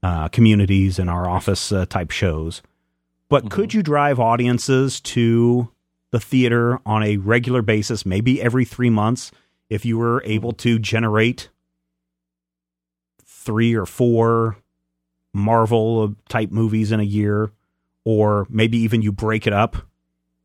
uh, 0.03 0.27
communities 0.29 0.99
and 0.99 1.09
our 1.09 1.27
office 1.27 1.71
uh, 1.71 1.85
type 1.85 2.11
shows. 2.11 2.61
But 3.29 3.45
Mhm. 3.45 3.49
could 3.49 3.73
you 3.73 3.81
drive 3.83 4.19
audiences 4.19 5.01
to 5.01 5.69
the 6.11 6.19
theater 6.19 6.79
on 6.85 7.03
a 7.03 7.17
regular 7.17 7.61
basis, 7.61 8.05
maybe 8.05 8.41
every 8.41 8.63
three 8.63 8.89
months, 8.91 9.31
if 9.69 9.85
you 9.85 9.97
were 9.97 10.21
able 10.23 10.53
to 10.53 10.79
generate 10.79 11.49
three 13.25 13.73
or 13.73 13.85
four 13.85 14.57
Marvel 15.33 16.15
type 16.29 16.51
movies 16.51 16.91
in 16.91 16.99
a 16.99 17.03
year, 17.03 17.51
or 18.05 18.47
maybe 18.49 18.77
even 18.77 19.01
you 19.01 19.11
break 19.11 19.45
it 19.45 19.53
up. 19.53 19.86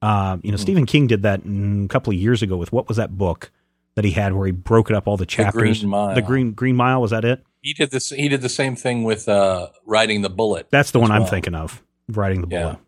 Uh, 0.03 0.37
you 0.43 0.51
know, 0.51 0.57
Mhm. 0.57 0.61
Stephen 0.61 0.87
King 0.87 1.07
did 1.07 1.23
that 1.23 1.41
a 1.47 1.87
couple 1.89 2.13
of 2.13 2.19
years 2.19 2.43
ago 2.43 2.57
with 2.57 2.73
what 2.73 2.89
was 2.89 2.97
that 2.99 3.17
book 3.17 3.51
that 3.95 4.05
he 4.05 4.11
had 4.11 4.35
where 4.35 4.47
he 4.47 4.53
broke 4.53 4.91
it 4.91 4.97
up 4.97 5.07
all 5.07 5.17
the 5.17 5.25
chapters? 5.27 5.79
Green 5.81 5.91
Mile. 5.91 6.15
The 6.15 6.23
Green 6.23 6.53
Green 6.53 6.77
Mile 6.77 7.01
was 7.01 7.13
that 7.13 7.25
it? 7.25 7.43
He 7.63 7.73
did 7.73 7.91
this. 7.93 8.11
He 8.11 8.29
did 8.29 8.43
the 8.43 8.49
same 8.49 8.75
thing 8.75 9.05
with 9.05 9.29
uh, 9.29 9.69
riding 9.87 10.23
the 10.23 10.29
bullet. 10.31 10.67
That's 10.71 10.91
the 10.91 10.99
one 10.99 11.13
I'm 11.13 11.25
thinking 11.27 11.55
of, 11.55 11.81
Riding 12.09 12.43
the 12.43 12.49
Yeah. 12.49 12.63
bullet. 12.63 12.79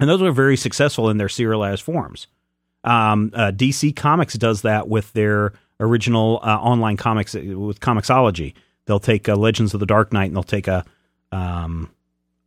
And 0.00 0.10
those 0.10 0.20
were 0.20 0.32
very 0.32 0.56
successful 0.56 1.08
in 1.08 1.16
their 1.16 1.28
serialized 1.28 1.82
forms. 1.82 2.26
Um, 2.84 3.30
uh, 3.34 3.50
DC 3.52 3.92
Comics 3.94 4.34
does 4.34 4.62
that 4.62 4.88
with 4.88 5.12
their 5.12 5.52
original 5.80 6.40
uh, 6.42 6.56
online 6.56 6.96
comics 6.96 7.34
uh, 7.34 7.40
with 7.58 7.80
Comixology. 7.80 8.52
They'll 8.86 9.00
take 9.00 9.28
uh, 9.28 9.36
Legends 9.36 9.74
of 9.74 9.80
the 9.80 9.86
Dark 9.86 10.12
Knight 10.12 10.26
and 10.26 10.36
they'll 10.36 10.42
take 10.42 10.66
a 10.68 10.84
um, 11.32 11.90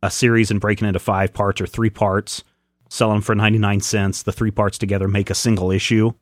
a 0.02 0.10
series 0.10 0.50
and 0.50 0.60
break 0.60 0.80
it 0.82 0.86
into 0.86 0.98
five 0.98 1.32
parts 1.34 1.60
or 1.60 1.66
three 1.66 1.90
parts, 1.90 2.42
sell 2.90 3.08
them 3.10 3.22
for 3.22 3.34
99 3.34 3.80
cents. 3.80 4.22
The 4.22 4.32
three 4.32 4.50
parts 4.50 4.76
together 4.76 5.08
make 5.08 5.30
a 5.30 5.34
single 5.34 5.70
issue, 5.70 6.12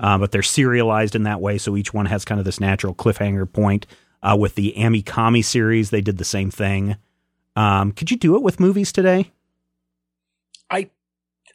uh, 0.00 0.18
but 0.18 0.32
they're 0.32 0.42
serialized 0.42 1.14
in 1.14 1.22
that 1.22 1.40
way. 1.40 1.58
So 1.58 1.76
each 1.76 1.94
one 1.94 2.06
has 2.06 2.24
kind 2.24 2.40
of 2.40 2.44
this 2.44 2.58
natural 2.58 2.94
cliffhanger 2.94 3.50
point. 3.52 3.86
Uh, 4.22 4.34
with 4.36 4.54
the 4.56 4.76
Ame-Comi 4.76 5.44
series, 5.44 5.90
they 5.90 6.00
did 6.00 6.16
the 6.18 6.24
same 6.24 6.50
thing. 6.50 6.96
Um, 7.56 7.92
could 7.92 8.10
you 8.10 8.16
do 8.16 8.34
it 8.36 8.42
with 8.42 8.58
movies 8.58 8.90
today? 8.90 9.30
I 10.70 10.90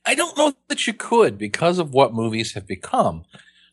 I 0.06 0.16
don't 0.16 0.38
know 0.38 0.54
that 0.68 0.88
you 0.88 0.94
could 0.94 1.38
because 1.38 1.80
of 1.80 1.94
what 1.94 2.14
movies 2.14 2.54
have 2.54 2.68
become. 2.68 3.26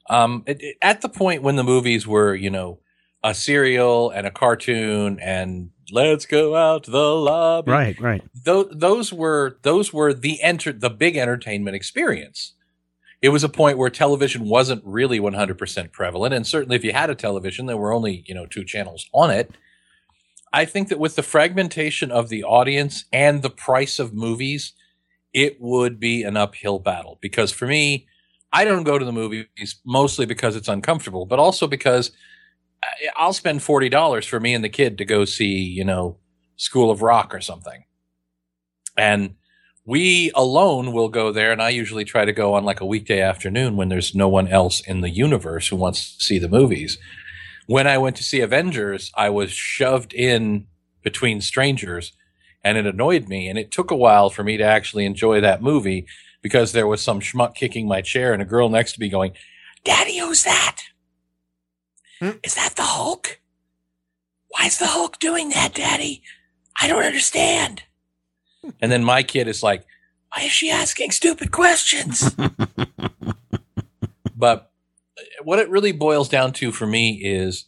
Um, 0.09 0.43
it, 0.47 0.61
it- 0.63 0.77
at 0.83 1.03
the 1.03 1.09
point 1.09 1.43
when 1.43 1.57
the 1.57 1.63
movies 1.65 2.07
were, 2.07 2.35
you 2.35 2.51
know, 2.51 2.81
a 3.23 3.35
serial 3.35 4.11
and 4.11 4.27
a 4.27 4.31
cartoon 4.31 5.19
and 5.21 5.71
let's 5.91 6.27
go 6.27 6.55
out 6.55 6.85
to 6.85 6.91
the 6.91 7.15
lobby. 7.15 7.71
Right, 7.71 8.01
right. 8.01 8.23
Those 8.35 8.69
those 8.73 9.13
were 9.13 9.59
those 9.63 9.93
were 9.93 10.13
the 10.13 10.43
enter 10.43 10.73
the 10.73 10.91
big 10.91 11.17
entertainment 11.17 11.77
experience. 11.77 12.53
It 13.23 13.31
was 13.31 13.43
a 13.43 13.49
point 13.49 13.79
where 13.79 13.89
television 13.91 14.47
wasn't 14.47 14.83
really 14.85 15.19
100% 15.19 15.91
prevalent, 15.91 16.35
and 16.35 16.47
certainly 16.47 16.77
if 16.77 16.85
you 16.85 16.93
had 16.93 17.09
a 17.09 17.15
television, 17.15 17.67
there 17.67 17.77
were 17.77 17.93
only 17.93 18.25
you 18.27 18.35
know 18.35 18.47
two 18.47 18.65
channels 18.65 19.09
on 19.13 19.31
it. 19.31 19.51
I 20.53 20.65
think 20.65 20.89
that 20.89 20.99
with 20.99 21.17
the 21.17 21.23
fragmentation 21.23 22.11
of 22.11 22.29
the 22.29 22.45
audience 22.45 23.05
and 23.13 23.43
the 23.43 23.51
price 23.51 23.99
of 23.99 24.15
movies, 24.15 24.73
it 25.35 25.61
would 25.61 26.01
be 26.01 26.23
an 26.23 26.37
uphill 26.37 26.79
battle. 26.79 27.19
Because 27.21 27.53
for 27.53 27.67
me, 27.67 28.07
I 28.53 28.65
don't 28.65 28.85
go 28.85 28.99
to 28.99 29.05
the 29.05 29.13
movies 29.13 29.47
mostly 29.85 30.25
because 30.25 30.57
it's 30.57 30.69
uncomfortable, 30.69 31.27
but 31.27 31.39
also 31.39 31.67
because 31.67 32.13
I'll 33.17 33.33
spend 33.33 33.63
forty 33.63 33.89
dollars 33.89 34.27
for 34.27 34.41
me 34.41 34.55
and 34.55 34.65
the 34.65 34.69
kid 34.69 34.99
to 34.99 35.05
go 35.05 35.25
see 35.25 35.59
you 35.59 35.85
know 35.85 36.19
School 36.57 36.91
of 36.91 37.03
Rock 37.03 37.35
or 37.35 37.41
something, 37.41 37.85
and 38.97 39.35
we 39.85 40.33
alone 40.35 40.93
will 40.93 41.09
go 41.09 41.33
there. 41.33 41.53
And 41.53 41.63
I 41.63 41.71
usually 41.71 42.05
try 42.05 42.25
to 42.25 42.33
go 42.33 42.55
on 42.55 42.65
like 42.65 42.81
a 42.81 42.87
weekday 42.87 43.21
afternoon 43.21 43.77
when 43.77 43.89
there's 43.89 44.15
no 44.15 44.29
one 44.29 44.49
else 44.49 44.81
in 44.81 45.01
the 45.01 45.11
universe 45.11 45.69
who 45.69 45.77
wants 45.77 46.17
to 46.17 46.25
see 46.25 46.39
the 46.39 46.49
movies 46.49 46.99
when 47.67 47.87
I 47.87 47.99
went 47.99 48.17
to 48.17 48.25
see 48.25 48.41
Avengers, 48.41 49.13
I 49.17 49.29
was 49.31 49.53
shoved 49.53 50.15
in 50.15 50.67
between 51.03 51.41
strangers 51.41 52.13
and 52.65 52.79
it 52.79 52.87
annoyed 52.87 53.29
me. 53.29 53.49
And 53.49 53.59
it 53.59 53.71
took 53.71 53.91
a 53.91 53.97
while 53.97 54.31
for 54.31 54.43
me 54.43 54.57
to 54.57 54.65
actually 54.65 55.05
enjoy 55.05 55.41
that 55.41 55.63
movie 55.63 56.07
because 56.43 56.73
there 56.73 56.87
was 56.87 57.03
some 57.03 57.21
schmuck 57.21 57.55
kicking 57.55 57.87
my 57.87 58.01
chair 58.01 58.33
and 58.33 58.41
a 58.41 58.47
girl 58.47 58.69
next 58.69 58.93
to 58.95 59.01
me 59.01 59.09
going, 59.09 59.33
Daddy, 59.85 60.19
who's 60.19 60.45
that? 60.45 60.79
Is 62.21 62.55
that 62.55 62.75
the 62.77 62.83
Hulk? 62.83 63.41
Why 64.49 64.67
is 64.67 64.79
the 64.79 64.87
Hulk 64.87 65.19
doing 65.19 65.51
that, 65.51 65.75
Daddy? 65.75 66.23
I 66.81 66.89
don't 66.89 67.05
understand. 67.05 67.83
And 68.81 68.91
then 68.91 69.05
my 69.05 69.23
kid 69.23 69.47
is 69.47 69.63
like, 69.63 69.85
why 70.35 70.43
is 70.43 70.51
she 70.51 70.73
asking 70.73 71.13
stupid 71.13 71.53
questions? 71.53 72.35
but 74.37 74.73
what 75.45 75.61
it 75.61 75.69
really 75.71 75.93
boils 75.93 76.29
down 76.29 76.53
to 76.55 76.73
for 76.73 76.87
me 76.87 77.21
is 77.23 77.65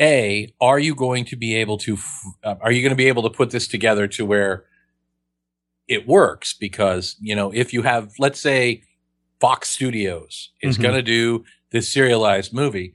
a 0.00 0.52
are 0.60 0.78
you 0.78 0.94
going 0.94 1.24
to 1.26 1.36
be 1.36 1.56
able 1.56 1.78
to 1.78 1.98
uh, 2.44 2.54
are 2.60 2.70
you 2.70 2.80
going 2.80 2.90
to 2.90 2.96
be 2.96 3.08
able 3.08 3.24
to 3.24 3.30
put 3.30 3.50
this 3.50 3.66
together 3.66 4.06
to 4.06 4.24
where 4.24 4.64
it 5.88 6.06
works 6.06 6.54
because 6.54 7.16
you 7.20 7.34
know 7.34 7.50
if 7.52 7.72
you 7.72 7.82
have 7.82 8.12
let's 8.18 8.40
say 8.40 8.82
fox 9.40 9.68
studios 9.68 10.50
is 10.62 10.78
Mhm. 10.78 10.82
going 10.82 10.94
to 10.94 11.02
do 11.02 11.44
this 11.72 11.92
serialized 11.92 12.52
movie 12.54 12.94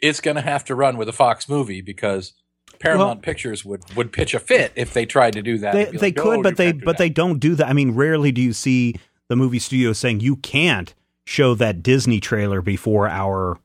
it's 0.00 0.20
going 0.20 0.36
to 0.36 0.40
have 0.42 0.64
to 0.64 0.74
run 0.74 0.96
with 0.96 1.08
a 1.08 1.12
fox 1.12 1.48
movie 1.48 1.80
because 1.82 2.32
paramount 2.78 3.18
Well- 3.18 3.22
pictures 3.22 3.64
would 3.64 3.82
would 3.96 4.12
pitch 4.12 4.34
a 4.34 4.38
fit 4.40 4.72
if 4.76 4.92
they 4.94 5.04
tried 5.06 5.32
to 5.34 5.42
do 5.42 5.58
that 5.58 5.72
They 5.74 5.98
like, 5.98 6.16
could, 6.16 6.36
"No, 6.36 6.42
but 6.42 6.56
they 6.56 6.72
but 6.72 6.84
that." 6.86 6.98
they 6.98 7.08
don't 7.10 7.38
do 7.38 7.54
that. 7.56 7.68
I 7.68 7.72
mean, 7.72 7.92
rarely 7.92 8.32
do 8.32 8.40
you 8.40 8.52
see 8.52 8.94
the 9.28 9.36
movie 9.36 9.58
studio 9.58 9.92
saying 9.92 10.20
you 10.20 10.36
can't 10.36 10.94
show 11.26 11.54
that 11.54 11.82
Disney 11.82 12.18
trailer 12.20 12.60
before 12.62 13.08
our 13.08 13.58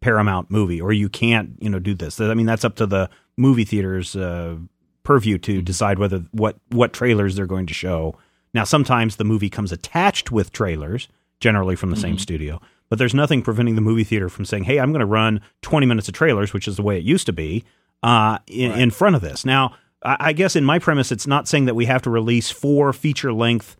Paramount 0.00 0.50
movie, 0.50 0.80
or 0.80 0.92
you 0.92 1.08
can't, 1.08 1.50
you 1.60 1.70
know, 1.70 1.78
do 1.78 1.94
this. 1.94 2.20
I 2.20 2.34
mean, 2.34 2.46
that's 2.46 2.64
up 2.64 2.74
to 2.76 2.86
the 2.86 3.08
movie 3.36 3.64
theaters 3.64 4.14
uh, 4.14 4.56
purview 5.02 5.38
to 5.38 5.62
decide 5.62 5.98
whether 5.98 6.24
what 6.32 6.56
what 6.70 6.92
trailers 6.92 7.36
they're 7.36 7.46
going 7.46 7.66
to 7.66 7.74
show. 7.74 8.16
Now, 8.52 8.64
sometimes 8.64 9.16
the 9.16 9.24
movie 9.24 9.48
comes 9.50 9.72
attached 9.72 10.30
with 10.30 10.52
trailers, 10.52 11.08
generally 11.40 11.74
from 11.76 11.90
the 11.90 11.96
same 11.96 12.18
studio, 12.18 12.60
but 12.88 12.98
there's 12.98 13.14
nothing 13.14 13.42
preventing 13.42 13.74
the 13.74 13.80
movie 13.80 14.04
theater 14.04 14.28
from 14.28 14.44
saying, 14.44 14.64
"Hey, 14.64 14.78
I'm 14.78 14.92
going 14.92 15.00
to 15.00 15.06
run 15.06 15.40
20 15.62 15.86
minutes 15.86 16.08
of 16.08 16.14
trailers," 16.14 16.52
which 16.52 16.68
is 16.68 16.76
the 16.76 16.82
way 16.82 16.96
it 16.98 17.04
used 17.04 17.26
to 17.26 17.32
be, 17.32 17.64
uh, 18.02 18.38
in, 18.46 18.72
in 18.72 18.90
front 18.90 19.16
of 19.16 19.22
this. 19.22 19.44
Now, 19.44 19.74
I, 20.02 20.16
I 20.20 20.32
guess 20.32 20.54
in 20.56 20.64
my 20.64 20.78
premise, 20.78 21.10
it's 21.12 21.26
not 21.26 21.48
saying 21.48 21.64
that 21.66 21.74
we 21.74 21.86
have 21.86 22.02
to 22.02 22.10
release 22.10 22.50
four 22.50 22.92
feature 22.92 23.32
length 23.32 23.76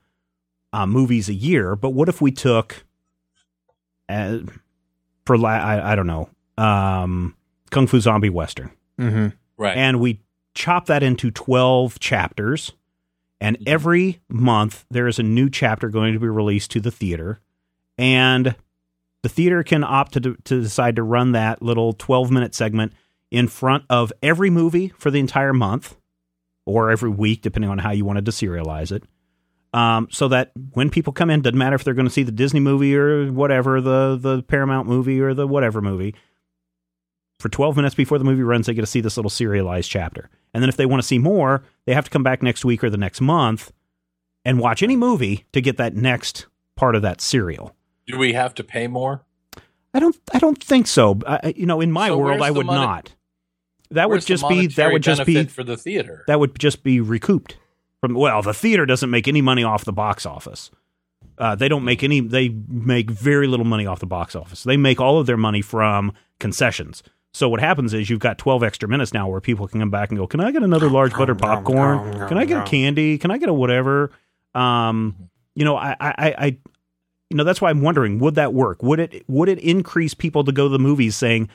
uh, 0.72 0.86
movies 0.86 1.28
a 1.28 1.34
year, 1.34 1.76
but 1.76 1.90
what 1.90 2.08
if 2.08 2.20
we 2.20 2.32
took, 2.32 2.84
uh, 4.08 4.38
for 5.26 5.38
la- 5.38 5.48
I, 5.50 5.92
I 5.92 5.94
don't 5.94 6.06
know, 6.06 6.28
um, 6.58 7.36
Kung 7.70 7.86
Fu 7.86 8.00
Zombie 8.00 8.30
Western, 8.30 8.70
Mm-hmm. 8.98 9.28
Right. 9.56 9.76
and 9.76 10.00
we 10.00 10.20
chop 10.54 10.86
that 10.86 11.02
into 11.02 11.30
12 11.30 11.98
chapters. 12.00 12.72
And 13.40 13.58
every 13.66 14.20
month 14.28 14.84
there 14.90 15.06
is 15.08 15.18
a 15.18 15.22
new 15.24 15.50
chapter 15.50 15.88
going 15.88 16.12
to 16.14 16.20
be 16.20 16.28
released 16.28 16.70
to 16.72 16.80
the 16.80 16.90
theater. 16.92 17.40
And 17.98 18.54
the 19.24 19.30
theater 19.30 19.62
can 19.62 19.82
opt 19.82 20.12
to, 20.12 20.20
to 20.20 20.60
decide 20.60 20.96
to 20.96 21.02
run 21.02 21.32
that 21.32 21.62
little 21.62 21.94
12 21.94 22.30
minute 22.30 22.54
segment 22.54 22.92
in 23.30 23.48
front 23.48 23.82
of 23.88 24.12
every 24.22 24.50
movie 24.50 24.92
for 24.98 25.10
the 25.10 25.18
entire 25.18 25.54
month 25.54 25.96
or 26.66 26.90
every 26.90 27.08
week, 27.08 27.40
depending 27.40 27.70
on 27.70 27.78
how 27.78 27.90
you 27.90 28.04
wanted 28.04 28.26
to 28.26 28.32
serialize 28.32 28.92
it. 28.92 29.02
Um, 29.72 30.08
so 30.10 30.28
that 30.28 30.52
when 30.74 30.90
people 30.90 31.14
come 31.14 31.30
in, 31.30 31.40
doesn't 31.40 31.58
matter 31.58 31.74
if 31.74 31.84
they're 31.84 31.94
going 31.94 32.06
to 32.06 32.12
see 32.12 32.22
the 32.22 32.32
Disney 32.32 32.60
movie 32.60 32.94
or 32.94 33.32
whatever, 33.32 33.80
the 33.80 34.18
the 34.20 34.42
Paramount 34.42 34.86
movie 34.86 35.20
or 35.22 35.32
the 35.32 35.46
whatever 35.46 35.80
movie, 35.80 36.14
for 37.40 37.48
12 37.48 37.76
minutes 37.76 37.94
before 37.94 38.18
the 38.18 38.24
movie 38.24 38.42
runs, 38.42 38.66
they 38.66 38.74
get 38.74 38.82
to 38.82 38.86
see 38.86 39.00
this 39.00 39.16
little 39.16 39.30
serialized 39.30 39.90
chapter. 39.90 40.28
And 40.52 40.62
then 40.62 40.68
if 40.68 40.76
they 40.76 40.86
want 40.86 41.00
to 41.00 41.08
see 41.08 41.18
more, 41.18 41.64
they 41.86 41.94
have 41.94 42.04
to 42.04 42.10
come 42.10 42.22
back 42.22 42.42
next 42.42 42.62
week 42.62 42.84
or 42.84 42.90
the 42.90 42.98
next 42.98 43.22
month 43.22 43.72
and 44.44 44.60
watch 44.60 44.82
any 44.82 44.96
movie 44.96 45.46
to 45.54 45.62
get 45.62 45.78
that 45.78 45.96
next 45.96 46.46
part 46.76 46.94
of 46.94 47.00
that 47.00 47.22
serial. 47.22 47.74
Do 48.06 48.18
we 48.18 48.32
have 48.34 48.54
to 48.54 48.64
pay 48.64 48.86
more? 48.86 49.24
I 49.92 50.00
don't. 50.00 50.16
I 50.32 50.38
don't 50.38 50.62
think 50.62 50.86
so. 50.86 51.18
I, 51.26 51.54
you 51.56 51.66
know, 51.66 51.80
in 51.80 51.92
my 51.92 52.08
So 52.08 52.18
world, 52.18 52.42
I 52.42 52.50
would 52.50 52.66
money- 52.66 52.80
not. 52.80 53.14
That 53.90 54.10
would 54.10 54.24
just 54.26 54.48
be. 54.48 54.66
That 54.66 54.92
would 54.92 55.02
just 55.02 55.24
be. 55.24 55.44
for 55.44 55.62
the 55.62 55.76
theater. 55.76 56.24
That 56.26 56.40
would 56.40 56.58
just 56.58 56.82
be 56.82 57.00
recouped 57.00 57.56
from. 58.00 58.14
Well, 58.14 58.42
the 58.42 58.54
theater 58.54 58.86
doesn't 58.86 59.08
make 59.10 59.28
any 59.28 59.40
money 59.40 59.62
off 59.62 59.84
the 59.84 59.92
box 59.92 60.26
office. 60.26 60.70
Uh, 61.38 61.54
they 61.54 61.68
don't 61.68 61.84
make 61.84 62.02
any. 62.02 62.20
They 62.20 62.48
make 62.48 63.10
very 63.10 63.46
little 63.46 63.66
money 63.66 63.86
off 63.86 64.00
the 64.00 64.06
box 64.06 64.34
office. 64.34 64.64
They 64.64 64.76
make 64.76 65.00
all 65.00 65.18
of 65.20 65.26
their 65.26 65.36
money 65.36 65.62
from 65.62 66.12
concessions. 66.40 67.02
So 67.32 67.48
what 67.48 67.60
happens 67.60 67.92
is 67.94 68.08
you've 68.10 68.20
got 68.20 68.38
12 68.38 68.62
extra 68.62 68.88
minutes 68.88 69.12
now 69.12 69.28
where 69.28 69.40
people 69.40 69.66
can 69.68 69.80
come 69.80 69.90
back 69.90 70.10
and 70.10 70.18
go, 70.18 70.26
"Can 70.26 70.40
I 70.40 70.50
get 70.50 70.62
another 70.62 70.88
large 70.90 71.12
butter 71.12 71.34
popcorn? 71.34 72.28
Can 72.28 72.36
I 72.38 72.44
get 72.46 72.60
a 72.62 72.64
candy? 72.64 73.16
Can 73.18 73.30
I 73.30 73.38
get 73.38 73.48
a 73.48 73.54
whatever?" 73.54 74.10
Um, 74.54 75.30
you 75.54 75.64
know, 75.64 75.76
I, 75.76 75.96
I, 76.00 76.14
I- 76.38 76.58
you 77.34 77.38
know, 77.38 77.42
that's 77.42 77.60
why 77.60 77.68
I'm 77.68 77.82
wondering, 77.82 78.20
would 78.20 78.36
that 78.36 78.54
work? 78.54 78.80
Would 78.84 79.00
it, 79.00 79.24
would 79.26 79.48
it 79.48 79.58
increase 79.58 80.14
people 80.14 80.44
to 80.44 80.52
go 80.52 80.66
to 80.66 80.68
the 80.68 80.78
movies 80.78 81.16
saying, 81.16 81.48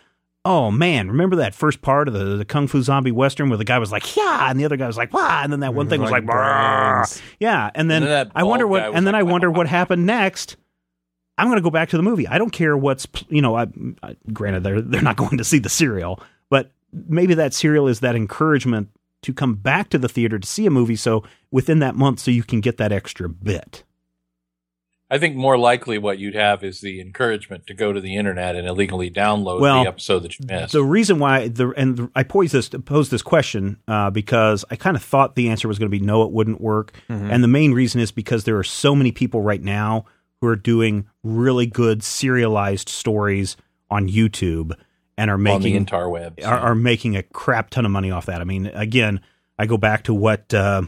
"Oh 0.44 0.72
man, 0.72 1.08
remember 1.08 1.38
that 1.38 1.56
first 1.56 1.82
part 1.82 2.10
of 2.10 2.14
the, 2.14 2.36
the 2.36 2.44
Kung 2.44 2.68
Fu 2.68 2.82
Zombie 2.82 3.14
Western 3.14 3.48
where 3.48 3.58
the 3.58 3.64
guy 3.64 3.80
was 3.80 3.90
like, 3.90 4.18
yeah, 4.18 4.50
and 4.50 4.60
the 4.60 4.66
other 4.66 4.76
guy 4.76 4.88
was 4.88 4.98
like, 4.98 5.14
wah, 5.14 5.40
and 5.42 5.54
then 5.54 5.62
that 5.62 5.74
one 5.74 5.88
thing 5.88 6.02
was 6.02 6.12
like, 6.12 6.26
"Brrr." 6.26 7.22
yeah, 7.40 7.72
and 7.76 7.90
then, 7.90 8.04
And 8.04 8.12
then 8.12 8.32
I 8.36 8.44
wonder 8.44 8.68
what, 8.68 8.94
and 8.94 9.08
then 9.08 9.14
like, 9.14 9.22
I 9.22 9.24
wonder 9.24 9.50
what 9.50 9.68
happened 9.68 10.06
next. 10.06 10.58
I'm 11.38 11.48
going 11.48 11.56
to 11.56 11.64
go 11.64 11.70
back 11.70 11.88
to 11.92 11.98
the 11.98 12.04
movie. 12.04 12.28
I 12.28 12.38
don't 12.38 12.50
care 12.50 12.76
what's, 12.76 13.08
you 13.30 13.42
know, 13.42 13.56
I, 13.56 13.68
I, 14.04 14.18
granted 14.34 14.64
they're 14.64 14.82
they're 14.82 15.02
not 15.02 15.16
going 15.24 15.38
to 15.38 15.46
see 15.46 15.60
the 15.60 15.70
serial, 15.70 16.22
but 16.50 16.72
maybe 16.92 17.36
that 17.36 17.54
serial 17.54 17.88
is 17.88 18.02
that 18.02 18.18
encouragement 18.18 18.90
to 19.22 19.34
come 19.34 19.56
back 19.56 19.88
to 19.92 19.98
the 19.98 20.10
theater 20.10 20.40
to 20.40 20.46
see 20.46 20.66
a 20.66 20.70
movie. 20.70 20.98
So 20.98 21.24
within 21.52 21.80
that 21.80 21.96
month, 21.96 22.20
so 22.20 22.32
you 22.32 22.44
can 22.44 22.60
get 22.60 22.76
that 22.80 22.92
extra 22.92 23.30
bit. 23.30 23.86
I 25.12 25.18
think 25.18 25.36
more 25.36 25.58
likely 25.58 25.98
what 25.98 26.20
you'd 26.20 26.36
have 26.36 26.64
is 26.64 26.82
the 26.82 27.02
encouragement 27.02 27.66
to 27.68 27.74
go 27.74 27.92
to 27.92 28.00
the 28.00 28.16
internet 28.16 28.56
and 28.56 28.68
illegally 28.68 29.10
download 29.10 29.60
Well, 29.60 29.84
the 29.84 29.90
episode 29.90 30.20
that 30.20 30.38
you 30.38 30.46
missed. 30.48 30.74
The 30.74 30.84
reason 30.84 31.18
why 31.18 31.48
the 31.48 31.70
and 31.76 31.98
the, 31.98 32.12
I 32.16 32.24
posed 32.24 32.54
this 32.54 32.70
posed 32.70 33.10
this 33.10 33.24
question 33.24 33.78
uh, 33.88 34.12
because 34.12 34.64
I 34.70 34.76
kind 34.76 34.96
of 34.96 35.04
thought 35.04 35.36
the 35.36 35.50
answer 35.50 35.68
was 35.68 35.80
going 35.80 35.92
to 35.92 35.98
be 35.98 36.04
no, 36.04 36.24
it 36.24 36.32
wouldn't 36.32 36.62
work, 36.62 36.94
and 37.08 37.44
the 37.44 37.48
main 37.48 37.74
reason 37.74 38.02
is 38.02 38.12
because 38.12 38.44
there 38.44 38.58
are 38.58 38.64
so 38.64 38.96
many 38.96 39.12
people 39.12 39.42
right 39.42 39.62
now 39.62 40.06
who 40.42 40.48
are 40.48 40.56
doing 40.56 41.08
really 41.24 41.66
good 41.66 42.04
serialized 42.04 42.88
stories 42.88 43.58
on 43.90 44.08
YouTube 44.08 44.74
and 45.18 45.30
are 45.30 45.34
on 45.34 45.44
the 45.44 45.44
making 45.44 45.86
interwebs. 45.86 46.46
are, 46.46 46.60
are 46.60 46.76
making 46.76 47.18
a 47.18 47.24
crap 47.24 47.72
ton 47.72 47.86
of 47.86 47.92
money 47.92 48.12
off 48.12 48.28
that. 48.28 48.42
I 48.42 48.44
mean, 48.46 48.68
again, 48.68 49.22
I 49.58 49.66
go 49.66 49.78
back 49.78 50.04
to 50.04 50.14
what 50.14 50.54
uh, 50.54 50.84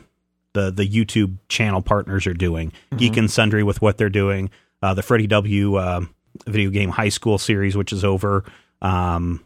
the 0.54 0.72
the 0.72 0.88
YouTube 0.88 1.38
channel 1.49 1.82
partners 1.82 2.28
are 2.28 2.34
doing, 2.34 2.72
Geek 2.95 3.18
and 3.18 3.30
Sundry 3.30 3.64
with 3.64 3.82
what 3.82 3.97
they're 3.97 4.10
doing, 4.10 4.49
uh, 4.82 4.93
the 4.93 5.04
Freddie 5.04 5.28
W. 5.28 5.76
Uh, 5.76 6.02
video 6.47 6.70
game 6.70 6.89
high 6.89 7.10
school 7.10 7.38
series, 7.38 7.76
which 7.76 7.91
is 7.91 8.04
over. 8.04 8.43
Um, 8.82 9.45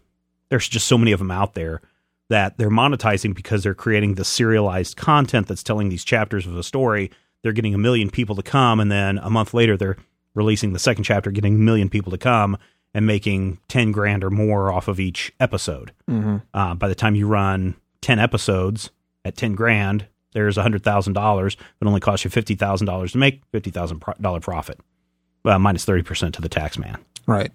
there's 0.49 0.67
just 0.67 0.87
so 0.87 0.97
many 0.97 1.11
of 1.11 1.19
them 1.19 1.31
out 1.31 1.53
there 1.53 1.81
that 2.29 2.57
they're 2.57 2.69
monetizing 2.69 3.35
because 3.35 3.63
they're 3.63 3.73
creating 3.73 4.15
the 4.15 4.25
serialized 4.25 4.97
content 4.97 5.47
that's 5.47 5.63
telling 5.63 5.89
these 5.89 6.03
chapters 6.03 6.47
of 6.47 6.57
a 6.57 6.63
story. 6.63 7.11
They're 7.41 7.51
getting 7.51 7.75
a 7.75 7.79
million 7.79 8.09
people 8.09 8.35
to 8.35 8.43
come, 8.43 8.79
and 8.79 8.91
then 8.91 9.17
a 9.19 9.29
month 9.29 9.53
later, 9.53 9.77
they're 9.77 9.97
releasing 10.33 10.73
the 10.73 10.79
second 10.79 11.03
chapter, 11.03 11.31
getting 11.31 11.55
a 11.55 11.59
million 11.59 11.89
people 11.89 12.11
to 12.11 12.17
come 12.17 12.57
and 12.93 13.05
making 13.05 13.59
10 13.67 13.91
grand 13.91 14.23
or 14.23 14.29
more 14.29 14.71
off 14.71 14.87
of 14.87 14.99
each 14.99 15.33
episode. 15.39 15.91
Mm-hmm. 16.09 16.37
Uh, 16.53 16.75
by 16.75 16.87
the 16.87 16.95
time 16.95 17.15
you 17.15 17.27
run 17.27 17.75
10 18.01 18.19
episodes 18.19 18.89
at 19.23 19.35
10 19.35 19.55
grand, 19.55 20.07
there's 20.35 20.57
$100,000, 20.57 21.55
but 21.79 21.87
only 21.87 22.01
costs 22.01 22.25
you 22.25 22.29
$50,000 22.29 23.11
to 23.11 23.17
make 23.17 23.49
$50,000 23.51 24.41
profit, 24.41 24.79
uh, 25.45 25.57
minus 25.57 25.85
30% 25.85 26.33
to 26.33 26.41
the 26.41 26.49
tax 26.49 26.77
man. 26.77 26.97
Right. 27.25 27.51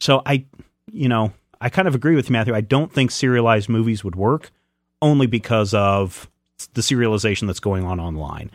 So 0.00 0.22
I, 0.26 0.44
you 0.92 1.08
know, 1.08 1.32
I 1.60 1.70
kind 1.70 1.86
of 1.86 1.94
agree 1.94 2.16
with 2.16 2.28
you, 2.28 2.32
Matthew. 2.32 2.52
I 2.52 2.60
don't 2.60 2.92
think 2.92 3.12
serialized 3.12 3.68
movies 3.68 4.02
would 4.02 4.16
work 4.16 4.50
only 5.00 5.28
because 5.28 5.72
of 5.72 6.28
the 6.74 6.80
serialization 6.80 7.46
that's 7.46 7.60
going 7.60 7.84
on 7.84 8.00
online. 8.00 8.50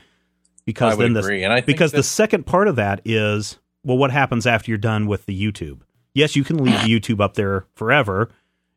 Because 0.66 0.94
I 0.94 0.98
would 0.98 1.06
then 1.06 1.14
the, 1.14 1.20
agree, 1.22 1.44
and 1.44 1.54
I 1.54 1.58
think 1.58 1.68
because 1.68 1.92
the 1.94 2.04
second 2.04 2.46
part 2.46 2.68
of 2.68 2.76
that 2.76 3.02
is 3.06 3.58
well, 3.84 3.98
what 3.98 4.12
happens 4.12 4.46
after 4.46 4.70
you're 4.70 4.78
done 4.78 5.08
with 5.08 5.26
the 5.26 5.40
YouTube? 5.40 5.80
Yes, 6.14 6.36
you 6.36 6.44
can 6.44 6.64
leave 6.64 6.80
the 6.84 6.88
YouTube 7.00 7.20
up 7.20 7.34
there 7.34 7.66
forever 7.74 8.30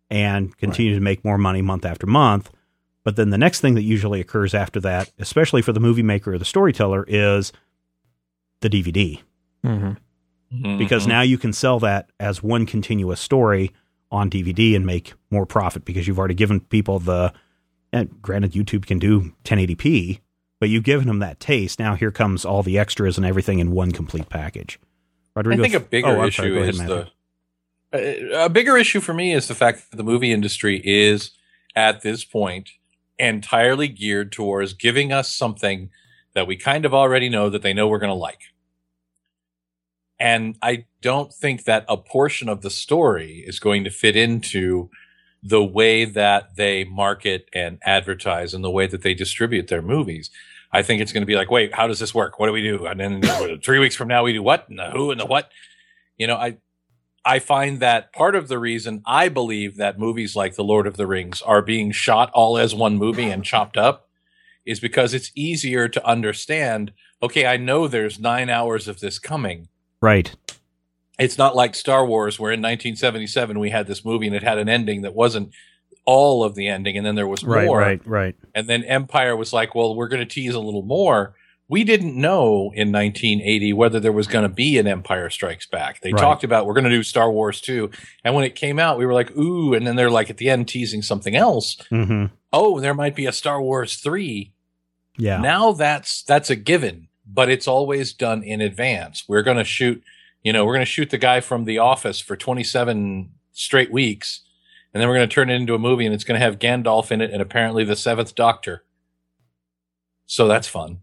and 0.09 0.57
continue 0.57 0.95
to 0.95 1.01
make 1.01 1.24
more 1.24 1.36
money 1.36 1.61
month 1.61 1.84
after 1.84 2.07
month. 2.07 2.51
But 3.05 3.17
then 3.17 3.31
the 3.31 3.39
next 3.39 3.61
thing 3.61 3.75
that 3.75 3.83
usually 3.83 4.21
occurs 4.21 4.55
after 4.55 4.81
that, 4.81 5.13
especially 5.19 5.61
for 5.63 5.73
the 5.73 5.81
movie 5.81 6.03
maker 6.03 6.33
or 6.35 6.39
the 6.39 6.45
storyteller, 6.45 7.05
is 7.07 7.53
the 8.61 8.71
DVD 8.71 9.21
Mm-hmm. 9.65 9.93
Mhm. 10.55 10.79
because 10.79 11.07
now 11.07 11.23
you 11.23 11.39
can 11.39 11.53
sell 11.53 11.81
that 11.81 12.11
as 12.21 12.43
one 12.43 12.65
continuous 12.67 13.19
story 13.21 13.73
on 14.11 14.31
DVD 14.31 14.77
and 14.77 14.85
make 14.87 15.15
more 15.31 15.47
profit 15.47 15.85
because 15.85 16.07
you've 16.07 16.19
already 16.19 16.35
given 16.35 16.61
people 16.61 16.99
the. 16.99 17.33
And 17.93 18.21
granted, 18.23 18.53
YouTube 18.53 18.87
can 18.87 18.99
do 18.99 19.33
1080p, 19.45 20.21
but 20.61 20.69
you've 20.69 20.83
given 20.85 21.07
them 21.07 21.21
that 21.21 21.41
taste. 21.41 21.79
Now 21.79 21.95
here 21.95 22.11
comes 22.11 22.45
all 22.45 22.63
the 22.63 22.79
extras 22.79 23.17
and 23.17 23.25
everything 23.27 23.59
in 23.59 23.71
one 23.71 23.93
complete 23.93 24.29
package. 24.29 24.79
Rodrigo, 25.35 25.63
I 25.63 25.65
Rodrigo, 25.67 25.79
think 25.79 25.87
a 25.87 25.89
bigger 25.89 26.09
oh, 26.09 26.21
I'm 26.23 26.29
issue 26.29 26.43
sorry, 26.43 26.51
go 26.51 26.57
ahead, 26.59 26.75
is 26.75 26.79
the 26.85 27.09
a 27.93 28.45
a 28.47 28.49
bigger 28.49 28.77
issue 28.77 29.01
for 29.01 29.15
me 29.15 29.33
is 29.33 29.49
the 29.49 29.55
fact 29.55 29.91
that 29.91 29.97
the 29.97 30.03
movie 30.05 30.31
industry 30.33 30.81
is 30.85 31.31
at 31.77 32.03
this 32.03 32.25
point 32.25 32.71
entirely 33.19 33.89
geared 33.89 34.33
towards 34.33 34.73
giving 34.73 35.12
us 35.12 35.31
something 35.31 35.91
that 36.35 36.47
we 36.47 36.57
kind 36.57 36.85
of 36.85 36.93
already 36.93 37.29
know 37.29 37.49
that 37.49 37.62
they 37.62 37.73
know 37.73 37.89
we're 37.89 37.99
going 37.99 38.09
to 38.09 38.15
like. 38.15 38.41
And 40.19 40.57
I 40.62 40.87
don't 41.01 41.33
think 41.33 41.65
that 41.65 41.85
a 41.89 41.97
portion 41.97 42.49
of 42.49 42.62
the 42.62 42.71
story 42.71 43.45
is 43.47 43.59
going 43.61 43.85
to 43.85 43.91
fit 43.91 44.17
into 44.17 44.91
the 45.43 45.62
way 45.62 46.05
that 46.05 46.57
they 46.57 46.85
market 46.85 47.49
and 47.53 47.79
advertise 47.83 48.55
and 48.55 48.65
the 48.65 48.71
way 48.71 48.87
that 48.87 49.03
they 49.03 49.15
distribute 49.15 49.69
their 49.69 49.83
movies. 49.83 50.31
I 50.73 50.83
think 50.83 51.03
it's 51.03 51.12
going 51.12 51.23
to 51.23 51.27
be 51.27 51.37
like, 51.37 51.51
wait, 51.51 51.75
how 51.75 51.87
does 51.87 51.99
this 51.99 52.15
work? 52.15 52.39
What 52.39 52.47
do 52.47 52.53
we 52.53 52.62
do? 52.62 52.87
And 52.87 52.99
then 52.99 53.61
three 53.61 53.79
weeks 53.79 53.95
from 53.95 54.09
now, 54.09 54.25
we 54.25 54.33
do 54.33 54.43
what 54.43 54.69
and 54.69 54.79
the 54.79 54.91
who 54.91 55.11
and 55.11 55.21
the 55.21 55.27
what. 55.27 55.51
You 56.17 56.27
know, 56.27 56.37
I 56.37 56.57
I 57.25 57.39
find 57.39 57.81
that 57.81 58.12
part 58.12 58.35
of 58.35 58.49
the 58.49 58.59
reason 58.59 59.03
I 59.07 59.29
believe 59.29 59.77
that 59.77 59.99
movies 59.99 60.37
like 60.37 60.57
The 60.57 60.64
Lord 60.64 60.87
of 60.87 60.97
the 60.97 61.07
Rings 61.07 61.41
are 61.43 61.62
being 61.62 61.91
shot 61.91 62.31
all 62.35 62.59
as 62.59 62.75
one 62.75 62.97
movie 62.99 63.31
and 63.31 63.43
chopped 63.45 63.77
up 63.77 64.09
is 64.66 64.79
because 64.81 65.14
it's 65.14 65.31
easier 65.35 65.89
to 65.89 66.07
understand. 66.07 66.93
Okay, 67.22 67.47
I 67.47 67.57
know 67.57 67.89
there's 67.89 68.18
nine 68.18 68.51
hours 68.51 68.89
of 68.89 69.01
this 69.01 69.18
coming. 69.18 69.68
right. 70.01 70.35
It's 71.16 71.39
not 71.39 71.55
like 71.55 71.77
Star 71.77 72.05
Wars, 72.05 72.41
where 72.41 72.51
in 72.51 72.59
1977 72.61 73.61
we 73.61 73.70
had 73.70 73.87
this 73.87 74.05
movie 74.05 74.27
and 74.27 74.35
it 74.35 74.43
had 74.43 74.59
an 74.59 74.68
ending 74.68 75.03
that 75.03 75.14
wasn't 75.14 75.51
all 76.05 76.43
of 76.43 76.57
the 76.57 76.66
ending, 76.66 76.97
and 76.99 77.07
then 77.07 77.14
there 77.14 77.29
was 77.29 77.45
Right, 77.45 77.66
more. 77.66 77.79
right, 77.79 78.05
right. 78.05 78.35
And 78.53 78.66
then 78.66 78.83
Empire 78.83 79.37
was 79.37 79.53
like, 79.53 79.77
well, 79.77 79.95
we're 79.95 80.09
going 80.09 80.27
to 80.27 80.35
tease 80.35 80.55
a 80.55 80.61
little 80.61 80.83
more. 80.83 81.37
We 81.69 81.83
didn't 81.85 82.15
know 82.15 82.73
in 82.75 82.93
1980 82.93 83.73
whether 83.73 83.99
there 83.99 84.12
was 84.12 84.27
going 84.27 84.43
to 84.43 84.49
be 84.55 84.77
an 84.79 84.87
Empire 84.87 85.31
Strikes 85.31 85.67
Back. 85.67 86.01
They 86.03 86.12
Right. 86.12 86.21
talked 86.21 86.45
about 86.45 86.67
we're 86.67 86.75
going 86.75 86.85
to 86.85 86.91
do 86.91 87.03
Star 87.03 87.31
Wars 87.33 87.61
2. 87.62 87.91
And 88.23 88.35
when 88.35 88.45
it 88.45 88.55
came 88.55 88.79
out, 88.79 88.99
we 88.99 89.07
were 89.07 89.15
like, 89.15 89.35
ooh. 89.37 89.73
And 89.75 89.87
then 89.87 89.97
they're 89.97 90.11
like 90.11 90.29
at 90.31 90.37
the 90.37 90.51
end 90.51 90.69
teasing 90.69 91.01
something 91.03 91.35
else. 91.35 91.77
hmm 91.89 92.27
Oh, 92.53 92.79
there 92.81 92.95
might 92.95 93.17
be 93.17 93.27
a 93.27 93.33
Star 93.33 93.61
Wars 93.61 93.97
3. 93.97 94.53
Yeah. 95.17 95.39
Now 95.39 95.73
that's 95.73 96.23
that's 96.23 96.51
a 96.51 96.57
given, 96.57 97.09
but 97.27 97.49
it's 97.49 97.67
always 97.67 98.12
done 98.12 98.43
in 98.43 98.61
advance. 98.61 99.25
We're 99.27 99.43
going 99.43 99.57
to 99.57 99.65
shoot, 99.65 100.03
you 100.43 100.53
know, 100.53 100.65
we're 100.65 100.75
going 100.75 100.85
to 100.87 100.91
shoot 100.91 101.11
the 101.11 101.19
guy 101.19 101.41
from 101.41 101.65
The 101.65 101.79
Office 101.79 102.21
for 102.21 102.37
27 102.37 103.31
straight 103.53 103.91
weeks, 103.93 104.41
and 104.93 105.01
then 105.01 105.09
we're 105.09 105.17
going 105.17 105.29
to 105.29 105.35
turn 105.35 105.51
it 105.51 105.55
into 105.55 105.75
a 105.75 105.79
movie, 105.79 106.05
and 106.05 106.15
it's 106.15 106.25
going 106.25 106.39
to 106.39 106.45
have 106.45 106.59
Gandalf 106.59 107.11
in 107.11 107.21
it, 107.21 107.31
and 107.33 107.41
apparently 107.41 107.85
the 107.85 107.97
Seventh 107.97 108.35
Doctor. 108.35 108.85
So 110.27 110.47
that's 110.49 110.69
fun. 110.69 111.01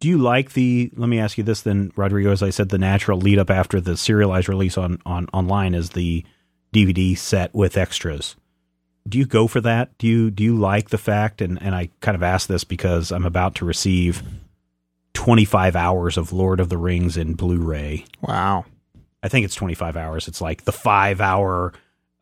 Do 0.00 0.08
you 0.08 0.18
like 0.18 0.52
the? 0.52 0.92
Let 0.96 1.08
me 1.08 1.18
ask 1.18 1.38
you 1.38 1.44
this 1.44 1.62
then, 1.62 1.92
Rodrigo. 1.96 2.30
As 2.30 2.42
I 2.42 2.50
said, 2.50 2.68
the 2.68 2.78
natural 2.78 3.18
lead 3.18 3.38
up 3.38 3.50
after 3.50 3.80
the 3.80 3.96
serialized 3.96 4.48
release 4.48 4.78
on 4.78 5.00
on 5.04 5.26
online 5.32 5.74
is 5.74 5.90
the 5.90 6.24
DVD 6.72 7.16
set 7.18 7.52
with 7.54 7.76
extras. 7.76 8.36
Do 9.08 9.18
you 9.18 9.26
go 9.26 9.48
for 9.48 9.60
that? 9.62 9.96
Do 9.98 10.06
you 10.06 10.30
do 10.30 10.44
you 10.44 10.56
like 10.56 10.90
the 10.90 10.98
fact? 10.98 11.40
And 11.40 11.60
and 11.60 11.74
I 11.74 11.90
kind 12.00 12.14
of 12.14 12.22
ask 12.22 12.46
this 12.48 12.62
because 12.62 13.10
I'm 13.10 13.24
about 13.26 13.56
to 13.56 13.64
receive 13.64 14.22
25 15.14 15.74
hours 15.74 16.16
of 16.16 16.32
Lord 16.32 16.60
of 16.60 16.68
the 16.68 16.76
Rings 16.78 17.16
in 17.16 17.34
Blu-ray. 17.34 18.04
Wow. 18.20 18.66
I 19.22 19.28
think 19.28 19.44
it's 19.44 19.54
25 19.56 19.96
hours. 19.96 20.28
It's 20.28 20.40
like 20.40 20.64
the 20.64 20.72
five 20.72 21.20
hour 21.20 21.72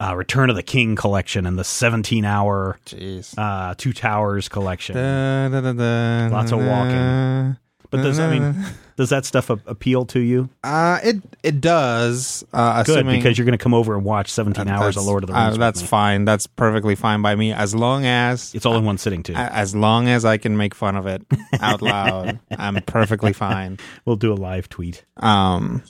uh, 0.01 0.15
Return 0.17 0.49
of 0.49 0.57
the 0.57 0.63
King 0.63 0.97
collection 0.97 1.45
and 1.47 1.59
the 1.59 1.65
17 1.65 2.25
hour 2.25 2.79
Jeez. 2.87 3.35
uh, 3.37 3.75
Two 3.77 3.93
Towers 3.93 4.49
collection. 4.49 4.97
Da, 4.97 5.49
da, 5.49 5.73
da, 5.73 6.29
Lots 6.35 6.53
of 6.53 6.59
walking. 6.59 7.57
But 7.91 8.03
does 8.03 8.19
I 8.19 8.31
mean 8.39 8.65
does 8.97 9.11
that 9.11 9.25
stuff 9.25 9.51
a- 9.51 9.61
appeal 9.67 10.05
to 10.07 10.21
you? 10.21 10.49
Uh, 10.65 10.99
it 11.05 11.17
it 11.43 11.61
does. 11.61 12.45
Uh, 12.53 12.83
Good 12.83 12.97
assuming, 12.99 13.21
because 13.21 13.37
you're 13.39 13.45
going 13.45 13.57
to 13.59 13.63
come 13.63 13.75
over 13.75 13.95
and 13.95 14.05
watch 14.05 14.31
17 14.31 14.69
hours 14.69 14.97
of 14.97 15.05
Lord 15.05 15.23
of 15.23 15.29
the 15.29 15.37
uh, 15.37 15.41
Rings. 15.45 15.53
with 15.53 15.61
that's 15.61 15.83
me. 15.83 15.87
fine. 15.89 16.25
That's 16.25 16.47
perfectly 16.47 16.95
fine 16.95 17.23
by 17.23 17.35
me. 17.37 17.53
As 17.53 17.75
long 17.75 18.05
as 18.07 18.55
It's 18.55 18.67
all 18.67 18.77
in 18.77 18.85
one 18.85 18.99
sitting 18.99 19.23
too. 19.23 19.35
as 19.35 19.75
long 19.75 20.09
as 20.09 20.25
I 20.25 20.37
can 20.39 20.57
make 20.57 20.75
fun 20.75 20.97
of 20.97 21.07
it 21.07 21.23
out 21.61 21.81
loud, 21.83 22.41
I'm 22.51 22.77
perfectly 22.83 23.33
fine. 23.33 23.79
we'll 24.05 24.17
do 24.17 24.33
a 24.33 24.35
live 24.35 24.69
tweet. 24.69 25.05
Um, 25.19 25.83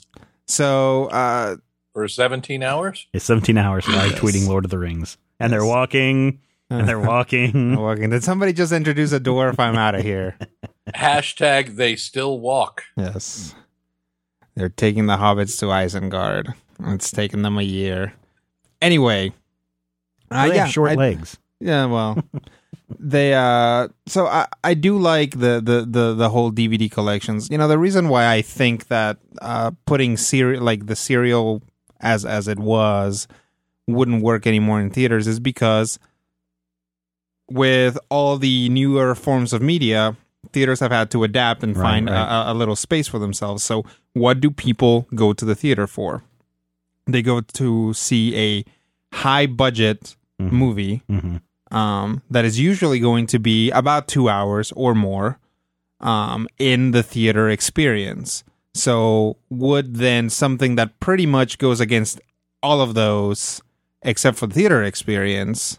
so 0.47 1.07
uh, 1.07 1.57
For 1.93 2.09
17 2.09 2.63
hours? 2.63 3.07
It's 3.13 3.25
17 3.25 3.57
hours 3.59 3.89
live 3.89 4.13
Yes. 4.13 4.21
tweeting 4.21 4.49
Lord 4.49 4.65
of 4.65 4.71
the 4.71 4.79
Rings, 4.79 5.17
and 5.41 5.53
they're 5.53 5.65
walking 5.65 6.41
and 6.69 6.89
they're 6.89 6.99
walking. 7.15 7.77
walking. 7.77 8.11
Did 8.11 8.25
somebody 8.25 8.53
just 8.53 8.73
introduce 8.73 9.13
a 9.13 9.21
door? 9.21 9.49
If 9.49 9.61
I'm 9.61 9.77
out 9.77 9.95
of 9.95 10.03
here, 10.03 10.37
Hashtag 10.95 11.77
they 11.77 11.97
still 11.97 12.39
walk. 12.41 12.85
yes, 12.97 13.55
they're 14.55 14.69
taking 14.69 15.07
the 15.07 15.17
hobbits 15.17 15.59
to 15.61 15.67
Isengard. 15.67 16.55
It's 16.81 17.11
taken 17.11 17.43
them 17.43 17.59
a 17.59 17.63
year. 17.63 18.15
Anyway, 18.81 19.33
uh, 20.31 20.49
they 20.49 20.55
yeah, 20.55 20.65
have 20.65 20.73
short 20.73 20.93
I- 20.93 20.95
legs. 20.95 21.39
Yeah, 21.59 21.87
well, 21.87 22.23
they 23.01 23.33
uh 23.35 23.89
so 24.07 24.27
I 24.27 24.47
I 24.63 24.75
do 24.75 24.99
like 24.99 25.33
the 25.33 25.61
the 25.65 25.87
the 25.89 26.15
the 26.15 26.29
whole 26.29 26.53
DVD 26.53 26.91
collections. 26.91 27.49
You 27.51 27.59
know, 27.59 27.67
the 27.67 27.79
reason 27.79 28.09
why 28.09 28.31
I 28.31 28.43
think 28.43 28.89
that 28.89 29.17
uh 29.41 29.71
putting 29.87 30.17
serial 30.17 30.63
like 30.63 30.87
the 30.87 30.95
serial 30.97 31.63
as 32.01 32.25
as 32.27 32.47
it 32.47 32.59
was 32.59 33.27
wouldn't 33.89 34.23
work 34.23 34.47
anymore 34.47 34.81
in 34.81 34.91
theaters 34.91 35.27
is 35.27 35.41
because 35.41 35.99
with 37.51 37.99
all 38.11 38.37
the 38.37 38.69
newer 38.69 39.15
forms 39.15 39.53
of 39.53 39.63
media, 39.63 40.17
theaters 40.53 40.81
have 40.81 40.93
had 40.93 41.11
to 41.11 41.25
adapt 41.25 41.63
and 41.63 41.77
Right, 41.77 41.83
find 41.83 42.11
right. 42.11 42.49
A, 42.49 42.53
a 42.53 42.55
little 42.55 42.77
space 42.77 43.09
for 43.09 43.19
themselves. 43.19 43.63
So, 43.65 43.85
what 44.15 44.41
do 44.41 44.51
people 44.51 45.07
go 45.15 45.33
to 45.33 45.45
the 45.45 45.55
theater 45.55 45.87
for? 45.87 46.23
They 47.07 47.23
go 47.23 47.41
to 47.41 47.93
see 47.95 48.35
a 48.37 48.65
high 49.17 49.47
budget 49.47 50.17
Mhm. 50.41 50.53
movie 50.53 51.03
Mhm. 51.11 51.41
um, 51.71 52.23
that 52.31 52.45
is 52.45 52.59
usually 52.61 52.99
going 53.01 53.27
to 53.29 53.39
be 53.39 53.71
about 53.71 54.07
two 54.09 54.29
hours 54.29 54.73
or 54.77 54.95
more 54.95 55.39
um, 56.01 56.47
in 56.59 56.91
the 56.91 57.03
theater 57.03 57.49
experience. 57.49 58.45
So, 58.75 59.39
would 59.49 59.95
then 59.97 60.29
something 60.29 60.77
that 60.77 61.01
pretty 61.01 61.25
much 61.25 61.57
goes 61.57 61.81
against 61.81 62.21
all 62.63 62.83
of 62.83 62.93
those, 62.93 63.63
except 64.03 64.37
for 64.37 64.47
the 64.47 64.55
theater 64.55 64.83
experience, 64.85 65.79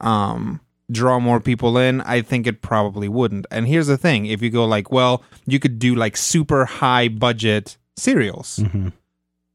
um, 0.00 0.58
draw 0.92 1.18
more 1.18 1.40
people 1.40 1.76
in? 1.78 2.00
I 2.02 2.22
think 2.22 2.46
it 2.46 2.62
probably 2.62 3.08
wouldn't. 3.08 3.46
And 3.50 3.66
here's 3.66 3.86
the 3.88 3.96
thing 3.98 4.26
if 4.26 4.42
you 4.42 4.50
go 4.50 4.64
like, 4.64 4.92
well, 4.92 5.22
you 5.46 5.58
could 5.58 5.78
do 5.78 5.94
like 5.94 6.16
super 6.16 6.64
high 6.66 7.08
budget 7.08 7.76
serials 7.96 8.58
Mhm. 8.62 8.92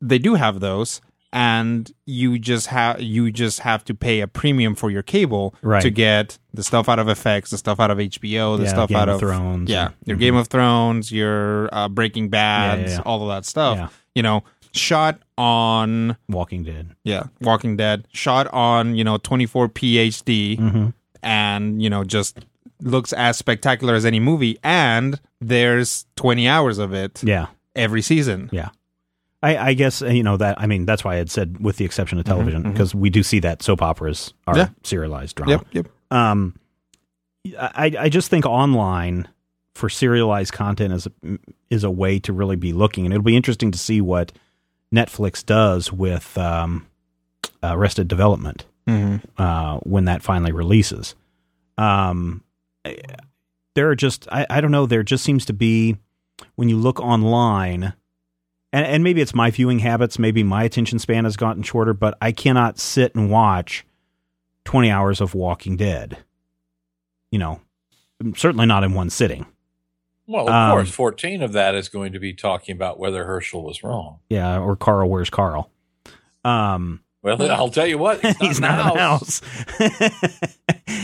they 0.01 0.19
do 0.19 0.35
have 0.35 0.59
those 0.59 1.01
and 1.33 1.91
you 2.05 2.37
just 2.39 2.67
have 2.67 3.01
you 3.01 3.31
just 3.31 3.61
have 3.61 3.83
to 3.83 3.93
pay 3.95 4.21
a 4.21 4.27
premium 4.27 4.75
for 4.75 4.89
your 4.91 5.01
cable 5.03 5.53
Right. 5.63 5.81
to 5.81 5.89
get 5.89 6.37
the 6.53 6.63
stuff 6.63 6.87
out 6.87 6.99
of 6.99 7.07
FX, 7.09 7.49
the 7.49 7.57
stuff 7.57 7.79
out 7.79 7.89
of 7.91 7.99
HBO, 7.99 8.57
the 8.57 8.63
Yeah, 8.63 8.69
stuff 8.69 8.89
Game 8.89 8.97
out 8.97 9.09
of 9.09 9.15
of 9.15 9.21
Thrones 9.21 9.69
yeah, 9.69 9.89
your 10.05 10.17
Mhm. 10.17 10.19
Game 10.19 10.35
of 10.35 10.47
Thrones, 10.47 11.11
your 11.11 11.67
uh, 11.73 11.89
Breaking 11.89 12.29
Bad, 12.29 12.79
Yeah, 12.81 12.89
yeah, 12.95 13.01
all 13.05 13.21
of 13.23 13.27
that 13.35 13.45
stuff. 13.45 14.03
You 14.15 14.21
know, 14.23 14.43
shot 14.71 15.19
on 15.37 16.15
Walking 16.29 16.63
Dead. 16.63 16.91
yeah, 17.03 17.23
Walking 17.41 17.75
Dead, 17.75 18.07
shot 18.13 18.47
on 18.53 18.95
you 18.95 19.03
know 19.03 19.17
24p 19.17 19.97
HD, 19.97 20.57
Mhm. 20.57 20.93
And 21.23 21.81
you 21.81 21.89
know 21.89 22.03
just 22.03 22.39
looks 22.81 23.11
as 23.13 23.37
spectacular 23.37 23.95
as 23.95 24.05
any 24.05 24.19
movie, 24.19 24.57
and 24.63 25.19
there's 25.41 26.05
20 26.15 26.47
hours 26.47 26.77
of 26.77 26.93
it 26.93 27.23
Yeah. 27.23 27.47
every 27.75 28.01
season. 28.03 28.49
Yeah. 28.51 28.69
I, 29.41 29.57
I 29.69 29.73
guess 29.73 30.01
uh, 30.01 30.07
you 30.07 30.23
know 30.23 30.37
that. 30.37 30.59
I 30.59 30.65
mean, 30.67 30.85
that's 30.85 31.03
why 31.03 31.13
I 31.13 31.17
had 31.17 31.29
said, 31.29 31.59
with 31.59 31.77
the 31.77 31.85
exception 31.85 32.17
of 32.19 32.25
television, 32.25 32.63
mhm. 32.63 32.71
because 32.73 32.93
we 32.95 33.09
do 33.09 33.21
see 33.23 33.39
that 33.39 33.61
soap 33.61 33.81
operas 33.81 34.33
are 34.47 34.57
Yeah. 34.57 34.69
serialized 34.83 35.35
drama. 35.35 35.51
Yep, 35.51 35.65
yep. 35.71 35.87
Um, 36.11 36.55
I 37.57 37.91
I 37.99 38.09
just 38.09 38.29
think 38.29 38.45
online 38.45 39.27
for 39.75 39.89
serialized 39.89 40.53
content 40.53 40.91
is 40.93 41.07
a, 41.07 41.37
is 41.69 41.83
a 41.83 41.91
way 41.91 42.17
to 42.19 42.33
really 42.33 42.55
be 42.55 42.73
looking, 42.73 43.05
and 43.05 43.13
it'll 43.13 43.23
be 43.23 43.35
interesting 43.37 43.69
to 43.71 43.77
see 43.77 44.01
what 44.01 44.31
Netflix 44.93 45.45
does 45.45 45.93
with 45.93 46.35
um, 46.37 46.87
Arrested 47.61 48.07
Development 48.07 48.65
hmm 48.87 49.17
uh, 49.37 49.77
when 49.79 50.05
that 50.05 50.21
finally 50.23 50.51
releases. 50.51 51.15
Um, 51.77 52.43
there 53.75 53.89
are 53.89 53.95
just 53.95 54.27
I, 54.31 54.45
I 54.49 54.61
don't 54.61 54.71
know. 54.71 54.85
There 54.85 55.03
just 55.03 55.23
seems 55.23 55.45
to 55.45 55.53
be 55.53 55.97
when 56.55 56.69
you 56.69 56.77
look 56.77 56.99
online, 56.99 57.93
and, 58.73 58.85
and 58.85 59.03
maybe 59.03 59.21
it's 59.21 59.35
my 59.35 59.51
viewing 59.51 59.79
habits. 59.79 60.17
Maybe 60.17 60.41
my 60.43 60.63
attention 60.63 60.99
span 60.99 61.25
has 61.25 61.37
gotten 61.37 61.63
shorter, 61.63 61.93
but 61.93 62.17
I 62.21 62.31
cannot 62.31 62.79
sit 62.79 63.13
and 63.15 63.29
watch 63.29 63.85
twenty 64.63 64.89
hours 64.89 65.21
of 65.21 65.35
Walking 65.35 65.75
Dead. 65.77 66.17
You 67.31 67.39
know, 67.39 67.61
certainly 68.35 68.65
not 68.65 68.83
in 68.83 68.93
one 68.93 69.09
sitting. 69.09 69.45
Well, 70.29 70.49
of 70.49 70.53
Um, 70.53 70.71
course, 70.71 70.91
14 70.91 71.41
of 71.41 71.53
that 71.53 71.73
is 71.73 71.87
going 71.87 72.11
to 72.11 72.19
be 72.19 72.33
talking 72.33 72.75
about 72.75 72.99
whether 72.99 73.23
Hershel 73.25 73.63
was 73.63 73.81
wrong. 73.81 74.19
Yeah, 74.29 74.59
or 74.59 74.75
Carl, 74.75 75.09
where's 75.09 75.29
Carl? 75.29 75.71
Um, 76.43 76.99
Well, 77.35 77.51
I'll 77.51 77.69
tell 77.69 77.87
you 77.87 77.97
what, 77.97 78.25
he's 78.39 78.59
not 78.59 78.79
in 78.79 78.93
the 78.93 78.99
house. 78.99 79.41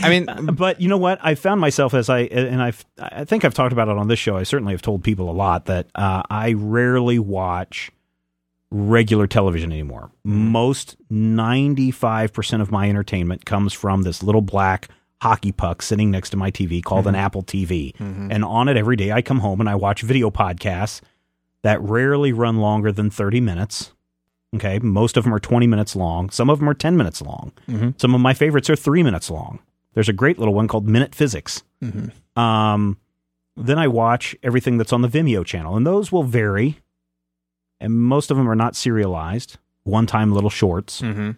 I 0.02 0.08
mean, 0.08 0.28
uh, 0.28 0.52
but 0.52 0.80
you 0.80 0.88
know 0.88 0.96
what? 0.96 1.18
I 1.22 1.34
found 1.34 1.60
myself 1.60 1.94
as 1.94 2.08
I 2.08 2.20
and 2.20 2.62
I've 2.62 2.84
I 2.98 3.24
think 3.24 3.44
I've 3.44 3.54
talked 3.54 3.72
about 3.72 3.88
it 3.88 3.96
on 3.96 4.08
this 4.08 4.18
show. 4.18 4.36
I 4.36 4.42
certainly 4.42 4.74
have 4.74 4.82
told 4.82 5.02
people 5.02 5.30
a 5.30 5.32
lot 5.32 5.66
that 5.66 5.88
uh, 5.94 6.22
I 6.30 6.52
rarely 6.52 7.18
watch 7.18 7.90
regular 8.70 9.26
television 9.26 9.72
anymore. 9.72 10.10
Most 10.24 10.96
ninety 11.08 11.90
five 11.90 12.32
percent 12.32 12.60
of 12.60 12.70
my 12.70 12.88
entertainment 12.88 13.44
comes 13.44 13.72
from 13.72 14.02
this 14.02 14.22
little 14.22 14.42
black 14.42 14.88
hockey 15.22 15.52
puck 15.52 15.80
sitting 15.80 16.10
next 16.10 16.30
to 16.30 16.36
my 16.36 16.50
TV 16.50 16.82
called 16.82 17.06
an 17.06 17.14
mm-hmm. 17.14 17.24
Apple 17.24 17.42
TV, 17.42 17.96
mm-hmm. 17.96 18.30
and 18.30 18.44
on 18.44 18.68
it 18.68 18.76
every 18.76 18.96
day 18.96 19.12
I 19.12 19.22
come 19.22 19.38
home 19.40 19.60
and 19.60 19.68
I 19.68 19.74
watch 19.74 20.02
video 20.02 20.30
podcasts 20.30 21.00
that 21.62 21.80
rarely 21.80 22.32
run 22.32 22.58
longer 22.58 22.92
than 22.92 23.10
thirty 23.10 23.40
minutes. 23.40 23.93
Okay, 24.54 24.78
most 24.78 25.16
of 25.16 25.24
them 25.24 25.34
are 25.34 25.40
20 25.40 25.66
minutes 25.66 25.96
long. 25.96 26.30
Some 26.30 26.48
of 26.50 26.58
them 26.60 26.68
are 26.68 26.74
10 26.74 26.96
minutes 26.96 27.20
long. 27.20 27.52
Mhm. 27.68 28.00
Some 28.00 28.14
of 28.14 28.20
my 28.20 28.34
favorites 28.34 28.70
are 28.70 28.76
three 28.76 29.02
minutes 29.02 29.30
long. 29.30 29.58
There's 29.94 30.08
a 30.08 30.12
great 30.12 30.38
little 30.38 30.54
one 30.54 30.68
called 30.68 30.88
Minute 30.88 31.14
Physics. 31.14 31.62
Mhm. 31.82 32.12
Um, 32.40 32.96
then 33.56 33.78
I 33.78 33.88
watch 33.88 34.34
everything 34.42 34.76
that's 34.78 34.92
on 34.92 35.02
the 35.02 35.08
Vimeo 35.08 35.44
channel, 35.44 35.76
and 35.76 35.86
those 35.86 36.10
will 36.12 36.22
vary. 36.24 36.78
And 37.80 38.00
most 38.00 38.30
of 38.30 38.36
them 38.36 38.48
are 38.48 38.54
not 38.56 38.76
serialized. 38.76 39.58
One 39.84 40.06
time 40.06 40.32
little 40.32 40.50
shorts. 40.50 41.00
hmm 41.00 41.32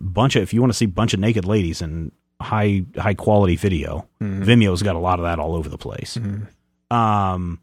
Bunch 0.00 0.36
of 0.36 0.42
if 0.42 0.54
you 0.54 0.60
want 0.60 0.72
to 0.72 0.76
see 0.76 0.84
a 0.84 0.88
bunch 0.88 1.12
of 1.12 1.20
naked 1.20 1.44
ladies 1.44 1.82
and 1.82 2.12
high 2.40 2.84
high 2.96 3.14
quality 3.14 3.56
video, 3.56 4.06
Mhm. 4.22 4.44
Vimeo's 4.44 4.82
got 4.82 4.94
a 4.96 4.98
lot 5.00 5.18
of 5.18 5.24
that 5.24 5.38
all 5.40 5.54
over 5.56 5.68
the 5.68 5.78
place. 5.78 6.16
Mhm. 6.16 6.46
Um, 6.94 7.60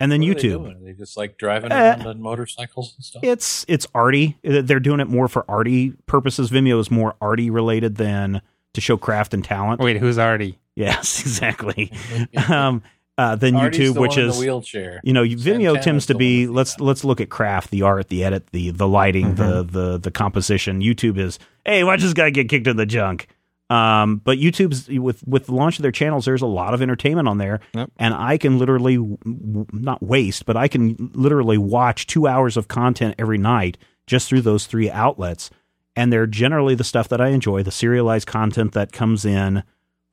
and 0.00 0.10
then 0.10 0.20
What 0.22 0.30
are 0.30 0.34
they 0.34 0.40
YouTube. 0.40 0.62
doing? 0.64 0.76
Are 0.76 0.84
they 0.84 0.92
just 0.94 1.16
like 1.16 1.36
driving 1.38 1.70
Uh, 1.70 1.76
around 1.98 2.06
on 2.06 2.20
motorcycles 2.22 2.94
and 2.96 3.04
stuff? 3.04 3.22
It's 3.22 3.64
it's 3.68 3.86
arty. 3.94 4.36
They're 4.42 4.80
doing 4.80 4.98
it 5.00 5.08
more 5.08 5.28
for 5.28 5.44
arty 5.48 5.92
purposes. 6.06 6.50
Vimeo 6.50 6.80
is 6.80 6.90
more 6.90 7.14
arty 7.20 7.50
related 7.50 7.96
than 7.96 8.42
to 8.74 8.80
show 8.80 8.96
craft 8.96 9.34
and 9.34 9.44
talent. 9.44 9.80
Wait, 9.80 9.98
who's 9.98 10.18
already? 10.18 10.58
Yes, 10.74 11.20
exactly. 11.20 11.92
um, 12.48 12.82
uh, 13.18 13.36
than 13.36 13.54
Artie's 13.54 13.90
YouTube, 13.90 13.94
the 13.94 14.00
which 14.00 14.10
one 14.12 14.20
in 14.20 14.28
is 14.30 14.36
the 14.38 14.40
wheelchair. 14.40 15.00
you 15.04 15.12
know 15.12 15.24
Vimeo 15.24 15.38
Santana's 15.74 15.84
tends 15.84 16.06
to 16.06 16.14
be 16.14 16.46
let's 16.46 16.74
the- 16.76 16.84
let's 16.84 17.04
look 17.04 17.20
at 17.20 17.28
craft, 17.28 17.70
the 17.70 17.82
art, 17.82 18.08
the 18.08 18.24
edit, 18.24 18.46
the 18.52 18.70
the 18.70 18.88
lighting, 18.88 19.34
the 19.34 19.62
the 19.62 19.98
the 19.98 20.10
composition. 20.10 20.80
YouTube 20.80 21.18
is 21.18 21.38
hey, 21.66 21.84
watch 21.84 22.00
this 22.00 22.14
guy 22.14 22.30
get 22.30 22.48
kicked 22.48 22.66
in 22.66 22.76
the 22.78 22.86
junk. 22.86 23.28
Um, 23.70 24.16
but 24.24 24.38
YouTube's 24.38 24.88
with 24.88 25.22
with 25.26 25.46
the 25.46 25.54
launch 25.54 25.78
of 25.78 25.82
their 25.82 25.92
channels, 25.92 26.24
there's 26.24 26.42
a 26.42 26.46
lot 26.46 26.74
of 26.74 26.82
entertainment 26.82 27.28
on 27.28 27.38
there, 27.38 27.60
Yep. 27.72 27.90
and 27.98 28.12
I 28.12 28.36
can 28.36 28.58
literally 28.58 28.96
w- 28.96 29.66
not 29.72 30.02
waste, 30.02 30.44
but 30.44 30.56
I 30.56 30.66
can 30.66 31.10
literally 31.14 31.56
watch 31.56 32.06
two 32.08 32.26
hours 32.26 32.56
of 32.56 32.66
content 32.66 33.14
every 33.16 33.38
night 33.38 33.78
just 34.08 34.28
through 34.28 34.40
those 34.40 34.66
three 34.66 34.90
outlets, 34.90 35.50
and 35.94 36.12
they're 36.12 36.26
generally 36.26 36.74
the 36.74 36.82
stuff 36.82 37.08
that 37.10 37.20
I 37.20 37.28
enjoy, 37.28 37.62
the 37.62 37.70
serialized 37.70 38.26
content 38.26 38.72
that 38.72 38.90
comes 38.92 39.24
in 39.24 39.62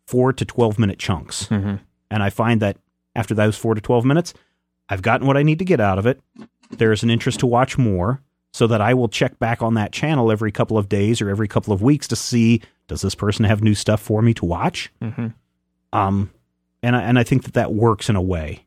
four 0.05 0.31
to 0.33 0.45
twelve 0.45 0.77
minute 0.77 0.99
chunks, 0.99 1.47
Mhm. 1.47 1.79
and 2.11 2.21
I 2.21 2.29
find 2.29 2.61
that 2.61 2.77
after 3.15 3.33
those 3.33 3.57
four 3.57 3.73
to 3.73 3.81
twelve 3.81 4.05
minutes, 4.05 4.35
I've 4.87 5.01
gotten 5.01 5.25
what 5.25 5.35
I 5.35 5.41
need 5.41 5.57
to 5.59 5.65
get 5.65 5.79
out 5.79 5.97
of 5.97 6.05
it. 6.05 6.21
There 6.69 6.91
is 6.91 7.01
an 7.01 7.09
interest 7.09 7.39
to 7.39 7.47
watch 7.47 7.75
more, 7.75 8.21
so 8.53 8.67
that 8.67 8.81
I 8.81 8.93
will 8.93 9.07
check 9.09 9.39
back 9.39 9.63
on 9.63 9.73
that 9.73 9.91
channel 9.91 10.31
every 10.31 10.51
couple 10.51 10.77
of 10.77 10.87
days 10.87 11.21
or 11.23 11.29
every 11.29 11.47
couple 11.47 11.73
of 11.73 11.81
weeks 11.81 12.07
to 12.09 12.15
see 12.15 12.61
does 12.87 13.01
this 13.01 13.15
person 13.15 13.45
have 13.45 13.61
new 13.63 13.75
stuff 13.75 14.01
for 14.01 14.21
me 14.21 14.33
to 14.35 14.45
watch. 14.45 14.91
Mhm. 15.01 15.33
Um, 15.93 16.31
and 16.83 16.95
I, 16.95 17.01
and 17.01 17.19
I 17.19 17.23
think 17.23 17.43
that 17.43 17.53
that 17.53 17.73
works 17.73 18.09
in 18.09 18.15
a 18.15 18.21
way. 18.21 18.65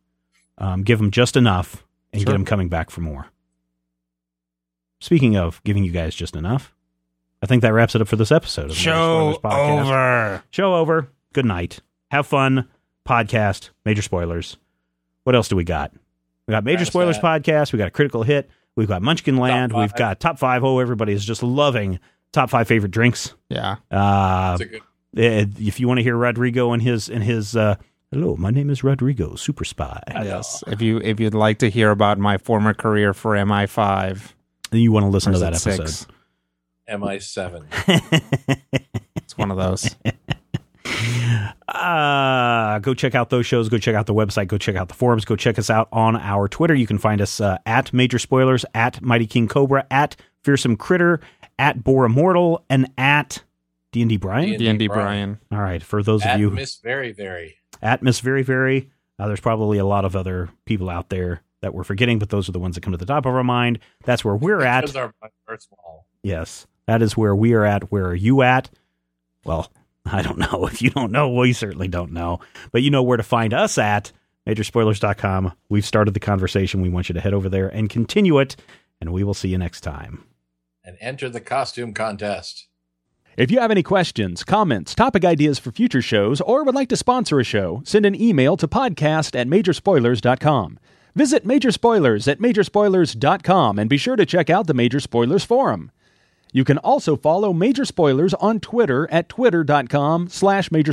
Um, 0.58 0.82
give 0.82 0.98
them 0.98 1.10
just 1.10 1.36
enough 1.36 1.84
and 2.12 2.24
get 2.24 2.32
them 2.32 2.44
coming 2.44 2.68
back 2.68 2.90
for 2.90 3.00
more. 3.00 3.26
Speaking 5.00 5.36
of 5.36 5.62
giving 5.64 5.84
you 5.84 5.90
guys 5.92 6.14
just 6.14 6.36
enough, 6.36 6.74
I 7.42 7.46
think 7.46 7.62
that 7.62 7.72
wraps 7.72 7.94
it 7.94 8.02
up 8.02 8.08
for 8.08 8.16
this 8.16 8.30
episode 8.32 8.62
of 8.64 8.68
the 8.68 8.74
Major 8.74 8.82
Show 8.90 9.32
Spoilers 9.34 9.38
Podcast. 9.38 9.80
over. 9.80 10.42
Show 10.50 10.74
over. 10.74 11.08
Good 11.32 11.46
night. 11.46 11.80
Have 12.10 12.26
fun. 12.26 12.68
Podcast. 13.08 13.70
Major 13.86 14.02
spoilers. 14.02 14.58
What 15.24 15.34
else 15.34 15.48
do 15.48 15.56
we 15.56 15.64
got? 15.64 15.92
We 16.46 16.52
got 16.52 16.64
Major 16.64 16.84
Spoilers 16.84 17.18
that. 17.18 17.42
Podcast. 17.42 17.72
We 17.72 17.78
got 17.78 17.88
a 17.88 17.92
critical 17.92 18.24
hit. 18.24 18.50
We've 18.76 18.88
got 18.88 19.00
Munchkin 19.02 19.36
Land. 19.38 19.72
We've 19.72 19.94
got 19.94 20.20
top 20.20 20.38
five. 20.38 20.64
Oh, 20.64 20.78
everybody 20.80 21.12
is 21.12 21.24
just 21.24 21.42
loving 21.42 21.98
top 22.32 22.50
five 22.50 22.68
favorite 22.68 22.92
drinks. 22.92 23.34
Yeah. 23.48 23.76
Uh, 23.90 24.56
That's 24.56 24.60
a 24.62 24.64
good. 24.66 24.82
eh, 25.16 25.44
if 25.58 25.80
you 25.80 25.88
want 25.88 25.98
to 25.98 26.02
hear 26.04 26.16
Rodrigo 26.16 26.72
and 26.72 26.82
his 26.82 27.08
and 27.08 27.22
his 27.22 27.56
uh, 27.56 27.76
hello, 28.12 28.36
my 28.36 28.50
name 28.50 28.70
is 28.70 28.82
Rodrigo, 28.84 29.34
super 29.34 29.64
spy. 29.64 30.02
Yes. 30.08 30.62
If 30.66 30.80
you 30.82 30.98
if 31.02 31.18
you'd 31.20 31.34
like 31.34 31.58
to 31.58 31.70
hear 31.70 31.90
about 31.90 32.18
my 32.18 32.38
former 32.38 32.74
career 32.74 33.12
for 33.14 33.34
MI5, 33.34 34.32
Then 34.70 34.80
you 34.80 34.92
want 34.92 35.04
to 35.04 35.08
listen 35.10 35.32
to 35.32 35.38
that 35.40 35.52
episode. 35.54 35.88
six? 35.88 36.06
MI7. 36.88 37.64
It's 39.16 39.38
one 39.38 39.52
of 39.52 39.56
those. 39.58 39.94
uh, 41.68 42.78
go 42.80 42.94
check 42.94 43.14
out 43.14 43.30
those 43.30 43.46
shows. 43.46 43.68
Go 43.68 43.78
check 43.78 43.94
out 43.94 44.06
the 44.06 44.14
website. 44.14 44.48
Go 44.48 44.58
check 44.58 44.74
out 44.76 44.88
the 44.88 44.94
forums. 44.94 45.24
Go 45.24 45.36
check 45.36 45.56
us 45.58 45.70
out 45.70 45.88
on 45.92 46.16
our 46.16 46.48
Twitter. 46.48 46.74
You 46.74 46.86
can 46.86 46.98
find 46.98 47.20
us 47.20 47.40
uh, 47.40 47.58
at 47.64 47.92
Major 47.92 48.18
Spoilers, 48.18 48.64
at 48.74 49.00
Mighty 49.02 49.26
King 49.26 49.46
Cobra, 49.46 49.86
at 49.90 50.16
Fearsome 50.42 50.76
Critter, 50.76 51.20
at 51.60 51.84
Bore 51.84 52.04
Immortal, 52.06 52.64
and 52.68 52.90
at 52.98 53.44
D 53.92 54.00
and 54.02 54.08
D 54.08 54.16
Brian. 54.16 54.46
D&D 54.46 54.56
D 54.58 54.68
and 54.68 54.78
D 54.78 54.86
Brian. 54.88 55.04
Brian. 55.04 55.38
All 55.52 55.60
right, 55.60 55.82
for 55.82 56.02
those 56.02 56.24
At 56.24 56.34
of 56.36 56.40
you 56.40 56.50
Miss 56.50 56.76
Very 56.76 57.12
Very. 57.12 57.56
at 57.82 58.02
Miss 58.02 58.18
Very 58.20 58.42
Very, 58.42 58.90
uh, 59.18 59.26
there's 59.28 59.40
probably 59.40 59.78
a 59.78 59.84
lot 59.84 60.04
of 60.04 60.16
other 60.16 60.48
people 60.64 60.88
out 60.88 61.10
there 61.10 61.42
that 61.60 61.74
we're 61.74 61.84
forgetting, 61.84 62.18
but 62.18 62.30
those 62.30 62.48
are 62.48 62.52
the 62.52 62.58
ones 62.58 62.74
that 62.76 62.80
come 62.80 62.92
to 62.92 62.96
the 62.96 63.04
top 63.04 63.26
of 63.26 63.34
our 63.34 63.44
mind. 63.44 63.78
That's 64.04 64.24
where 64.24 64.34
we're 64.34 64.62
at. 64.62 64.96
Our 64.96 65.12
minds 65.20 65.34
are 65.46 65.58
small. 65.58 66.06
Yes, 66.22 66.66
that 66.86 67.02
is 67.02 67.16
where 67.16 67.36
we 67.36 67.52
are 67.52 67.64
at. 67.64 67.92
Where 67.92 68.06
are 68.06 68.14
you 68.14 68.40
at? 68.42 68.70
Well, 69.44 69.70
I 70.06 70.22
don't 70.22 70.38
know. 70.38 70.66
If 70.66 70.80
you 70.80 70.88
don't 70.90 71.12
know, 71.12 71.28
we 71.30 71.52
certainly 71.52 71.88
don't 71.88 72.12
know. 72.12 72.40
But 72.72 72.82
you 72.82 72.90
know 72.90 73.02
where 73.02 73.18
to 73.18 73.22
find 73.22 73.52
us 73.52 73.76
at 73.76 74.12
majorspoilers.com. 74.46 75.52
We've 75.68 75.84
started 75.84 76.14
the 76.14 76.20
conversation. 76.20 76.80
We 76.80 76.88
want 76.88 77.08
you 77.10 77.12
to 77.14 77.20
head 77.20 77.34
over 77.34 77.48
there 77.50 77.68
and 77.68 77.90
continue 77.90 78.38
it, 78.38 78.56
and 79.00 79.12
we 79.12 79.22
will 79.24 79.34
see 79.34 79.48
you 79.50 79.58
next 79.58 79.82
time. 79.82 80.24
And 80.90 80.98
enter 81.00 81.28
the 81.28 81.40
costume 81.40 81.94
contest. 81.94 82.66
If 83.36 83.52
you 83.52 83.60
have 83.60 83.70
any 83.70 83.84
questions, 83.84 84.42
comments, 84.42 84.92
topic 84.92 85.24
ideas 85.24 85.60
for 85.60 85.70
future 85.70 86.02
shows, 86.02 86.40
or 86.40 86.64
would 86.64 86.74
like 86.74 86.88
to 86.88 86.96
sponsor 86.96 87.38
a 87.38 87.44
show, 87.44 87.80
send 87.84 88.04
an 88.06 88.20
email 88.20 88.56
to 88.56 88.66
podcast 88.66 89.38
at 89.38 89.46
majorspoilers.com. 89.46 90.80
Visit 91.14 91.46
Major 91.46 91.70
Spoilers 91.70 92.26
at 92.26 92.40
majorspoilers.com 92.40 93.78
and 93.78 93.88
be 93.88 93.96
sure 93.96 94.16
to 94.16 94.26
check 94.26 94.50
out 94.50 94.66
the 94.66 94.74
Major 94.74 94.98
Spoilers 94.98 95.44
Forum. 95.44 95.92
You 96.52 96.64
can 96.64 96.78
also 96.78 97.16
follow 97.16 97.52
Major 97.52 97.84
Spoilers 97.84 98.34
on 98.34 98.58
Twitter 98.58 99.08
at 99.12 99.28
twitter.com 99.28 100.28
slash 100.28 100.72
major 100.72 100.92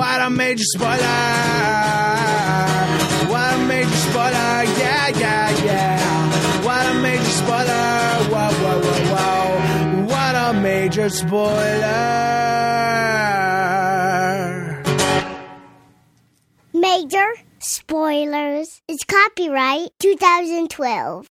What 0.00 0.20
a 0.22 0.30
major 0.30 0.64
spoiler! 0.64 0.96
What 3.28 3.52
a 3.52 3.58
major 3.68 3.90
spoiler! 3.90 4.64
Yeah, 4.80 5.08
yeah, 5.08 5.50
yeah. 5.62 6.64
What 6.64 6.86
a 6.86 6.94
major 7.02 7.22
spoiler! 7.24 8.24
Whoa, 8.32 8.48
whoa, 8.62 8.80
whoa, 8.80 9.02
whoa! 9.12 10.06
What 10.06 10.34
a 10.36 10.54
major 10.58 11.10
spoiler! 11.10 11.90
Major 16.72 17.34
spoilers. 17.58 18.80
It's 18.88 19.04
copyright 19.04 19.90
2012. 19.98 21.28